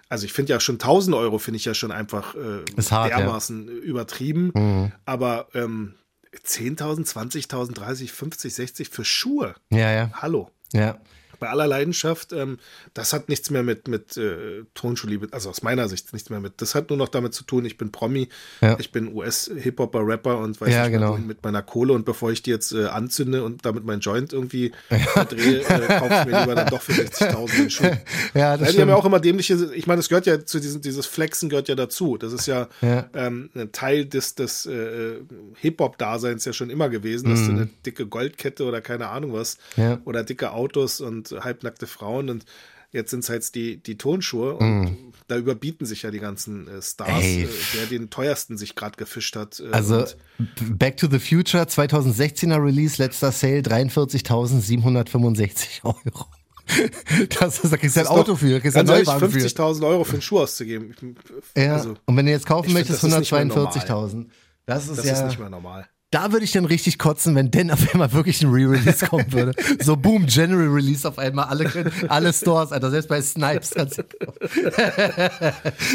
also 0.08 0.26
ich 0.26 0.32
finde 0.32 0.52
ja 0.52 0.60
schon 0.60 0.76
1000 0.76 1.16
Euro 1.16 1.38
finde 1.38 1.56
ich 1.56 1.64
ja 1.64 1.74
schon 1.74 1.92
einfach 1.92 2.34
äh, 2.34 2.64
hart, 2.90 3.10
dermaßen 3.10 3.66
ja. 3.66 3.72
übertrieben. 3.72 4.52
Mhm. 4.54 4.92
Aber 5.04 5.48
ähm, 5.54 5.94
10.000, 6.34 7.06
20.000, 7.06 7.74
30, 7.74 8.12
50, 8.12 8.54
60 8.54 8.88
für 8.88 9.04
Schuhe. 9.04 9.54
Ja, 9.70 9.90
ja. 9.92 10.10
Hallo. 10.14 10.50
Ja 10.72 10.98
bei 11.38 11.48
aller 11.48 11.66
Leidenschaft, 11.66 12.32
ähm, 12.32 12.58
das 12.92 13.12
hat 13.12 13.28
nichts 13.28 13.50
mehr 13.50 13.62
mit, 13.62 13.88
mit 13.88 14.16
äh, 14.16 14.64
Tonschuhliebe, 14.74 15.28
also 15.32 15.50
aus 15.50 15.62
meiner 15.62 15.88
Sicht 15.88 16.12
nichts 16.12 16.30
mehr 16.30 16.40
mit. 16.40 16.54
Das 16.58 16.74
hat 16.74 16.90
nur 16.90 16.98
noch 16.98 17.08
damit 17.08 17.34
zu 17.34 17.44
tun, 17.44 17.64
ich 17.64 17.76
bin 17.76 17.90
Promi, 17.92 18.28
ja. 18.60 18.76
ich 18.78 18.92
bin 18.92 19.14
US-Hip-Hopper, 19.14 20.06
Rapper 20.06 20.38
und 20.38 20.60
weiß 20.60 20.72
ja, 20.72 20.82
nicht, 20.82 20.92
genau. 20.92 21.16
mit 21.16 21.42
meiner 21.42 21.62
Kohle 21.62 21.92
und 21.92 22.04
bevor 22.04 22.30
ich 22.30 22.42
die 22.42 22.50
jetzt 22.50 22.72
äh, 22.72 22.86
anzünde 22.86 23.44
und 23.44 23.64
damit 23.64 23.84
mein 23.84 24.00
Joint 24.00 24.32
irgendwie 24.32 24.72
ja. 24.90 25.24
drehe, 25.24 25.60
äh, 25.60 25.98
kaufe 25.98 26.14
ich 26.20 26.32
mir 26.32 26.40
lieber 26.40 26.54
dann 26.54 26.70
doch 26.70 26.82
für 26.82 26.92
60.000 26.92 27.56
den 27.56 27.70
Schuh. 27.70 27.84
Ja, 28.34 28.56
das 28.56 28.68
Weil 28.68 28.74
die 28.74 28.80
haben 28.80 28.88
ja 28.88 28.96
auch 28.96 29.04
immer 29.04 29.20
dämliche, 29.20 29.70
ich 29.74 29.86
meine, 29.86 29.98
das 29.98 30.08
gehört 30.08 30.26
ja 30.26 30.44
zu 30.44 30.58
diesem, 30.58 30.80
dieses 30.80 31.06
Flexen 31.06 31.48
gehört 31.48 31.68
ja 31.68 31.74
dazu. 31.74 32.16
Das 32.16 32.32
ist 32.32 32.46
ja. 32.46 32.68
Ähm, 32.82 33.50
ein 33.54 33.70
Teil 33.72 34.06
des, 34.06 34.34
des 34.34 34.66
äh, 34.66 35.20
Hip-Hop-Daseins 35.60 36.44
ja 36.44 36.52
schon 36.52 36.70
immer 36.70 36.88
gewesen, 36.88 37.30
dass 37.30 37.40
du 37.40 37.52
mhm. 37.52 37.56
eine 37.56 37.68
dicke 37.86 38.06
Goldkette 38.06 38.64
oder 38.64 38.80
keine 38.80 39.08
Ahnung 39.08 39.32
was 39.32 39.58
oder 40.04 40.24
dicke 40.24 40.52
Autos 40.52 41.00
und 41.00 41.23
halbnackte 41.32 41.86
Frauen 41.86 42.30
und 42.30 42.46
jetzt 42.94 43.10
sind 43.10 43.22
es 43.24 43.28
halt 43.28 43.54
die, 43.54 43.82
die 43.82 43.98
Tonschuhe 43.98 44.54
und 44.54 44.82
mm. 44.82 45.12
da 45.26 45.36
überbieten 45.36 45.84
sich 45.84 46.00
ja 46.02 46.12
die 46.12 46.20
ganzen 46.20 46.68
äh, 46.68 46.80
Stars, 46.80 47.24
äh, 47.24 47.48
der 47.74 47.86
den 47.86 48.08
teuersten 48.08 48.56
sich 48.56 48.76
gerade 48.76 48.96
gefischt 48.96 49.34
hat. 49.36 49.60
Äh, 49.60 49.68
also 49.72 50.06
Back 50.60 50.96
to 50.96 51.08
the 51.10 51.18
Future 51.18 51.64
2016er 51.64 52.64
Release, 52.64 53.02
letzter 53.02 53.32
Sale 53.32 53.60
43.765 53.60 55.84
Euro. 55.84 56.26
Das 57.40 57.58
ist, 57.58 57.72
da 57.72 57.76
kriegst 57.76 57.96
du 57.96 58.00
ein 58.00 58.06
Auto 58.06 58.36
für, 58.36 58.58
kriegst 58.60 58.76
ein 58.76 58.88
50.000 58.88 59.86
Euro 59.86 60.04
für 60.04 60.14
einen 60.14 60.22
Schuh 60.22 60.40
auszugeben. 60.40 60.94
Ja, 61.56 61.74
also, 61.74 61.96
und 62.06 62.16
wenn 62.16 62.24
du 62.24 62.32
jetzt 62.32 62.46
kaufen 62.46 62.72
möchtest, 62.72 63.04
142.000. 63.04 64.28
Das 64.64 64.88
ist 64.88 64.96
das 64.96 65.04
ja. 65.04 65.12
ist 65.12 65.26
nicht 65.26 65.38
mehr 65.38 65.50
normal. 65.50 65.86
Da 66.14 66.30
würde 66.30 66.44
ich 66.44 66.52
dann 66.52 66.64
richtig 66.64 67.00
kotzen, 67.00 67.34
wenn 67.34 67.50
denn 67.50 67.72
auf 67.72 67.92
einmal 67.92 68.12
wirklich 68.12 68.40
ein 68.40 68.48
Re-Release 68.48 69.04
kommen 69.10 69.32
würde. 69.32 69.52
So 69.80 69.96
boom, 69.96 70.26
General 70.26 70.68
Release 70.68 71.08
auf 71.08 71.18
einmal, 71.18 71.46
alle, 71.46 71.68
alle 72.06 72.32
Stores, 72.32 72.70
Alter, 72.70 72.92
selbst 72.92 73.08
bei 73.08 73.20
Snipes 73.20 73.70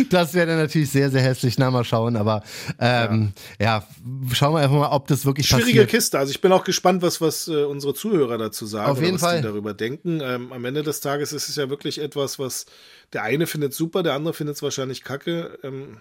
Das 0.09 0.33
wäre 0.33 0.47
dann 0.47 0.57
natürlich 0.57 0.89
sehr, 0.89 1.09
sehr 1.09 1.21
hässlich. 1.21 1.57
Na, 1.57 1.71
mal 1.71 1.85
schauen, 1.85 2.17
aber 2.17 2.43
ähm, 2.81 3.31
ja. 3.61 3.77
ja. 3.77 3.87
schauen 4.33 4.55
wir 4.55 4.59
einfach 4.59 4.75
mal, 4.75 4.89
ob 4.89 5.07
das 5.07 5.25
wirklich 5.25 5.47
Schwierige 5.47 5.83
passiert. 5.83 5.89
Kiste. 5.89 6.19
Also 6.19 6.31
ich 6.31 6.41
bin 6.41 6.51
auch 6.51 6.65
gespannt, 6.65 7.01
was, 7.01 7.21
was 7.21 7.47
äh, 7.47 7.63
unsere 7.63 7.93
Zuhörer 7.93 8.37
dazu 8.37 8.65
sagen. 8.65 8.91
Auf 8.91 9.01
jeden 9.01 9.13
was 9.13 9.21
Fall. 9.21 9.37
die 9.37 9.43
darüber 9.43 9.73
denken. 9.73 10.19
Ähm, 10.21 10.51
am 10.51 10.65
Ende 10.65 10.83
des 10.83 10.99
Tages 10.99 11.31
ist 11.31 11.47
es 11.47 11.55
ja 11.55 11.69
wirklich 11.69 12.01
etwas, 12.01 12.39
was 12.39 12.65
der 13.13 13.23
eine 13.23 13.47
findet 13.47 13.73
super, 13.73 14.03
der 14.03 14.15
andere 14.15 14.33
findet 14.33 14.57
es 14.57 14.61
wahrscheinlich 14.61 15.05
kacke. 15.05 15.57
Ähm, 15.63 15.97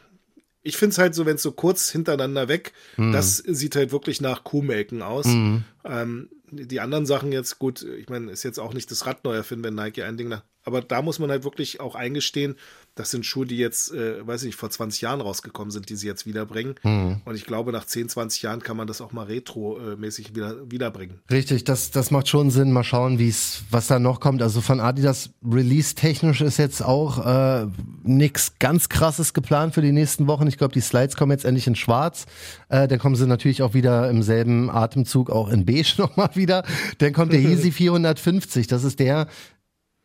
ich 0.68 0.76
finde 0.76 0.92
es 0.92 0.98
halt 0.98 1.14
so, 1.14 1.24
wenn 1.24 1.36
es 1.36 1.42
so 1.42 1.50
kurz 1.50 1.90
hintereinander 1.90 2.46
weg, 2.46 2.74
mhm. 2.98 3.12
das 3.12 3.38
sieht 3.38 3.74
halt 3.74 3.90
wirklich 3.90 4.20
nach 4.20 4.44
Kuhmelken 4.44 5.00
aus. 5.00 5.24
Mhm. 5.24 5.64
Ähm, 5.84 6.28
die 6.50 6.80
anderen 6.80 7.06
Sachen 7.06 7.32
jetzt, 7.32 7.58
gut, 7.58 7.82
ich 7.82 8.10
meine, 8.10 8.30
ist 8.30 8.42
jetzt 8.42 8.58
auch 8.58 8.74
nicht 8.74 8.90
das 8.90 9.06
Rad 9.06 9.24
neu 9.24 9.34
erfinden, 9.34 9.64
wenn 9.64 9.74
Nike 9.74 10.02
ein 10.02 10.18
Ding 10.18 10.28
nach. 10.28 10.42
Aber 10.64 10.82
da 10.82 11.00
muss 11.00 11.18
man 11.18 11.30
halt 11.30 11.44
wirklich 11.44 11.80
auch 11.80 11.94
eingestehen, 11.94 12.56
das 12.98 13.10
sind 13.10 13.24
Schuhe, 13.24 13.46
die 13.46 13.56
jetzt, 13.56 13.92
äh, 13.92 14.26
weiß 14.26 14.42
ich, 14.42 14.56
vor 14.56 14.70
20 14.70 15.02
Jahren 15.02 15.20
rausgekommen 15.20 15.70
sind, 15.70 15.88
die 15.88 15.94
sie 15.94 16.08
jetzt 16.08 16.26
wiederbringen. 16.26 16.74
Mhm. 16.82 17.20
Und 17.24 17.36
ich 17.36 17.44
glaube, 17.44 17.70
nach 17.70 17.84
10, 17.84 18.08
20 18.08 18.42
Jahren 18.42 18.60
kann 18.60 18.76
man 18.76 18.88
das 18.88 19.00
auch 19.00 19.12
mal 19.12 19.24
retro-mäßig 19.24 20.34
wieder, 20.34 20.56
wiederbringen. 20.68 21.20
Richtig, 21.30 21.62
das, 21.62 21.92
das 21.92 22.10
macht 22.10 22.28
schon 22.28 22.50
Sinn. 22.50 22.72
Mal 22.72 22.82
schauen, 22.82 23.18
wie 23.20 23.28
es, 23.28 23.62
was 23.70 23.86
da 23.86 24.00
noch 24.00 24.18
kommt. 24.18 24.42
Also 24.42 24.60
von 24.60 24.80
Adidas 24.80 25.30
Release-technisch 25.48 26.40
ist 26.40 26.58
jetzt 26.58 26.82
auch 26.82 27.24
äh, 27.24 27.66
nichts 28.02 28.58
ganz 28.58 28.88
krasses 28.88 29.32
geplant 29.32 29.74
für 29.74 29.82
die 29.82 29.92
nächsten 29.92 30.26
Wochen. 30.26 30.48
Ich 30.48 30.58
glaube, 30.58 30.74
die 30.74 30.80
Slides 30.80 31.16
kommen 31.16 31.30
jetzt 31.30 31.44
endlich 31.44 31.68
in 31.68 31.76
schwarz. 31.76 32.26
Äh, 32.68 32.88
dann 32.88 32.98
kommen 32.98 33.14
sie 33.14 33.26
natürlich 33.26 33.62
auch 33.62 33.74
wieder 33.74 34.10
im 34.10 34.22
selben 34.22 34.70
Atemzug 34.70 35.30
auch 35.30 35.50
in 35.50 35.64
beige 35.64 35.94
nochmal 35.98 36.30
wieder. 36.34 36.64
Dann 36.98 37.12
kommt 37.12 37.32
der 37.32 37.40
Yeezy 37.42 37.70
450. 37.70 38.66
Das 38.66 38.82
ist 38.82 38.98
der, 38.98 39.28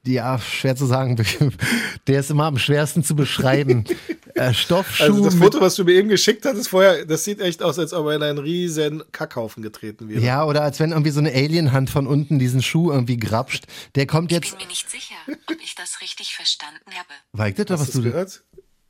ja, 0.05 0.37
schwer 0.39 0.75
zu 0.75 0.85
sagen. 0.85 1.15
Der 2.07 2.19
ist 2.19 2.29
immer 2.29 2.45
am 2.45 2.57
schwersten 2.57 3.03
zu 3.03 3.15
beschreiben. 3.15 3.85
äh, 4.35 4.53
Stoffschuh. 4.53 5.03
Also 5.03 5.23
das 5.23 5.35
Foto, 5.35 5.61
was 5.61 5.75
du 5.75 5.85
mir 5.85 5.93
eben 5.93 6.09
geschickt 6.09 6.45
hattest 6.45 6.69
vorher, 6.69 7.05
das 7.05 7.23
sieht 7.23 7.39
echt 7.39 7.63
aus, 7.63 7.79
als 7.79 7.93
ob 7.93 8.07
er 8.07 8.15
in 8.15 8.23
einen 8.23 8.37
riesen 8.37 9.03
Kackhaufen 9.11 9.63
getreten 9.63 10.09
wäre. 10.09 10.19
Ja, 10.19 10.45
oder 10.45 10.63
als 10.63 10.79
wenn 10.79 10.91
irgendwie 10.91 11.11
so 11.11 11.19
eine 11.19 11.31
Alienhand 11.31 11.89
von 11.89 12.07
unten 12.07 12.39
diesen 12.39 12.61
Schuh 12.61 12.91
irgendwie 12.91 13.17
grapscht. 13.17 13.65
Der 13.95 14.05
kommt 14.05 14.31
jetzt. 14.31 14.45
Ich 14.45 14.51
bin 14.51 14.59
mir 14.59 14.67
nicht 14.67 14.89
sicher, 14.89 15.15
ob 15.27 15.57
ich 15.63 15.75
das 15.75 16.01
richtig 16.01 16.35
verstanden 16.35 16.91
habe. 16.91 17.13
Weigtet, 17.31 17.69
was 17.69 17.91
du 17.91 18.01
gehört? 18.01 18.43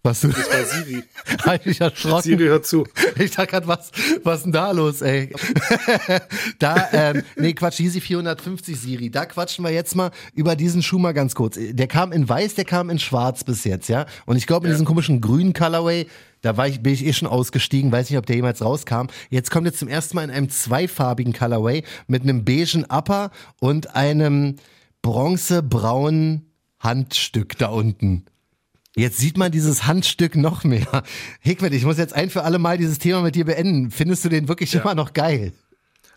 Was 0.05 0.19
du? 0.19 0.27
Das 0.27 0.49
war 0.49 0.65
Siri. 0.65 1.03
mich 1.65 1.79
erschrocken. 1.79 2.23
Siri 2.23 2.43
hört 2.47 2.65
zu. 2.65 2.85
Ich 3.17 3.31
dachte 3.31 3.47
gerade, 3.47 3.67
was, 3.67 3.89
was 4.23 4.39
ist 4.39 4.43
denn 4.43 4.51
da 4.51 4.71
los, 4.71 5.01
ey? 5.01 5.33
da, 6.59 6.89
ähm, 6.91 7.23
nee, 7.37 7.53
Quatsch, 7.53 7.79
Easy 7.79 8.01
450 8.01 8.77
Siri. 8.77 9.09
Da 9.09 9.25
quatschen 9.25 9.63
wir 9.63 9.71
jetzt 9.71 9.95
mal 9.95 10.11
über 10.33 10.57
diesen 10.57 10.83
Schuh 10.83 10.99
mal 10.99 11.13
ganz 11.13 11.35
kurz. 11.35 11.57
Der 11.57 11.87
kam 11.87 12.11
in 12.11 12.27
weiß, 12.27 12.55
der 12.55 12.65
kam 12.65 12.89
in 12.89 12.99
schwarz 12.99 13.45
bis 13.45 13.63
jetzt, 13.63 13.87
ja? 13.87 14.05
Und 14.25 14.35
ich 14.35 14.45
glaube, 14.45 14.67
in 14.67 14.71
ja. 14.71 14.75
diesem 14.75 14.85
komischen 14.85 15.21
grünen 15.21 15.53
Colorway, 15.53 16.07
da 16.41 16.57
war 16.57 16.67
ich, 16.67 16.83
bin 16.83 16.93
ich 16.93 17.05
eh 17.05 17.13
schon 17.13 17.29
ausgestiegen, 17.29 17.89
weiß 17.93 18.09
nicht, 18.09 18.19
ob 18.19 18.25
der 18.25 18.35
jemals 18.35 18.61
rauskam. 18.61 19.07
Jetzt 19.29 19.51
kommt 19.51 19.67
jetzt 19.67 19.79
zum 19.79 19.87
ersten 19.87 20.17
Mal 20.17 20.25
in 20.25 20.31
einem 20.31 20.49
zweifarbigen 20.49 21.31
Colorway 21.31 21.83
mit 22.07 22.23
einem 22.23 22.43
beigen 22.43 22.83
Upper 22.89 23.31
und 23.61 23.95
einem 23.95 24.57
bronzebraunen 25.01 26.51
Handstück 26.77 27.57
da 27.57 27.67
unten. 27.67 28.25
Jetzt 28.95 29.17
sieht 29.17 29.37
man 29.37 29.51
dieses 29.51 29.87
Handstück 29.87 30.35
noch 30.35 30.63
mehr. 30.63 31.03
Hickmet, 31.39 31.73
ich 31.73 31.83
muss 31.83 31.97
jetzt 31.97 32.13
ein 32.13 32.29
für 32.29 32.43
alle 32.43 32.59
Mal 32.59 32.77
dieses 32.77 32.99
Thema 32.99 33.21
mit 33.21 33.35
dir 33.35 33.45
beenden. 33.45 33.89
Findest 33.89 34.23
du 34.23 34.29
den 34.29 34.47
wirklich 34.47 34.73
ja. 34.73 34.81
immer 34.81 34.93
noch 34.93 35.13
geil? 35.13 35.53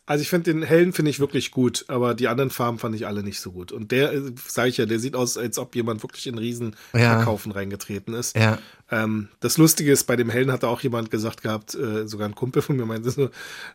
Also 0.09 0.23
ich 0.23 0.29
finde 0.29 0.53
den 0.53 0.63
hellen 0.63 0.93
finde 0.93 1.11
ich 1.11 1.19
wirklich 1.19 1.51
gut, 1.51 1.85
aber 1.89 2.15
die 2.15 2.29
anderen 2.29 2.51
Farben 2.51 2.79
fand 2.79 2.95
ich 2.95 3.09
alle 3.09 3.25
nicht 3.25 3.41
so 3.41 3.51
gut. 3.51 3.73
Und 3.73 3.91
der, 3.91 4.13
äh, 4.13 4.33
sage 4.47 4.69
ich 4.69 4.77
ja, 4.77 4.87
der 4.87 5.01
sieht 5.01 5.17
aus, 5.17 5.37
als 5.37 5.59
ob 5.59 5.75
jemand 5.75 6.01
wirklich 6.05 6.29
in 6.29 6.39
riesen 6.39 6.77
ja. 6.95 7.17
Verkaufen 7.17 7.51
reingetreten 7.51 8.15
ist. 8.15 8.37
Ja. 8.37 8.59
Ähm, 8.89 9.29
das 9.41 9.59
Lustige 9.59 9.91
ist, 9.91 10.05
bei 10.05 10.15
dem 10.15 10.31
hellen 10.31 10.53
hat 10.53 10.63
da 10.63 10.69
auch 10.69 10.81
jemand 10.81 11.11
gesagt 11.11 11.43
gehabt, 11.43 11.75
äh, 11.75 12.07
sogar 12.07 12.29
ein 12.29 12.37
Kumpel 12.37 12.63
von 12.63 12.77
mir 12.77 12.87
meinte 12.87 13.11
so, 13.11 13.31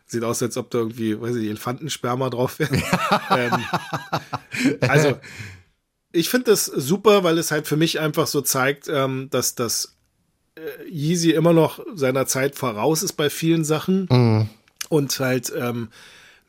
sieht 0.06 0.24
aus, 0.24 0.42
als 0.42 0.56
ob 0.56 0.70
da 0.70 0.78
irgendwie, 0.78 1.20
weiß 1.20 1.36
ich, 1.36 1.48
Elefantensperma 1.48 2.30
drauf 2.30 2.58
wäre. 2.58 2.76
ähm, 3.30 3.64
also 4.80 5.18
ich 6.12 6.28
finde 6.28 6.50
das 6.50 6.66
super, 6.66 7.24
weil 7.24 7.38
es 7.38 7.50
halt 7.50 7.66
für 7.66 7.76
mich 7.76 8.00
einfach 8.00 8.26
so 8.26 8.40
zeigt, 8.40 8.88
ähm, 8.88 9.28
dass 9.30 9.54
das 9.54 9.96
äh, 10.54 10.88
Yeezy 10.88 11.30
immer 11.30 11.52
noch 11.52 11.80
seiner 11.94 12.26
Zeit 12.26 12.54
voraus 12.54 13.02
ist 13.02 13.14
bei 13.14 13.30
vielen 13.30 13.64
Sachen. 13.64 14.06
Mhm. 14.10 14.48
Und 14.88 15.18
halt 15.20 15.52
ähm, 15.56 15.88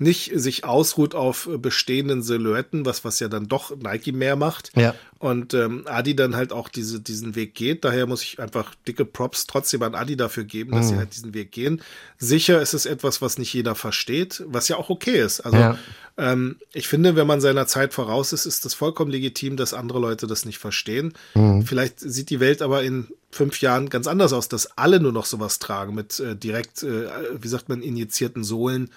nicht 0.03 0.31
sich 0.35 0.65
ausruht 0.65 1.15
auf 1.15 1.49
bestehenden 1.57 2.21
Silhouetten, 2.21 2.85
was, 2.85 3.03
was 3.03 3.19
ja 3.19 3.27
dann 3.27 3.47
doch 3.47 3.75
Nike 3.75 4.11
mehr 4.11 4.35
macht. 4.35 4.71
Ja. 4.75 4.93
Und 5.17 5.53
ähm, 5.53 5.85
Adi 5.85 6.15
dann 6.15 6.35
halt 6.35 6.51
auch 6.51 6.67
diese, 6.67 6.99
diesen 6.99 7.35
Weg 7.35 7.55
geht. 7.55 7.85
Daher 7.85 8.05
muss 8.05 8.21
ich 8.21 8.39
einfach 8.39 8.75
dicke 8.87 9.05
Props 9.05 9.47
trotzdem 9.47 9.81
an 9.81 9.95
Adi 9.95 10.17
dafür 10.17 10.43
geben, 10.43 10.71
dass 10.73 10.87
mhm. 10.87 10.89
sie 10.89 10.97
halt 10.97 11.15
diesen 11.15 11.33
Weg 11.33 11.51
gehen. 11.51 11.81
Sicher 12.17 12.61
ist 12.61 12.73
es 12.73 12.85
etwas, 12.85 13.21
was 13.21 13.37
nicht 13.37 13.53
jeder 13.53 13.73
versteht, 13.73 14.43
was 14.47 14.67
ja 14.67 14.75
auch 14.75 14.89
okay 14.89 15.19
ist. 15.21 15.39
Also 15.39 15.57
ja. 15.57 15.77
ähm, 16.17 16.57
ich 16.73 16.87
finde, 16.87 17.15
wenn 17.15 17.25
man 17.25 17.39
seiner 17.39 17.65
Zeit 17.65 17.93
voraus 17.93 18.33
ist, 18.33 18.45
ist 18.45 18.65
das 18.65 18.73
vollkommen 18.73 19.11
legitim, 19.11 19.55
dass 19.55 19.73
andere 19.73 19.99
Leute 19.99 20.27
das 20.27 20.45
nicht 20.45 20.59
verstehen. 20.59 21.13
Mhm. 21.35 21.65
Vielleicht 21.65 22.01
sieht 22.01 22.29
die 22.29 22.41
Welt 22.41 22.61
aber 22.61 22.83
in 22.83 23.07
fünf 23.31 23.61
Jahren 23.61 23.89
ganz 23.89 24.07
anders 24.07 24.33
aus, 24.33 24.49
dass 24.49 24.77
alle 24.77 24.99
nur 24.99 25.11
noch 25.11 25.25
sowas 25.25 25.59
tragen 25.59 25.95
mit 25.95 26.19
äh, 26.19 26.35
direkt, 26.35 26.83
äh, 26.83 27.07
wie 27.39 27.47
sagt 27.47 27.69
man, 27.69 27.81
injizierten 27.81 28.43
Sohlen 28.43 28.89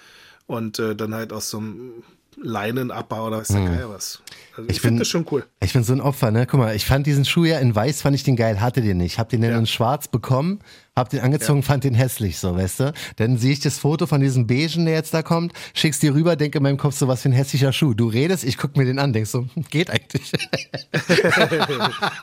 und 0.47 0.79
äh, 0.79 0.95
dann 0.95 1.13
halt 1.13 1.31
aus 1.31 1.49
so 1.49 1.59
einem 1.59 2.03
Leinenabbau 2.41 3.27
oder 3.27 3.39
was 3.39 3.49
der 3.49 3.59
hm. 3.59 3.65
Geier 3.65 3.89
was. 3.89 4.21
Also 4.55 4.69
ich, 4.69 4.77
ich 4.77 4.81
finde 4.81 4.99
das 4.99 5.07
schon 5.07 5.25
cool. 5.31 5.45
Ich 5.59 5.73
bin 5.73 5.83
so 5.83 5.93
ein 5.93 6.01
Opfer, 6.01 6.31
ne? 6.31 6.45
Guck 6.45 6.59
mal, 6.59 6.75
ich 6.75 6.85
fand 6.85 7.05
diesen 7.07 7.25
Schuh 7.25 7.45
ja 7.45 7.59
in 7.59 7.75
weiß, 7.75 8.01
fand 8.01 8.15
ich 8.15 8.23
den 8.23 8.35
geil, 8.35 8.61
hatte 8.61 8.81
den 8.81 8.97
nicht. 8.97 9.19
Hab 9.19 9.29
den 9.29 9.41
dann 9.41 9.51
ja. 9.51 9.59
in 9.59 9.65
schwarz 9.65 10.07
bekommen, 10.07 10.59
hab 10.97 11.09
den 11.09 11.19
angezogen, 11.19 11.59
ja. 11.59 11.65
fand 11.65 11.83
den 11.83 11.93
hässlich, 11.93 12.39
so, 12.39 12.55
weißt 12.55 12.79
du? 12.79 12.93
Dann 13.17 13.37
sehe 13.37 13.51
ich 13.51 13.59
das 13.59 13.77
Foto 13.77 14.07
von 14.07 14.19
diesem 14.19 14.47
Beigen, 14.47 14.85
der 14.85 14.95
jetzt 14.95 15.13
da 15.13 15.21
kommt, 15.21 15.53
schickst 15.75 16.01
dir 16.01 16.15
rüber, 16.15 16.35
denke 16.35 16.57
in 16.57 16.63
meinem 16.63 16.77
Kopf 16.77 16.97
so, 16.97 17.07
was 17.07 17.21
für 17.21 17.29
ein 17.29 17.33
hässlicher 17.33 17.71
Schuh. 17.71 17.93
Du 17.93 18.07
redest, 18.07 18.43
ich 18.43 18.57
guck 18.57 18.75
mir 18.75 18.85
den 18.85 18.97
an, 18.97 19.13
denkst 19.13 19.29
so, 19.29 19.45
geht 19.69 19.91
eigentlich. 19.91 20.31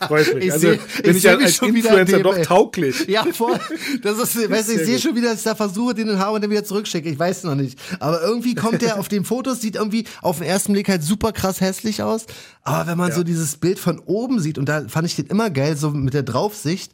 Freut 0.09 0.35
mich. 0.35 0.45
Ich 0.47 0.53
also, 0.53 0.73
seh, 0.73 0.81
bin 1.03 1.17
ich, 1.17 1.25
ich 1.25 1.31
als 1.31 1.55
schon 1.55 1.75
Influencer 1.75 2.19
doch 2.19 2.37
tauglich. 2.43 3.07
Ja, 3.07 3.25
voll. 3.33 3.61
Das 4.03 4.19
ist, 4.19 4.51
weißt 4.51 4.69
du, 4.69 4.73
ich 4.73 4.87
sehe 4.87 4.99
schon 4.99 5.15
wieder, 5.15 5.31
dass 5.31 5.39
ich 5.39 5.45
da 5.45 5.55
versuche, 5.55 5.95
den 5.95 6.19
Haar 6.19 6.33
und 6.33 6.43
dann 6.43 6.51
wieder 6.51 6.65
zurückschicke. 6.65 7.09
Ich 7.09 7.19
weiß 7.19 7.45
noch 7.45 7.55
nicht. 7.55 7.79
Aber 8.01 8.23
irgendwie 8.23 8.57
kommt 8.57 8.83
der 8.83 8.99
auf 8.99 9.07
den 9.07 9.25
Fotos, 9.25 9.61
sieht 9.61 9.77
irgendwie 9.77 10.05
auf 10.21 10.39
den 10.39 10.49
ersten 10.49 10.73
Blick 10.73 10.89
halt 10.89 11.05
super 11.05 11.31
krass 11.31 11.61
hässlich 11.61 12.03
aus. 12.03 12.27
Aber 12.65 12.91
wenn 12.91 12.99
man 12.99 13.11
ja. 13.11 13.15
so 13.15 13.23
dieses 13.23 13.57
Bild 13.57 13.79
von 13.79 14.01
oben 14.01 14.41
sieht, 14.41 14.59
und 14.59 14.69
da 14.69 14.89
fand 14.89 15.07
ich 15.07 15.15
den 15.15 15.27
immer 15.27 15.51
geil, 15.51 15.77
so 15.77 15.91
mit 15.91 16.13
der 16.13 16.25
Draufsicht, 16.25 16.93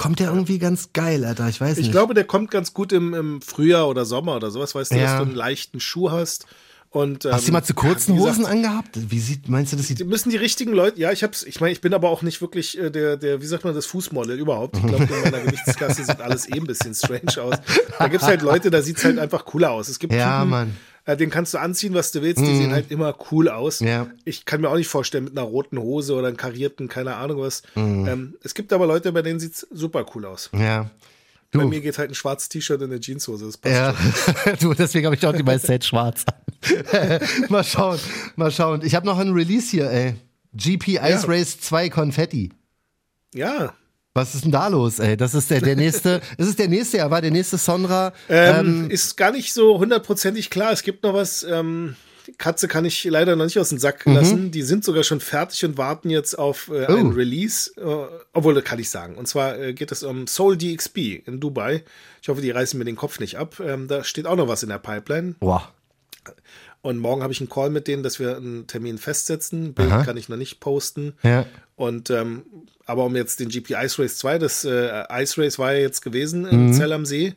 kommt 0.00 0.18
der 0.18 0.28
irgendwie 0.28 0.58
ganz 0.58 0.94
geil, 0.94 1.26
Alter. 1.26 1.46
Ich 1.50 1.60
weiß 1.60 1.76
nicht. 1.76 1.84
Ich 1.84 1.92
glaube, 1.92 2.14
der 2.14 2.24
kommt 2.24 2.50
ganz 2.50 2.72
gut 2.72 2.90
im, 2.90 3.12
im 3.12 3.42
Frühjahr 3.42 3.86
oder 3.86 4.06
Sommer 4.06 4.34
oder 4.34 4.50
sowas. 4.50 4.74
Weißt 4.74 4.92
du, 4.92 4.96
ja. 4.96 5.02
dass 5.02 5.16
du 5.16 5.22
einen 5.24 5.34
leichten 5.34 5.78
Schuh 5.78 6.10
hast. 6.10 6.46
Und, 6.88 7.26
ähm, 7.26 7.32
Hast 7.32 7.46
du 7.46 7.52
mal 7.52 7.62
zu 7.62 7.74
kurzen 7.74 8.14
ja, 8.14 8.20
Hosen 8.22 8.46
angehabt? 8.46 8.98
Wie 9.10 9.20
sieht, 9.20 9.50
meinst 9.50 9.74
du, 9.74 9.76
das 9.76 9.88
sieht. 9.88 9.98
Die 9.98 10.04
müssen 10.04 10.30
die 10.30 10.38
richtigen 10.38 10.72
Leute, 10.72 10.98
ja, 10.98 11.12
ich 11.12 11.22
hab's, 11.22 11.42
ich 11.42 11.60
meine, 11.60 11.72
ich 11.72 11.82
bin 11.82 11.92
aber 11.92 12.08
auch 12.08 12.22
nicht 12.22 12.40
wirklich 12.40 12.78
äh, 12.78 12.90
der, 12.90 13.18
der, 13.18 13.42
wie 13.42 13.46
sagt 13.46 13.64
man, 13.64 13.74
das 13.74 13.84
Fußmodel 13.86 14.38
überhaupt. 14.38 14.78
Ich 14.78 14.86
glaube, 14.86 15.04
in 15.04 15.30
meiner 15.30 15.40
Gewichtsklasse 15.44 16.02
sieht 16.02 16.20
alles 16.20 16.48
eh 16.48 16.54
ein 16.54 16.66
bisschen 16.66 16.94
strange 16.94 17.42
aus. 17.42 17.58
Da 17.98 18.08
gibt's 18.08 18.26
halt 18.26 18.40
Leute, 18.40 18.70
da 18.70 18.80
sieht's 18.80 19.04
halt 19.04 19.18
einfach 19.18 19.44
cooler 19.44 19.70
aus. 19.70 19.88
Es 19.88 19.98
gibt 19.98 20.14
ja, 20.14 20.38
Typen, 20.38 20.50
Mann. 20.50 20.76
Äh, 21.04 21.16
den 21.16 21.30
kannst 21.30 21.54
du 21.54 21.58
anziehen, 21.58 21.94
was 21.94 22.12
du 22.12 22.22
willst. 22.22 22.40
Die 22.40 22.50
mm. 22.50 22.56
sehen 22.56 22.72
halt 22.72 22.90
immer 22.90 23.14
cool 23.30 23.48
aus. 23.48 23.80
Ja. 23.80 24.08
Ich 24.24 24.44
kann 24.44 24.60
mir 24.60 24.68
auch 24.68 24.76
nicht 24.76 24.88
vorstellen, 24.88 25.24
mit 25.24 25.36
einer 25.36 25.46
roten 25.46 25.78
Hose 25.78 26.14
oder 26.14 26.28
einem 26.28 26.36
karierten, 26.36 26.88
keine 26.88 27.16
Ahnung 27.16 27.40
was. 27.40 27.62
Mm. 27.74 28.06
Ähm, 28.06 28.34
es 28.42 28.54
gibt 28.54 28.72
aber 28.72 28.86
Leute, 28.86 29.12
bei 29.12 29.22
denen 29.22 29.40
sieht's 29.40 29.66
super 29.70 30.04
cool 30.14 30.26
aus. 30.26 30.50
Ja. 30.52 30.90
Du. 31.50 31.58
Bei 31.58 31.64
mir 31.64 31.80
geht 31.80 31.98
halt 31.98 32.10
ein 32.10 32.14
schwarzes 32.14 32.48
T-Shirt 32.48 32.80
und 32.80 32.90
eine 32.90 33.00
Jeanshose. 33.00 33.46
Das 33.46 33.56
passt 33.56 33.74
ja, 33.74 34.52
du, 34.60 34.72
deswegen 34.72 35.06
habe 35.06 35.16
ich 35.16 35.26
auch 35.26 35.34
die 35.34 35.42
meiste 35.42 35.66
Zeit 35.66 35.84
schwarz 35.84 36.24
mal 37.48 37.64
schauen, 37.64 37.98
mal 38.36 38.52
schauen. 38.52 38.82
Ich 38.84 38.94
habe 38.94 39.06
noch 39.06 39.18
ein 39.18 39.32
Release 39.32 39.70
hier, 39.70 39.90
ey. 39.90 40.14
GP 40.52 40.88
Ice 40.88 41.00
ja. 41.00 41.20
Race 41.26 41.58
2 41.60 41.88
Konfetti. 41.88 42.52
Ja, 43.34 43.74
was 44.14 44.34
ist 44.34 44.44
denn 44.44 44.52
da 44.52 44.68
los, 44.68 44.98
ey? 44.98 45.16
Das 45.16 45.34
ist 45.34 45.50
der, 45.50 45.60
der 45.60 45.76
nächste, 45.76 46.20
ist 46.38 46.48
es 46.48 46.56
der 46.56 46.68
nächste, 46.68 46.98
ja, 46.98 47.10
war 47.10 47.20
der 47.20 47.30
nächste 47.30 47.58
Sonra? 47.58 48.12
Ähm, 48.28 48.84
ähm, 48.84 48.90
ist 48.90 49.16
gar 49.16 49.32
nicht 49.32 49.52
so 49.52 49.78
hundertprozentig 49.78 50.50
klar. 50.50 50.72
Es 50.72 50.82
gibt 50.82 51.04
noch 51.04 51.14
was, 51.14 51.44
ähm, 51.44 51.94
Katze 52.38 52.68
kann 52.68 52.84
ich 52.84 53.04
leider 53.04 53.36
noch 53.36 53.44
nicht 53.44 53.58
aus 53.58 53.70
dem 53.70 53.78
Sack 53.78 54.06
mhm. 54.06 54.14
lassen. 54.14 54.50
Die 54.50 54.62
sind 54.62 54.84
sogar 54.84 55.04
schon 55.04 55.20
fertig 55.20 55.64
und 55.64 55.78
warten 55.78 56.10
jetzt 56.10 56.38
auf 56.38 56.68
äh, 56.68 56.86
oh. 56.88 56.96
ein 56.96 57.12
Release. 57.12 57.70
Äh, 57.76 58.06
obwohl, 58.32 58.54
das 58.54 58.64
kann 58.64 58.78
ich 58.78 58.90
sagen. 58.90 59.16
Und 59.16 59.26
zwar 59.26 59.58
äh, 59.58 59.72
geht 59.72 59.92
es 59.92 60.02
um 60.02 60.26
Soul 60.26 60.56
DXP 60.56 61.26
in 61.26 61.40
Dubai. 61.40 61.84
Ich 62.22 62.28
hoffe, 62.28 62.40
die 62.40 62.50
reißen 62.50 62.78
mir 62.78 62.84
den 62.84 62.96
Kopf 62.96 63.20
nicht 63.20 63.38
ab. 63.38 63.60
Ähm, 63.60 63.88
da 63.88 64.04
steht 64.04 64.26
auch 64.26 64.36
noch 64.36 64.48
was 64.48 64.62
in 64.62 64.68
der 64.68 64.78
Pipeline. 64.78 65.34
Boah. 65.40 65.72
Und 66.82 66.98
morgen 66.98 67.22
habe 67.22 67.32
ich 67.32 67.40
einen 67.40 67.50
Call 67.50 67.70
mit 67.70 67.86
denen, 67.88 68.02
dass 68.02 68.18
wir 68.18 68.36
einen 68.36 68.66
Termin 68.66 68.98
festsetzen. 68.98 69.74
Bild 69.74 69.90
Aha. 69.90 70.04
kann 70.04 70.16
ich 70.16 70.28
noch 70.28 70.36
nicht 70.36 70.60
posten. 70.60 71.14
Ja. 71.22 71.44
Und 71.76 72.10
ähm, 72.10 72.44
aber 72.90 73.04
um 73.04 73.14
jetzt 73.14 73.38
den 73.38 73.48
GP 73.48 73.70
Ice 73.84 74.02
Race 74.02 74.18
2, 74.18 74.38
das 74.38 74.64
äh, 74.64 75.04
Ice 75.22 75.40
Race 75.40 75.58
war 75.60 75.72
ja 75.72 75.78
jetzt 75.78 76.02
gewesen 76.02 76.44
in 76.44 76.66
mhm. 76.66 76.72
Zell 76.72 76.92
am 76.92 77.06
See. 77.06 77.34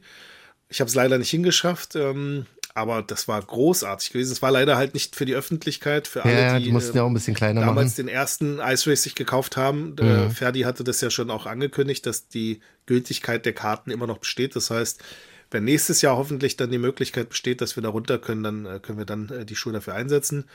Ich 0.67 0.79
habe 0.79 0.89
es 0.89 0.95
leider 0.95 1.19
nicht 1.19 1.29
hingeschafft, 1.29 1.95
ähm, 1.95 2.47
aber 2.73 3.03
das 3.03 3.27
war 3.27 3.39
großartig 3.39 4.13
gewesen. 4.13 4.31
Es 4.31 4.41
war 4.41 4.49
leider 4.49 4.77
halt 4.77 4.95
nicht 4.95 5.15
für 5.15 5.25
die 5.25 5.35
Öffentlichkeit, 5.35 6.07
für 6.07 6.25
alle, 6.25 6.41
ja, 6.41 6.57
die, 6.57 6.65
die 6.65 6.71
mussten 6.71 6.97
ja 6.97 7.03
auch 7.03 7.07
ein 7.07 7.13
bisschen 7.13 7.35
kleiner 7.35 7.61
damals 7.61 7.91
machen. 7.91 8.07
den 8.07 8.07
ersten 8.07 8.59
Ice 8.59 8.89
Race 8.89 9.03
sich 9.03 9.13
gekauft 9.13 9.55
haben. 9.55 9.95
Äh, 9.99 10.03
mhm. 10.03 10.09
Äh, 10.09 10.29
Ferdi 10.31 10.61
hatte 10.61 10.83
das 10.83 10.99
ja 11.01 11.11
schon 11.11 11.29
auch 11.29 11.45
angekündigt, 11.45 12.07
dass 12.07 12.27
die 12.27 12.59
Gültigkeit 12.87 13.45
der 13.45 13.53
Karten 13.53 13.91
immer 13.91 14.07
noch 14.07 14.17
besteht. 14.17 14.55
Das 14.55 14.71
heißt, 14.71 15.03
wenn 15.51 15.65
nächstes 15.65 16.01
Jahr 16.01 16.17
hoffentlich 16.17 16.57
dann 16.57 16.71
die 16.71 16.79
Möglichkeit 16.79 17.29
besteht, 17.29 17.61
dass 17.61 17.77
wir 17.77 17.83
da 17.83 17.89
runter 17.89 18.17
können, 18.17 18.41
dann 18.41 18.65
äh, 18.65 18.79
können 18.79 18.97
wir 18.97 19.05
dann 19.05 19.29
äh, 19.29 19.45
die 19.45 19.55
Schuhe 19.55 19.73
dafür 19.73 19.93
einsetzen. 19.93 20.45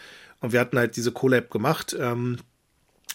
Und 0.40 0.52
wir 0.52 0.58
hatten 0.58 0.76
halt 0.76 0.96
diese 0.96 1.12
Collab 1.12 1.50
gemacht. 1.50 1.96
Ähm, 1.96 2.38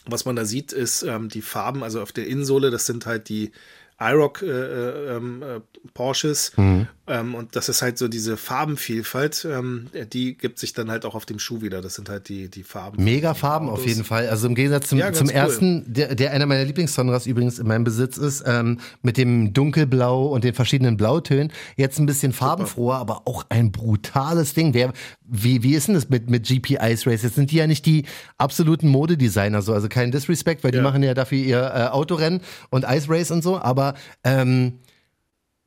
was 0.05 0.25
man 0.25 0.35
da 0.35 0.45
sieht, 0.45 0.71
ist 0.71 1.03
ähm, 1.03 1.29
die 1.29 1.41
Farben, 1.41 1.83
also 1.83 2.01
auf 2.01 2.11
der 2.11 2.27
Innensohle, 2.27 2.71
das 2.71 2.85
sind 2.85 3.05
halt 3.05 3.29
die 3.29 3.51
iRock 3.99 4.41
äh, 4.41 4.47
äh, 4.47 5.15
ähm, 5.15 5.43
äh, 5.43 5.59
Porsches. 5.93 6.51
Mhm. 6.57 6.87
Ähm, 7.05 7.35
und 7.35 7.57
das 7.57 7.67
ist 7.67 7.81
halt 7.81 7.97
so 7.97 8.07
diese 8.07 8.37
Farbenvielfalt, 8.37 9.45
ähm, 9.49 9.89
die 10.13 10.37
gibt 10.37 10.57
sich 10.57 10.71
dann 10.71 10.89
halt 10.89 11.03
auch 11.03 11.15
auf 11.15 11.25
dem 11.25 11.37
Schuh 11.37 11.61
wieder. 11.61 11.81
Das 11.81 11.95
sind 11.95 12.07
halt 12.07 12.29
die, 12.29 12.49
die 12.49 12.63
Farben. 12.63 13.03
Mega 13.03 13.33
Farben 13.33 13.69
auf 13.69 13.85
jeden 13.85 14.05
Fall. 14.05 14.29
Also 14.29 14.47
im 14.47 14.55
Gegensatz 14.55 14.87
zum, 14.87 14.99
ja, 14.99 15.11
zum 15.11 15.27
cool. 15.27 15.33
ersten, 15.33 15.93
der, 15.93 16.15
der 16.15 16.31
einer 16.31 16.45
meiner 16.45 16.63
Lieblingssonras 16.63 17.27
übrigens 17.27 17.59
in 17.59 17.67
meinem 17.67 17.83
Besitz 17.83 18.17
ist, 18.17 18.43
ähm, 18.47 18.79
mit 19.01 19.17
dem 19.17 19.53
dunkelblau 19.53 20.27
und 20.27 20.45
den 20.45 20.53
verschiedenen 20.53 20.95
Blautönen. 20.95 21.51
Jetzt 21.75 21.99
ein 21.99 22.05
bisschen 22.05 22.31
farbenfroher, 22.31 22.95
aber 22.95 23.23
auch 23.27 23.45
ein 23.49 23.73
brutales 23.73 24.53
Ding. 24.53 24.71
Der, 24.71 24.93
wie, 25.25 25.61
wie 25.61 25.75
ist 25.75 25.89
denn 25.89 25.95
das 25.95 26.07
mit, 26.07 26.29
mit 26.29 26.47
GP 26.47 26.77
Ice 26.81 27.09
Race? 27.09 27.23
Jetzt 27.23 27.35
sind 27.35 27.51
die 27.51 27.57
ja 27.57 27.67
nicht 27.67 27.85
die 27.85 28.05
absoluten 28.37 28.87
Modedesigner, 28.87 29.61
so. 29.61 29.73
also 29.73 29.89
kein 29.89 30.11
Disrespect, 30.11 30.63
weil 30.63 30.73
ja. 30.73 30.79
die 30.79 30.83
machen 30.83 31.03
ja 31.03 31.13
dafür 31.13 31.37
ihr 31.37 31.59
äh, 31.59 31.87
Autorennen 31.87 32.39
und 32.69 32.85
Ice 32.87 33.09
Race 33.09 33.29
und 33.29 33.43
so, 33.43 33.59
aber 33.59 33.82
ähm, 34.23 34.79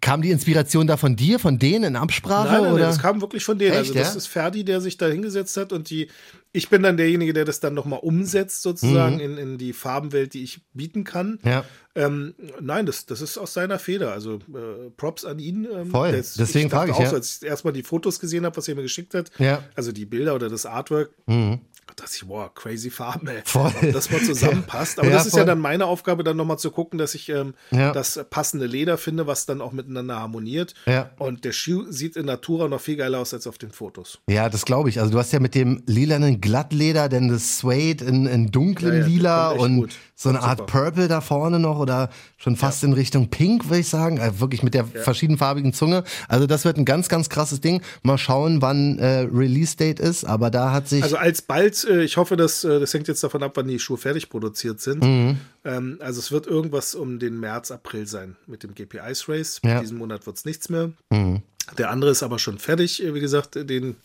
Kam 0.06 0.22
die 0.22 0.30
Inspiration 0.30 0.86
da 0.86 0.98
von 0.98 1.16
dir, 1.16 1.40
von 1.40 1.58
denen 1.58 1.82
in 1.82 1.96
Absprache? 1.96 2.48
Nein, 2.48 2.62
nein, 2.62 2.72
oder? 2.72 2.82
Nein, 2.82 2.90
das 2.90 2.98
kam 3.00 3.20
wirklich 3.20 3.44
von 3.44 3.58
denen. 3.58 3.72
Echt, 3.72 3.78
also 3.78 3.94
das 3.94 4.12
ja? 4.12 4.18
ist 4.18 4.26
Ferdi, 4.26 4.64
der 4.64 4.80
sich 4.80 4.98
da 4.98 5.08
hingesetzt 5.08 5.56
hat 5.56 5.72
und 5.72 5.90
die, 5.90 6.08
ich 6.52 6.68
bin 6.68 6.82
dann 6.82 6.96
derjenige, 6.96 7.32
der 7.32 7.44
das 7.44 7.60
dann 7.60 7.74
nochmal 7.74 7.98
umsetzt, 8.00 8.62
sozusagen, 8.62 9.16
mhm. 9.16 9.20
in, 9.20 9.38
in 9.38 9.58
die 9.58 9.72
Farbenwelt, 9.72 10.34
die 10.34 10.44
ich 10.44 10.60
bieten 10.74 11.02
kann. 11.02 11.40
Ja. 11.44 11.64
Ähm, 11.96 12.34
nein, 12.60 12.86
das, 12.86 13.06
das 13.06 13.20
ist 13.20 13.36
aus 13.36 13.54
seiner 13.54 13.78
Feder. 13.78 14.12
Also 14.12 14.34
äh, 14.34 14.90
Props 14.96 15.24
an 15.24 15.38
ihn. 15.38 15.66
Ähm, 15.72 15.90
Voll. 15.90 16.12
Das, 16.12 16.34
Deswegen 16.34 16.70
frage 16.70 16.92
ich. 16.92 16.96
Auch, 16.98 17.02
ja. 17.02 17.12
als 17.12 17.40
ich 17.42 17.48
erstmal 17.48 17.72
die 17.72 17.82
Fotos 17.82 18.20
gesehen 18.20 18.44
habe, 18.44 18.56
was 18.56 18.68
er 18.68 18.76
mir 18.76 18.82
geschickt 18.82 19.12
hat, 19.14 19.32
ja. 19.38 19.64
also 19.74 19.90
die 19.90 20.04
Bilder 20.04 20.36
oder 20.36 20.48
das 20.50 20.66
Artwork, 20.66 21.10
mhm 21.26 21.60
dachte 21.96 22.12
ich, 22.14 22.28
wow, 22.28 22.52
crazy 22.54 22.90
Farben, 22.90 23.26
ey. 23.28 23.40
Voll. 23.44 23.72
Das 23.92 24.10
mal 24.10 24.20
zusammenpasst. 24.24 24.98
Aber 24.98 25.08
ja, 25.08 25.14
das 25.14 25.26
ist 25.26 25.32
voll. 25.32 25.40
ja 25.40 25.46
dann 25.46 25.58
meine 25.58 25.86
Aufgabe, 25.86 26.22
dann 26.24 26.36
nochmal 26.36 26.58
zu 26.58 26.70
gucken, 26.70 26.98
dass 26.98 27.14
ich 27.14 27.28
ähm, 27.30 27.54
ja. 27.70 27.92
das 27.92 28.20
passende 28.30 28.66
Leder 28.66 28.98
finde, 28.98 29.26
was 29.26 29.46
dann 29.46 29.60
auch 29.60 29.72
miteinander 29.72 30.20
harmoniert. 30.20 30.74
Ja. 30.86 31.10
Und 31.18 31.44
der 31.44 31.52
Schuh 31.52 31.90
sieht 31.90 32.16
in 32.16 32.26
Natura 32.26 32.68
noch 32.68 32.80
viel 32.80 32.96
geiler 32.96 33.18
aus 33.18 33.32
als 33.32 33.46
auf 33.46 33.58
den 33.58 33.70
Fotos. 33.70 34.20
Ja, 34.28 34.48
das 34.48 34.64
glaube 34.64 34.90
ich. 34.90 35.00
Also 35.00 35.12
du 35.12 35.18
hast 35.18 35.32
ja 35.32 35.40
mit 35.40 35.54
dem 35.54 35.82
lilanen 35.86 36.40
Glattleder, 36.40 37.08
denn 37.08 37.28
das 37.28 37.58
Suede 37.58 38.04
in, 38.04 38.26
in 38.26 38.50
dunklem 38.50 39.06
Lila 39.06 39.50
und 39.50 39.76
gut. 39.76 39.94
So 40.18 40.30
eine 40.30 40.40
Art 40.40 40.60
super. 40.60 40.84
Purple 40.84 41.08
da 41.08 41.20
vorne 41.20 41.58
noch 41.58 41.78
oder 41.78 42.08
schon 42.38 42.56
fast 42.56 42.82
in 42.82 42.94
Richtung 42.94 43.28
Pink, 43.28 43.66
würde 43.66 43.80
ich 43.80 43.88
sagen. 43.88 44.18
Also 44.18 44.40
wirklich 44.40 44.62
mit 44.62 44.72
der 44.72 44.86
verschiedenfarbigen 44.86 45.74
Zunge. 45.74 46.04
Also 46.26 46.46
das 46.46 46.64
wird 46.64 46.78
ein 46.78 46.86
ganz, 46.86 47.10
ganz 47.10 47.28
krasses 47.28 47.60
Ding. 47.60 47.82
Mal 48.02 48.16
schauen, 48.16 48.62
wann 48.62 48.98
äh, 48.98 49.28
Release-Date 49.30 50.00
ist. 50.00 50.24
Aber 50.24 50.50
da 50.50 50.72
hat 50.72 50.88
sich... 50.88 51.02
Also 51.02 51.18
alsbald 51.18 51.84
äh, 51.84 52.02
ich 52.02 52.16
hoffe, 52.16 52.38
dass 52.38 52.64
äh, 52.64 52.80
das 52.80 52.94
hängt 52.94 53.08
jetzt 53.08 53.22
davon 53.22 53.42
ab, 53.42 53.52
wann 53.56 53.68
die 53.68 53.78
Schuhe 53.78 53.98
fertig 53.98 54.30
produziert 54.30 54.80
sind. 54.80 55.02
Mhm. 55.04 55.36
Ähm, 55.64 55.98
also 56.00 56.18
es 56.18 56.32
wird 56.32 56.46
irgendwas 56.46 56.94
um 56.94 57.18
den 57.18 57.38
März, 57.38 57.70
April 57.70 58.06
sein 58.06 58.36
mit 58.46 58.62
dem 58.62 58.74
GP 58.74 59.00
Ice 59.10 59.30
Race. 59.30 59.60
Ja. 59.62 59.80
Diesen 59.80 59.98
Monat 59.98 60.26
wird 60.26 60.38
es 60.38 60.46
nichts 60.46 60.70
mehr. 60.70 60.92
Mhm. 61.10 61.42
Der 61.76 61.90
andere 61.90 62.12
ist 62.12 62.22
aber 62.22 62.38
schon 62.38 62.58
fertig, 62.58 63.02
wie 63.04 63.20
gesagt, 63.20 63.56
den 63.56 63.96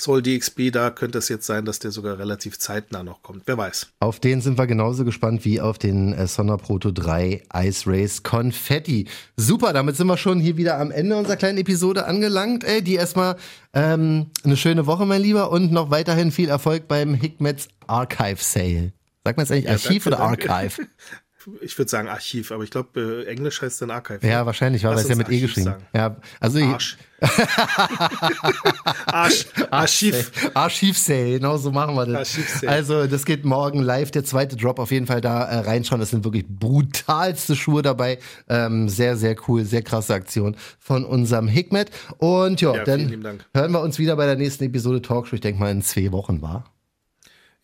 Soul 0.00 0.22
DXB, 0.22 0.70
da 0.72 0.90
könnte 0.90 1.18
es 1.18 1.28
jetzt 1.28 1.44
sein, 1.44 1.66
dass 1.66 1.78
der 1.78 1.90
sogar 1.90 2.18
relativ 2.18 2.58
zeitnah 2.58 3.02
noch 3.02 3.22
kommt. 3.22 3.42
Wer 3.44 3.58
weiß. 3.58 3.88
Auf 4.00 4.18
den 4.18 4.40
sind 4.40 4.56
wir 4.56 4.66
genauso 4.66 5.04
gespannt 5.04 5.44
wie 5.44 5.60
auf 5.60 5.76
den 5.76 6.14
äh, 6.14 6.26
Sonner 6.26 6.56
Proto 6.56 6.90
3 6.90 7.42
Ice 7.54 7.82
Race 7.86 8.22
Confetti. 8.22 9.08
Super, 9.36 9.74
damit 9.74 9.96
sind 9.96 10.06
wir 10.06 10.16
schon 10.16 10.40
hier 10.40 10.56
wieder 10.56 10.78
am 10.78 10.90
Ende 10.90 11.16
unserer 11.16 11.36
kleinen 11.36 11.58
Episode 11.58 12.06
angelangt. 12.06 12.64
Ey, 12.64 12.82
die 12.82 12.94
erstmal 12.94 13.36
ähm, 13.74 14.30
eine 14.42 14.56
schöne 14.56 14.86
Woche, 14.86 15.04
mein 15.04 15.20
Lieber, 15.20 15.50
und 15.50 15.70
noch 15.70 15.90
weiterhin 15.90 16.32
viel 16.32 16.48
Erfolg 16.48 16.88
beim 16.88 17.12
Hikmets 17.14 17.68
Archive 17.86 18.38
Sale. 18.42 18.92
Sagt 19.24 19.36
man 19.36 19.44
jetzt 19.44 19.52
eigentlich 19.52 19.70
Archiv 19.70 20.06
ja, 20.06 20.12
danke, 20.12 20.44
oder 20.44 20.54
Archive? 20.54 20.86
ich 21.60 21.78
würde 21.78 21.90
sagen 21.90 22.08
Archiv, 22.08 22.52
aber 22.52 22.64
ich 22.64 22.70
glaube, 22.70 23.24
äh, 23.26 23.30
Englisch 23.30 23.62
heißt 23.62 23.80
dann 23.82 23.90
Archive. 23.90 24.26
Ja, 24.26 24.44
wahrscheinlich, 24.46 24.84
weil 24.84 24.96
es 24.96 25.08
ja 25.08 25.14
mit 25.14 25.30
E 25.30 25.40
geschrieben. 25.40 25.64
Sagen. 25.66 25.86
Ja, 25.94 26.16
also 26.38 26.58
Arsch. 26.60 26.98
Arsch. 29.06 29.46
Archiv. 29.70 30.32
Archiv-Sale, 30.54 31.38
genau 31.38 31.56
so 31.56 31.70
machen 31.70 31.94
wir 31.94 32.06
das. 32.06 32.36
Archiv 32.36 32.62
also, 32.66 33.06
das 33.06 33.24
geht 33.24 33.44
morgen 33.44 33.80
live, 33.80 34.10
der 34.10 34.24
zweite 34.24 34.56
Drop. 34.56 34.78
Auf 34.78 34.90
jeden 34.90 35.06
Fall 35.06 35.20
da 35.20 35.44
äh, 35.44 35.58
reinschauen. 35.60 36.00
Das 36.00 36.10
sind 36.10 36.24
wirklich 36.24 36.46
brutalste 36.46 37.56
Schuhe 37.56 37.82
dabei. 37.82 38.18
Ähm, 38.48 38.88
sehr, 38.88 39.16
sehr 39.16 39.36
cool, 39.48 39.64
sehr 39.64 39.82
krasse 39.82 40.14
Aktion 40.14 40.56
von 40.78 41.04
unserem 41.04 41.48
Hikmet. 41.48 41.90
Und 42.18 42.60
jo, 42.60 42.74
ja, 42.74 42.84
dann 42.84 43.38
hören 43.54 43.72
wir 43.72 43.80
uns 43.80 43.98
wieder 43.98 44.16
bei 44.16 44.26
der 44.26 44.36
nächsten 44.36 44.64
Episode 44.64 45.02
Talkshow. 45.02 45.34
Ich 45.34 45.40
denke 45.40 45.60
mal 45.60 45.70
in 45.70 45.82
zwei 45.82 46.12
Wochen, 46.12 46.42
war. 46.42 46.64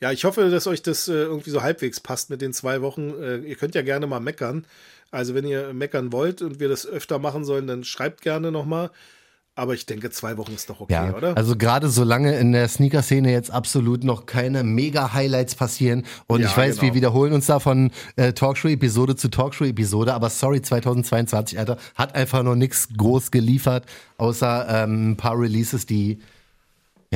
Ja, 0.01 0.13
ich 0.13 0.25
hoffe, 0.25 0.51
dass 0.51 0.67
euch 0.67 0.83
das 0.83 1.09
äh, 1.09 1.13
irgendwie 1.13 1.51
so 1.51 1.63
halbwegs 1.63 2.01
passt 2.01 2.29
mit 2.31 2.43
den 2.43 2.53
zwei 2.53 2.83
Wochen. 2.83 3.11
Äh, 3.21 3.39
ihr 3.39 3.57
könnt 3.57 3.75
ja 3.75 3.83
gerne 3.83 4.07
mal 4.07 4.21
meckern. 4.21 4.67
Also 5.11 5.35
wenn 5.35 5.47
ihr 5.47 5.73
meckern 5.73 6.13
wollt 6.13 6.43
und 6.43 6.61
wir 6.61 6.69
das 6.69 6.87
öfter 6.87 7.19
machen 7.19 7.45
sollen, 7.45 7.67
dann 7.67 7.85
schreibt 7.85 8.21
gerne 8.21 8.53
nochmal. 8.53 8.91
Aber 9.59 9.73
ich 9.73 9.87
denke, 9.87 10.11
zwei 10.11 10.37
Wochen 10.37 10.53
ist 10.53 10.69
doch 10.69 10.81
okay, 10.81 10.93
ja, 10.93 11.15
oder? 11.15 11.35
Also 11.35 11.57
gerade 11.57 11.89
solange 11.89 12.39
in 12.39 12.53
der 12.53 12.69
Sneaker-Szene 12.69 13.33
jetzt 13.33 13.51
absolut 13.51 14.05
noch 14.05 14.27
keine 14.27 14.63
Mega-Highlights 14.65 15.55
passieren 15.55 16.05
und 16.27 16.43
ja, 16.43 16.49
ich 16.49 16.55
weiß, 16.55 16.75
genau. 16.75 16.89
wir 16.89 16.95
wiederholen 16.95 17.33
uns 17.33 17.47
da 17.47 17.59
von 17.59 17.91
äh, 18.17 18.35
Talkshow-Episode 18.35 19.17
zu 19.17 19.29
Talkshow-Episode, 19.31 20.13
aber 20.13 20.29
sorry, 20.29 20.61
2022, 20.61 21.59
Alter, 21.59 21.79
hat 21.95 22.15
einfach 22.15 22.43
noch 22.43 22.55
nichts 22.55 22.89
groß 22.99 23.31
geliefert, 23.31 23.87
außer 24.19 24.67
ähm, 24.69 25.13
ein 25.13 25.17
paar 25.17 25.39
Releases, 25.41 25.87
die 25.87 26.19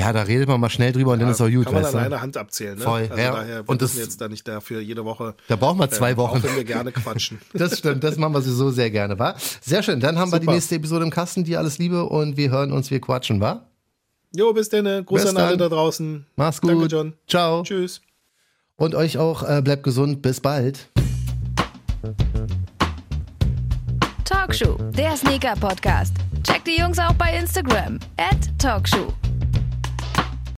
ja, 0.01 0.15
da 0.15 0.23
redet 0.23 0.49
man 0.49 0.59
mal 0.59 0.71
schnell 0.71 0.93
drüber 0.93 1.13
und 1.13 1.21
ja, 1.21 1.27
dann 1.27 1.35
ist 1.35 1.41
auch 1.43 1.51
gut. 1.51 1.67
Kann 1.67 1.75
man 1.75 1.85
an 1.85 1.97
einer 1.97 2.23
Hand 2.23 2.37
abzählen. 2.37 2.79
Ne? 2.79 2.85
Voll. 2.85 3.03
Also 3.11 3.23
ja. 3.23 3.33
daher, 3.33 3.69
und 3.69 3.83
das 3.83 3.97
jetzt 3.97 4.19
da 4.21 4.29
nicht 4.29 4.49
dafür 4.49 4.81
jede 4.81 5.05
Woche. 5.05 5.35
Da 5.49 5.57
brauchen 5.57 5.79
wir 5.79 5.91
zwei 5.91 6.13
äh, 6.13 6.17
Wochen. 6.17 6.39
Auch 6.39 6.43
wenn 6.43 6.57
wir 6.57 6.65
gerne 6.65 6.91
quatschen. 6.91 7.39
das 7.53 7.79
stimmt, 7.79 8.03
das 8.03 8.17
machen 8.17 8.33
wir 8.33 8.41
so 8.41 8.71
sehr 8.71 8.91
gerne, 8.91 9.19
wa? 9.19 9.35
Sehr 9.61 9.83
schön. 9.83 10.01
Dann 10.01 10.19
haben 10.19 10.31
Super. 10.31 10.43
wir 10.43 10.47
die 10.47 10.55
nächste 10.55 10.77
Episode 10.77 11.05
im 11.05 11.11
Kasten. 11.11 11.45
Die 11.45 11.57
alles 11.57 11.77
Liebe 11.77 12.05
und 12.05 12.39
wir 12.39 12.51
hören 12.51 12.73
uns, 12.73 12.91
wir 12.91 13.01
quatschen, 13.01 13.41
wa? 13.41 13.67
Jo, 14.35 14.53
bis 14.55 14.71
dann. 14.71 15.05
Gruß 15.05 15.23
bis 15.23 15.31
an 15.31 15.37
alle 15.37 15.57
da 15.59 15.69
draußen. 15.69 16.25
Mach's 16.37 16.63
gut. 16.63 16.71
Danke, 16.71 16.87
John. 16.87 17.13
Ciao. 17.29 17.63
Tschüss. 17.63 18.01
Und 18.77 18.95
euch 18.95 19.19
auch, 19.19 19.43
äh, 19.43 19.61
bleibt 19.61 19.83
gesund. 19.83 20.23
Bis 20.23 20.41
bald. 20.41 20.89
Talkshow, 24.25 24.79
der 24.97 25.15
Sneaker-Podcast. 25.17 26.15
Checkt 26.43 26.67
die 26.67 26.81
Jungs 26.81 26.99
auch 26.99 27.13
bei 27.15 27.37
Instagram. 27.37 27.99
At 28.17 28.59
Talkshow. 28.59 29.13